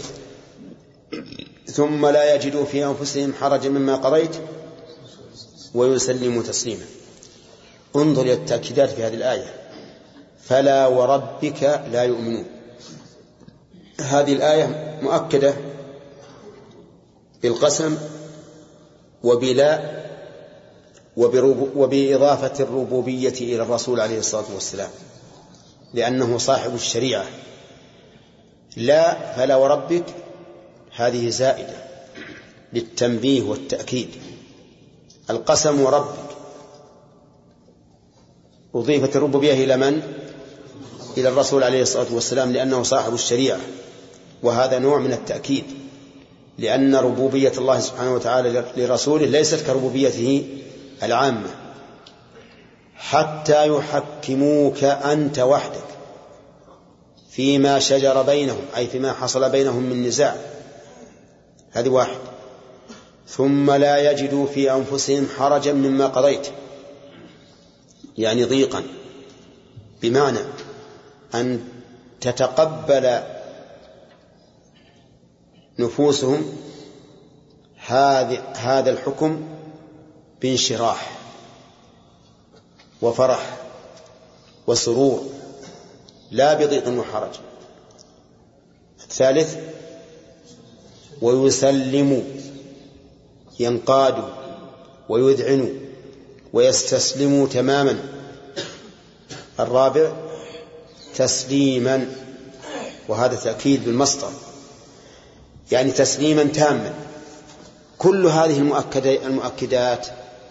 ثم 1.65 2.05
لا 2.05 2.35
يجدوا 2.35 2.65
في 2.65 2.85
أنفسهم 2.85 3.33
حرجا 3.33 3.69
مما 3.69 3.95
قضيت 3.95 4.35
ويسلموا 5.73 6.43
تسليما. 6.43 6.85
انظر 7.95 8.21
إلى 8.21 8.33
التأكيدات 8.33 8.89
في 8.89 9.03
هذه 9.03 9.13
الآية. 9.13 9.53
فلا 10.43 10.87
وربك 10.87 11.63
لا 11.91 12.03
يؤمنون. 12.03 12.45
هذه 13.99 14.33
الآية 14.33 14.99
مؤكدة 15.01 15.53
بالقسم 17.43 17.97
وبلا 19.23 19.99
وبإضافة 21.75 22.63
الربوبية 22.63 23.33
إلى 23.41 23.61
الرسول 23.63 23.99
عليه 23.99 24.19
الصلاة 24.19 24.53
والسلام. 24.53 24.89
لأنه 25.93 26.37
صاحب 26.37 26.75
الشريعة. 26.75 27.25
لا 28.77 29.33
فلا 29.35 29.55
وربك 29.55 30.03
هذه 30.95 31.29
زائدة 31.29 31.73
للتنبيه 32.73 33.41
والتأكيد. 33.41 34.09
القسم 35.29 35.81
وربك 35.81 36.29
أضيفت 38.75 39.15
الربوبية 39.15 39.53
إلى 39.53 39.77
من؟ 39.77 40.01
إلى 41.17 41.29
الرسول 41.29 41.63
عليه 41.63 41.81
الصلاة 41.81 42.13
والسلام 42.13 42.53
لأنه 42.53 42.83
صاحب 42.83 43.13
الشريعة. 43.13 43.59
وهذا 44.43 44.79
نوع 44.79 44.99
من 44.99 45.13
التأكيد. 45.13 45.63
لأن 46.57 46.95
ربوبية 46.95 47.51
الله 47.57 47.79
سبحانه 47.79 48.13
وتعالى 48.13 48.65
لرسوله 48.77 49.25
ليست 49.25 49.65
كربوبيته 49.65 50.47
العامة. 51.03 51.49
حتى 52.99 53.67
يحكموك 53.67 54.83
أنت 54.83 55.39
وحدك 55.39 55.89
فيما 57.29 57.79
شجر 57.79 58.21
بينهم 58.21 58.61
أي 58.77 58.87
فيما 58.87 59.13
حصل 59.13 59.49
بينهم 59.49 59.83
من 59.83 60.07
نزاع. 60.07 60.35
هذه 61.71 61.89
واحد. 61.89 62.17
ثم 63.27 63.71
لا 63.71 64.11
يجدوا 64.11 64.47
في 64.47 64.71
أنفسهم 64.71 65.27
حرجا 65.37 65.73
مما 65.73 66.07
قضيت. 66.07 66.47
يعني 68.17 68.43
ضيقا. 68.43 68.83
بمعنى 70.01 70.39
أن 71.35 71.63
تتقبل 72.21 73.19
نفوسهم 75.79 76.57
هذا 78.55 78.89
الحكم 78.91 79.47
بانشراح. 80.41 81.18
وفرح 83.01 83.57
وسرور 84.67 85.23
لا 86.31 86.53
بضيق 86.53 86.87
وحرج. 86.87 87.29
الثالث 89.03 89.55
ويسلم 91.21 92.23
ينقاد 93.59 94.23
ويذعن 95.09 95.79
ويستسلم 96.53 97.45
تماما. 97.45 97.99
الرابع 99.59 100.11
تسليما 101.15 102.15
وهذا 103.07 103.35
تأكيد 103.35 103.85
بالمصدر. 103.85 104.31
يعني 105.71 105.91
تسليما 105.91 106.43
تاما. 106.43 106.93
كل 107.97 108.25
هذه 108.25 108.59
المؤكدات 109.25 110.07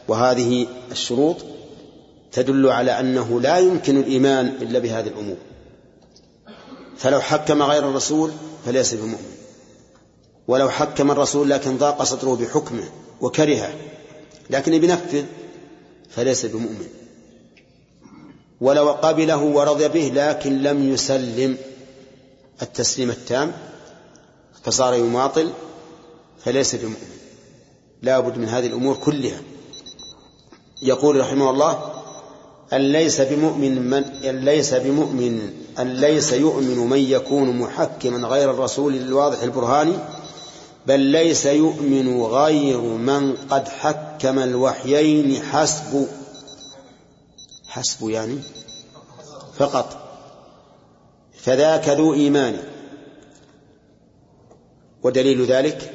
وهذه 0.08 0.66
الشروط 0.90 1.36
تدل 2.32 2.68
على 2.68 3.00
أنه 3.00 3.40
لا 3.40 3.58
يمكن 3.58 3.96
الإيمان 3.96 4.46
إلا 4.46 4.78
بهذه 4.78 5.06
الأمور. 5.06 5.36
فلو 6.96 7.20
حكم 7.20 7.62
غير 7.62 7.88
الرسول 7.88 8.32
فليس 8.66 8.94
بمؤمن. 8.94 9.34
ولو 10.48 10.70
حكم 10.70 11.10
الرسول 11.10 11.50
لكن 11.50 11.78
ضاق 11.78 12.02
صدره 12.02 12.36
بحكمه 12.36 12.84
وكرهه 13.20 13.74
لكن 14.50 14.78
بنفذ 14.78 15.24
فليس 16.10 16.46
بمؤمن. 16.46 16.88
ولو 18.60 18.90
قبله 18.90 19.42
ورضي 19.42 19.88
به 19.88 20.12
لكن 20.14 20.62
لم 20.62 20.92
يسلم 20.92 21.56
التسليم 22.62 23.10
التام 23.10 23.52
فصار 24.62 24.94
يماطل 24.94 25.50
فليس 26.44 26.74
بمؤمن. 26.74 27.18
لا 28.02 28.20
بد 28.20 28.38
من 28.38 28.48
هذه 28.48 28.66
الأمور 28.66 28.96
كلها. 28.96 29.40
يقول 30.82 31.20
رحمه 31.20 31.50
الله 31.50 31.97
أن 32.72 32.80
ليس 32.92 33.20
بمؤمن 33.20 33.82
من 33.82 34.04
أن 34.24 34.44
ليس 34.44 34.74
بمؤمن 34.74 35.52
أن 35.78 35.94
ليس 35.94 36.32
يؤمن 36.32 36.78
من 36.78 36.98
يكون 36.98 37.58
محكما 37.58 38.28
غير 38.28 38.50
الرسول 38.50 38.94
الواضح 38.94 39.42
البرهاني 39.42 39.94
بل 40.86 41.00
ليس 41.00 41.46
يؤمن 41.46 42.22
غير 42.22 42.80
من 42.80 43.36
قد 43.36 43.68
حكم 43.68 44.38
الوحيين 44.38 45.42
حسب. 45.42 46.06
حسب 47.68 48.08
يعني؟ 48.08 48.38
فقط. 49.56 49.96
فذاك 51.42 51.88
ذو 51.88 52.14
إيمان. 52.14 52.58
ودليل 55.02 55.46
ذلك 55.46 55.92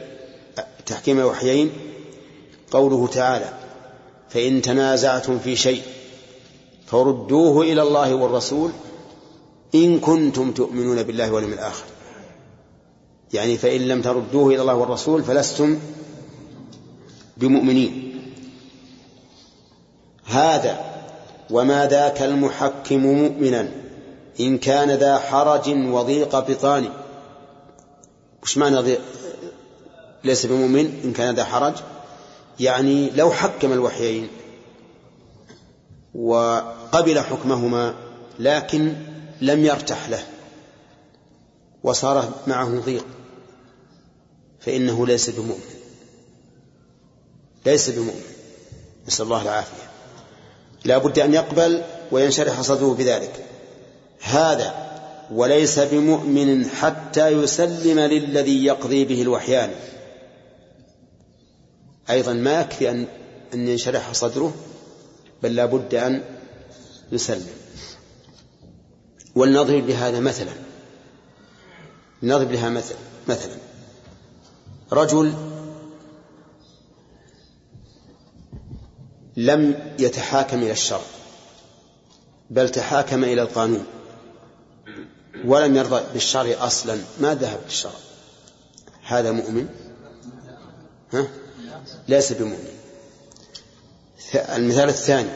تحكيم 0.85 1.19
الوحيين 1.19 1.71
قوله 2.71 3.07
تعالى 3.07 3.53
فإن 4.29 4.61
تنازعتم 4.61 5.39
في 5.39 5.55
شيء 5.55 5.81
فردوه 6.93 7.61
إلى 7.61 7.81
الله 7.81 8.15
والرسول 8.15 8.71
إن 9.75 9.99
كنتم 9.99 10.51
تؤمنون 10.51 11.03
بالله 11.03 11.31
واليوم 11.31 11.53
الآخر. 11.53 11.83
يعني 13.33 13.57
فإن 13.57 13.81
لم 13.81 14.01
تردوه 14.01 14.47
إلى 14.53 14.61
الله 14.61 14.75
والرسول 14.75 15.23
فلستم 15.23 15.79
بمؤمنين. 17.37 18.21
هذا 20.25 20.85
وما 21.49 21.87
ذاك 21.87 22.21
المحكم 22.21 23.05
مؤمنا 23.05 23.69
إن 24.39 24.57
كان 24.57 24.91
ذا 24.91 25.17
حرج 25.17 25.69
وضيق 25.69 26.39
بطان. 26.49 26.89
وش 28.43 28.57
معنى 28.57 28.77
ضيق؟ 28.77 29.01
ليس 30.23 30.45
بمؤمن 30.45 31.01
إن 31.03 31.13
كان 31.13 31.35
ذا 31.35 31.43
حرج؟ 31.43 31.73
يعني 32.59 33.09
لو 33.09 33.31
حكم 33.31 33.73
الوحيين 33.73 34.27
وقبل 36.93 37.19
حكمهما 37.19 37.95
لكن 38.39 38.93
لم 39.41 39.65
يرتح 39.65 40.09
له 40.09 40.23
وصار 41.83 42.33
معه 42.47 42.79
ضيق 42.79 43.05
فإنه 44.59 45.07
ليس 45.07 45.29
بمؤمن. 45.29 45.73
ليس 47.65 47.89
بمؤمن. 47.89 48.23
نسأل 49.07 49.25
الله 49.25 49.41
العافية. 49.41 49.89
لا 50.85 50.97
بد 50.97 51.19
أن 51.19 51.33
يقبل 51.33 51.83
وينشرح 52.11 52.61
صدره 52.61 52.93
بذلك. 52.93 53.45
هذا 54.21 54.73
وليس 55.31 55.79
بمؤمن 55.79 56.69
حتى 56.69 57.27
يسلم 57.27 57.99
للذي 57.99 58.65
يقضي 58.65 59.05
به 59.05 59.21
الوحيان. 59.21 59.71
أيضا 62.09 62.33
ما 62.33 62.61
يكفي 62.61 62.89
أن 62.89 63.07
أن 63.53 63.67
ينشرح 63.67 64.13
صدره 64.13 64.53
بل 65.43 65.55
لا 65.55 65.65
بد 65.65 65.95
أن 65.95 66.32
يسلم. 67.13 67.47
ولنضرب 69.35 69.87
لهذا 69.87 70.19
مثلا. 70.19 70.53
نضرب 72.23 72.51
لها 72.51 72.69
مثل 72.69 72.95
مثلا. 73.27 73.55
رجل 74.91 75.33
لم 79.37 79.93
يتحاكم 79.99 80.57
إلى 80.57 80.71
الشرع 80.71 81.01
بل 82.49 82.69
تحاكم 82.69 83.23
إلى 83.23 83.41
القانون 83.41 83.85
ولم 85.45 85.75
يرضى 85.75 86.03
بالشرع 86.13 86.65
أصلا. 86.67 86.97
ما 87.21 87.35
ذهب 87.35 87.59
للشرع؟ 87.65 87.91
هذا 89.03 89.31
مؤمن؟ 89.31 89.67
ها؟ 91.13 91.27
ليس 92.07 92.33
بمؤمن. 92.33 92.73
المثال 94.35 94.89
الثاني. 94.89 95.29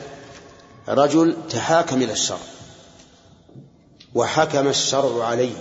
رجل 0.87 1.35
تحاكم 1.49 2.01
إلى 2.01 2.11
الشرع 2.11 2.39
وحكم 4.15 4.67
الشرع 4.67 5.25
عليه. 5.25 5.55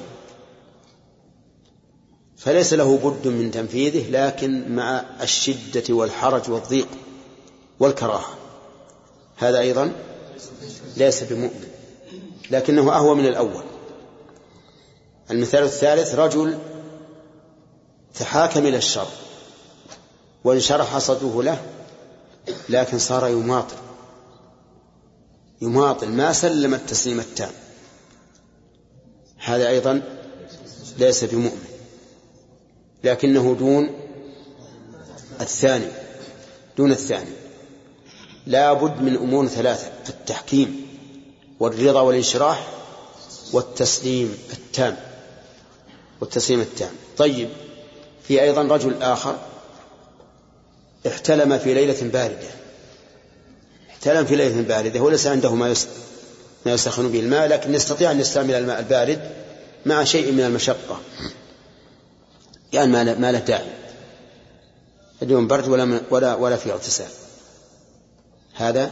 فليس 2.37 2.73
له 2.73 2.99
بد 2.99 3.29
من 3.29 3.51
تنفيذه 3.51 4.11
لكن 4.11 4.77
مع 4.77 5.05
الشدة 5.23 5.95
والحرج 5.95 6.51
والضيق 6.51 6.89
والكراهة. 7.81 8.35
هذا 9.37 9.59
أيضا 9.59 9.93
ليس 10.97 11.23
بمؤمن 11.23 11.69
لكنه 12.51 12.93
أهوى 12.93 13.15
من 13.15 13.27
الأول. 13.27 13.63
المثال 15.31 15.63
الثالث 15.63 16.15
رجل 16.15 16.59
تحاكم 18.15 18.67
إلى 18.67 18.77
الشر 18.77 19.09
وانشرح 20.45 20.99
صدره 20.99 21.43
له 21.43 21.63
لكن 22.69 22.99
صار 22.99 23.29
يماطل 23.29 23.86
يماطل 25.63 26.09
ما 26.09 26.33
سلم 26.33 26.75
التسليم 26.75 27.21
التام. 27.21 27.51
هذا 29.39 29.69
أيضا 29.69 30.03
ليس 30.99 31.25
بمؤمن 31.25 31.69
لكنه 33.05 33.57
دون 33.59 33.91
الثاني 35.41 35.89
دون 36.77 36.93
الثاني. 36.93 37.31
لا 38.47 38.73
بد 38.73 39.01
من 39.01 39.17
أمور 39.17 39.47
ثلاثة 39.47 39.93
التحكيم 40.09 40.87
والرضا 41.61 42.01
والانشراح 42.01 42.69
والتسليم 43.53 44.39
التام 44.53 44.97
والتسليم 46.21 46.61
التام. 46.61 46.93
طيب 47.17 47.49
في 48.23 48.43
أيضا 48.43 48.63
رجل 48.63 49.03
آخر 49.03 49.39
احتلم 51.07 51.59
في 51.59 51.75
ليلة 51.75 52.11
باردة. 52.13 52.56
احتلم 54.07 54.27
في 54.27 54.37
ليلة 54.37 54.63
باردة 54.63 55.01
وليس 55.01 55.27
عنده 55.27 55.55
ما 55.55 55.75
ما 56.67 56.73
يسخن 56.73 57.13
به 57.13 57.21
الماء 57.21 57.49
لكن 57.49 57.75
يستطيع 57.75 58.11
أن 58.11 58.21
يستعمل 58.21 58.55
الماء 58.55 58.79
البارد 58.79 59.31
مع 59.87 60.05
شيء 60.05 60.33
من 60.33 60.41
المشقة. 60.41 61.01
يعني 62.73 62.93
ما 62.93 63.33
له 63.33 63.39
داعي. 63.39 63.67
اليوم 65.23 65.47
برد 65.47 65.69
ولا 65.69 66.01
ولا 66.11 66.35
ولا 66.35 66.57
في 66.57 66.73
اغتسال. 66.73 67.07
هذا 68.55 68.91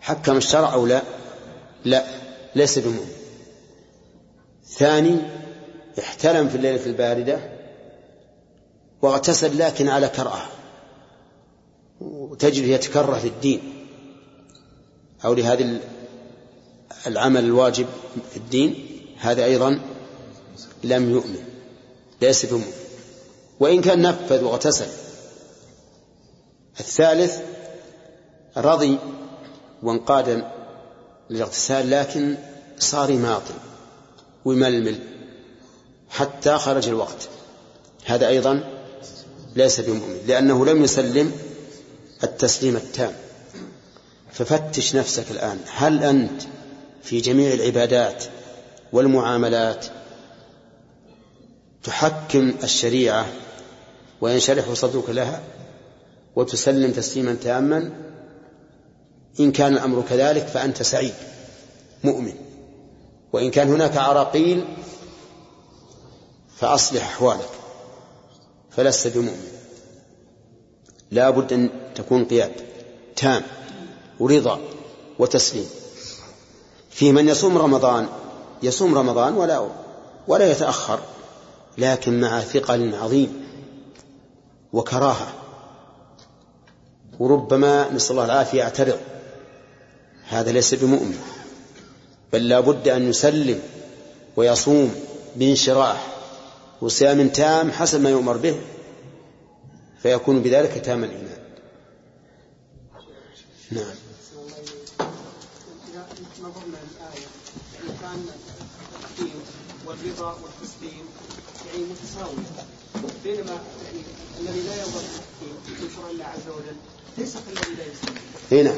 حكم 0.00 0.36
الشرع 0.36 0.72
أو 0.72 0.86
لا؟ 0.86 1.02
لا 1.84 2.04
ليس 2.54 2.78
بمؤمن. 2.78 3.12
ثاني 4.68 5.16
احتلم 5.98 6.48
في 6.48 6.56
الليلة 6.56 6.86
الباردة 6.86 7.38
واغتسل 9.02 9.58
لكن 9.58 9.88
على 9.88 10.08
كرأة 10.08 10.55
وتجد 12.36 12.64
يتكره 12.64 13.18
في 13.18 13.28
الدين 13.28 13.60
أو 15.24 15.34
لهذا 15.34 15.80
العمل 17.06 17.44
الواجب 17.44 17.86
في 18.30 18.36
الدين 18.36 18.86
هذا 19.18 19.44
أيضا 19.44 19.80
لم 20.84 21.10
يؤمن 21.10 21.44
ليس 22.22 22.46
بمؤمن 22.46 22.72
وإن 23.60 23.80
كان 23.80 24.02
نفذ 24.02 24.44
واغتسل. 24.44 24.86
الثالث 26.80 27.38
رضي 28.56 28.98
وانقاد 29.82 30.44
للاغتسال 31.30 31.90
لكن 31.90 32.36
صار 32.78 33.10
يماطل 33.10 33.54
ويململ 34.44 34.98
حتى 36.10 36.58
خرج 36.58 36.88
الوقت. 36.88 37.28
هذا 38.04 38.28
أيضا 38.28 38.64
ليس 39.56 39.80
بمؤمن 39.80 40.18
لأنه 40.26 40.66
لم 40.66 40.84
يسلم 40.84 41.32
التسليم 42.24 42.76
التام. 42.76 43.12
ففتش 44.32 44.96
نفسك 44.96 45.30
الآن. 45.30 45.58
هل 45.74 46.04
أنت 46.04 46.42
في 47.02 47.20
جميع 47.20 47.54
العبادات 47.54 48.24
والمعاملات 48.92 49.86
تحكم 51.84 52.54
الشريعة 52.64 53.26
وينشرح 54.20 54.72
صدرك 54.72 55.10
لها 55.10 55.42
وتسلم 56.36 56.92
تسليما 56.92 57.34
تاما؟ 57.34 57.92
إن 59.40 59.52
كان 59.52 59.72
الأمر 59.72 60.02
كذلك 60.08 60.46
فأنت 60.46 60.82
سعيد 60.82 61.14
مؤمن. 62.04 62.34
وإن 63.32 63.50
كان 63.50 63.68
هناك 63.72 63.96
عراقيل 63.96 64.64
فأصلح 66.56 67.02
أحوالك 67.02 67.48
فلست 68.70 69.08
بمؤمن. 69.08 69.52
لا 71.10 71.30
بد 71.30 71.52
أن 71.52 71.70
تكون 71.96 72.24
قياد 72.24 72.52
تام 73.16 73.42
ورضا 74.20 74.60
وتسليم. 75.18 75.66
في 76.90 77.12
من 77.12 77.28
يصوم 77.28 77.58
رمضان 77.58 78.08
يصوم 78.62 78.94
رمضان 78.94 79.34
ولا 79.34 79.68
ولا 80.28 80.50
يتأخر 80.50 81.00
لكن 81.78 82.20
مع 82.20 82.40
ثقل 82.40 82.94
عظيم 82.94 83.46
وكراهة. 84.72 85.28
وربما 87.18 87.90
نسأل 87.92 88.10
الله 88.10 88.24
العافية 88.24 88.58
يعترض. 88.58 88.98
هذا 90.28 90.52
ليس 90.52 90.74
بمؤمن 90.74 91.18
بل 92.32 92.48
لا 92.48 92.60
بد 92.60 92.88
أن 92.88 93.10
يسلم 93.10 93.60
ويصوم 94.36 94.94
بانشراح 95.36 96.06
وصيام 96.82 97.28
تام 97.28 97.70
حسب 97.70 98.00
ما 98.00 98.10
يؤمر 98.10 98.36
به 98.36 98.56
فيكون 100.02 100.42
بذلك 100.42 100.82
تام 100.84 101.04
الإيمان. 101.04 101.35
نعم 103.70 103.94
نظرنا 106.40 106.78
كان 108.02 108.26
التحكيم 108.94 109.40
والرضا 109.86 110.38
والتسليم 110.42 111.04
يعني 111.66 111.84
متساوية 111.84 112.66
بينما 113.24 113.60
يعني 113.84 114.02
الذي 114.40 114.60
لا 114.60 114.76
يرضى 114.76 115.04
شرع 115.96 116.10
الله 116.10 116.24
عز 116.24 116.48
وجل 116.48 116.76
ليس 117.18 117.32
كالذي 117.32 117.74
لا 117.74 117.84
يسلم. 117.84 118.14
إي 118.52 118.62
نعم. 118.62 118.74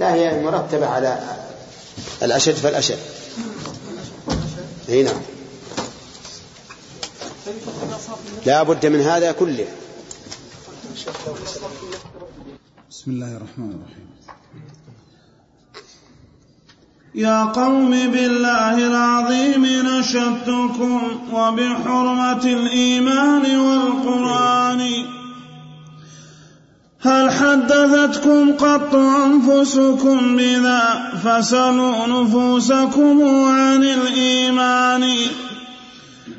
لا 0.00 0.14
هي 0.14 0.42
مرتبة 0.42 0.86
على 0.86 1.36
الأشد 2.22 2.54
فالأشد. 2.54 2.98
إي 4.88 5.02
نعم. 5.02 5.20
لا 8.46 8.62
بد 8.62 8.86
من 8.86 9.00
هذا 9.00 9.32
كله 9.32 9.68
بسم 12.90 13.10
الله 13.10 13.36
الرحمن 13.36 13.70
الرحيم. 13.70 14.08
يا 17.14 17.44
قوم 17.44 17.90
بالله 17.90 18.86
العظيم 18.86 19.66
نشدتكم 19.66 21.00
وبحرمة 21.32 22.44
الإيمان 22.44 23.56
والقرآن. 23.56 25.04
هل 27.00 27.30
حدثتكم 27.30 28.52
قط 28.52 28.94
أنفسكم 28.94 30.36
بذا؟ 30.36 31.12
فسلوا 31.24 32.06
نفوسكم 32.06 33.22
عن 33.48 33.84
الإيمان. 33.84 35.16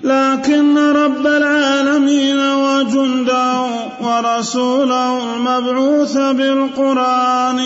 لكن 0.03 0.77
رب 0.77 1.27
العالمين 1.27 2.39
وجنده 2.39 3.61
ورسوله 4.01 5.35
المبعوث 5.35 6.17
بالقرآن 6.17 7.59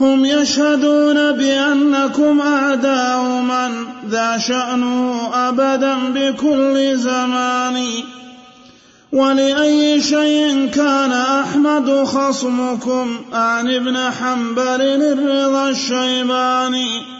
هم 0.00 0.24
يشهدون 0.24 1.32
بأنكم 1.32 2.40
أعداء 2.40 3.22
من 3.22 3.86
ذا 4.08 4.38
شأنه 4.38 5.30
أبدا 5.34 5.94
بكل 6.14 6.96
زمان 6.96 7.86
ولأي 9.12 10.00
شيء 10.00 10.68
كان 10.74 11.12
أحمد 11.12 12.04
خصمكم 12.04 13.20
عن 13.32 13.74
ابن 13.74 13.96
حنبل 14.10 14.82
الرضا 14.82 15.68
الشيباني 15.68 17.19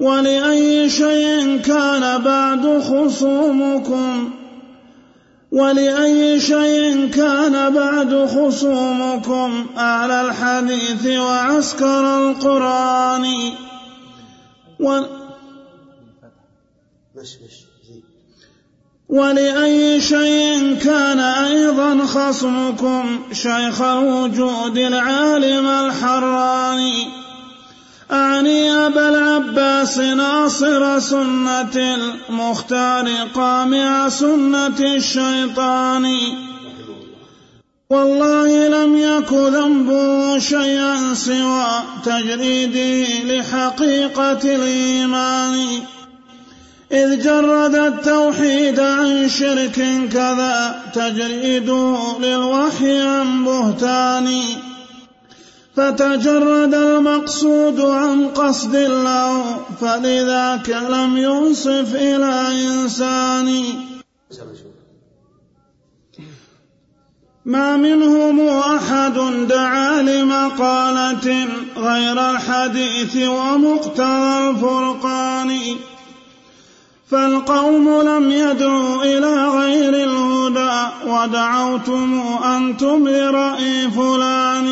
ولأي 0.00 0.90
شيء 0.90 1.58
كان 1.58 2.22
بعد 2.22 2.82
خصومكم. 2.82 4.30
ولأي 5.52 6.40
شيء 6.40 7.06
كان 7.06 7.74
بعد 7.74 8.26
خصومكم. 8.26 9.66
أعلى 9.78 10.20
الحديث 10.20 11.06
وعسكر 11.06 12.30
القرآن. 12.30 13.26
و 14.80 15.00
ولأي 19.08 20.00
شيء 20.00 20.76
كان 20.84 21.20
أيضا 21.20 22.06
خصمكم. 22.06 23.20
شيخ 23.32 23.82
الوجود 23.82 24.78
العالم 24.78 25.66
الحراني. 25.66 27.25
أعني 28.12 28.70
أبا 28.70 29.08
العباس 29.08 29.98
ناصر 29.98 30.98
سنة 30.98 31.76
المختار 31.76 33.08
قامع 33.34 34.08
سنة 34.08 34.78
الشيطان. 34.80 36.06
والله 37.90 38.68
لم 38.68 38.96
يك 38.96 39.32
ذنبه 39.32 40.38
شيئا 40.38 41.14
سوى 41.14 41.82
تجريده 42.04 43.24
لحقيقة 43.24 44.54
الإيمان. 44.54 45.66
إذ 46.92 47.22
جرد 47.22 47.74
التوحيد 47.74 48.80
عن 48.80 49.28
شرك 49.28 50.08
كذا 50.12 50.82
تجريده 50.94 51.98
للوحي 52.20 53.00
عن 53.00 53.44
بهتان. 53.44 54.42
فتجرد 55.76 56.74
المقصود 56.74 57.80
عن 57.80 58.28
قصد 58.28 58.76
له 58.76 59.60
فلذاك 59.80 60.68
لم 60.70 61.16
ينصف 61.16 61.94
إلى 61.94 62.48
إنسان. 62.66 63.64
ما 67.44 67.76
منهم 67.76 68.48
أحد 68.48 69.14
دعا 69.48 70.02
لمقالة 70.02 71.48
غير 71.76 72.30
الحديث 72.30 73.16
ومقتضى 73.16 74.50
الفرقان. 74.50 75.60
فالقوم 77.10 78.00
لم 78.00 78.30
يدعوا 78.30 79.02
إلى 79.02 79.48
غير 79.48 79.94
الهدى 79.94 80.86
ودعوتم 81.06 82.20
أنتم 82.44 83.04
برأي 83.04 83.90
فلان. 83.90 84.68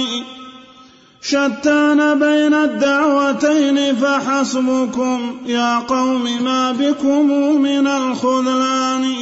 شتان 1.27 2.19
بين 2.19 2.55
الدعوتين 2.55 3.97
فحسبكم 3.97 5.37
يا 5.47 5.79
قوم 5.79 6.45
ما 6.45 6.73
بكم 6.73 7.27
من 7.63 7.87
الخذلان. 7.87 9.15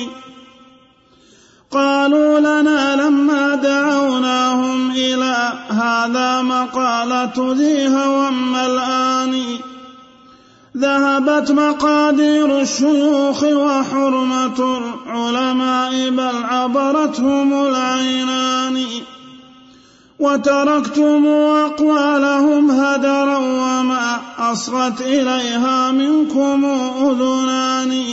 قالوا 1.70 2.40
لنا 2.40 2.96
لما 2.96 3.54
دعوناهم 3.54 4.90
إلى 4.90 5.52
هذا 5.68 6.42
مقالة 6.42 7.54
ذي 7.54 7.88
هوى 7.88 8.28
الآن. 8.66 9.42
ذهبت 10.76 11.52
مقادير 11.52 12.60
الشيوخ 12.60 13.42
وحرمة 13.42 14.78
العلماء 14.78 16.10
بل 16.10 16.44
عبرتهم 16.44 17.66
العينان. 17.66 18.84
وتركتم 20.22 21.26
أقوالهم 21.66 22.70
هدرا 22.70 23.36
وما 23.36 24.20
أصغت 24.38 25.00
إليها 25.00 25.90
منكم 25.90 26.64
أذنان. 27.02 28.04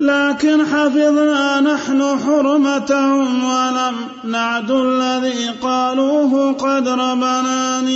لكن 0.00 0.66
حفظنا 0.66 1.60
نحن 1.60 2.18
حرمتهم 2.26 3.44
ولم 3.44 3.94
نعد 4.24 4.70
الذي 4.70 5.48
قالوه 5.62 6.52
قدر 6.52 7.14
بنان 7.14 7.88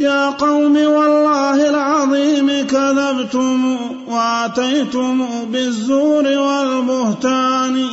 يا 0.00 0.30
قوم 0.30 0.76
والله 0.76 1.68
العظيم 1.70 2.66
كذبتم 2.66 3.76
وآتيتم 4.08 5.26
بالزور 5.52 6.24
والبهتان. 6.38 7.88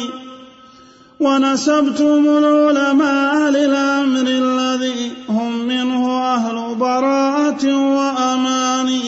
ونسبتم 1.20 2.26
العلماء 2.28 3.50
للأمر 3.50 4.28
الذي 4.28 5.12
هم 5.30 5.66
منه 5.68 6.12
أهل 6.36 6.76
براءة 6.76 7.66
وأمان. 7.96 9.00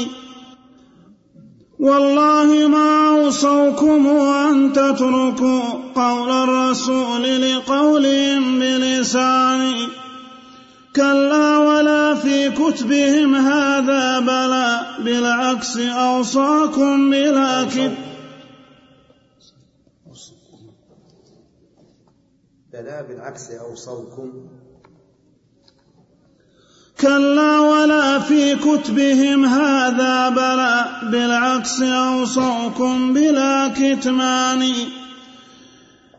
والله 1.80 2.68
ما 2.68 3.08
أوصوكم 3.08 4.08
أن 4.08 4.74
تتركوا 4.74 5.62
قول 5.96 6.32
الرسول 6.32 7.42
لقولهم 7.42 8.60
بلسان. 8.60 9.74
كلا 10.96 11.58
ولا 11.58 12.16
في 12.16 12.50
كتبهم 12.50 13.36
هذا 13.36 14.20
بلى 14.20 14.80
بالعكس 15.00 15.78
أوصاكم 15.78 17.10
بلا 17.10 17.64
كتب. 17.64 18.11
بلى 22.74 23.06
بالعكس 23.10 23.52
أوصوكم. 23.52 24.34
كلا 27.02 27.60
ولا 27.60 28.20
في 28.20 28.56
كتبهم 28.56 29.46
هذا 29.46 30.30
بلى 30.30 30.86
بالعكس 31.12 31.82
أوصوكم 31.82 33.14
بلا 33.14 33.68
كتمان. 33.68 34.74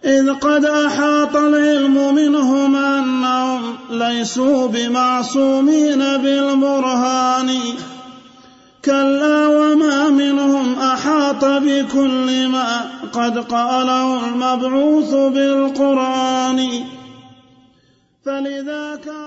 إذ 0.04 0.32
قد 0.32 0.64
أحاط 0.64 1.36
العلم 1.36 2.14
منهم 2.14 2.76
أنهم 2.76 3.76
ليسوا 3.90 4.68
بمعصومين 4.68 5.98
بالبرهان. 5.98 7.58
كلا 8.84 9.46
وما 9.48 10.08
منهم 10.08 10.78
أحاط 10.78 11.44
بكل 11.44 12.48
ما 12.48 12.90
قد 13.12 13.38
قاله 13.38 14.28
المبعوث 14.28 15.14
بالقرآن. 15.14 16.84
فلذاك 18.24 19.08
أوصى 19.08 19.21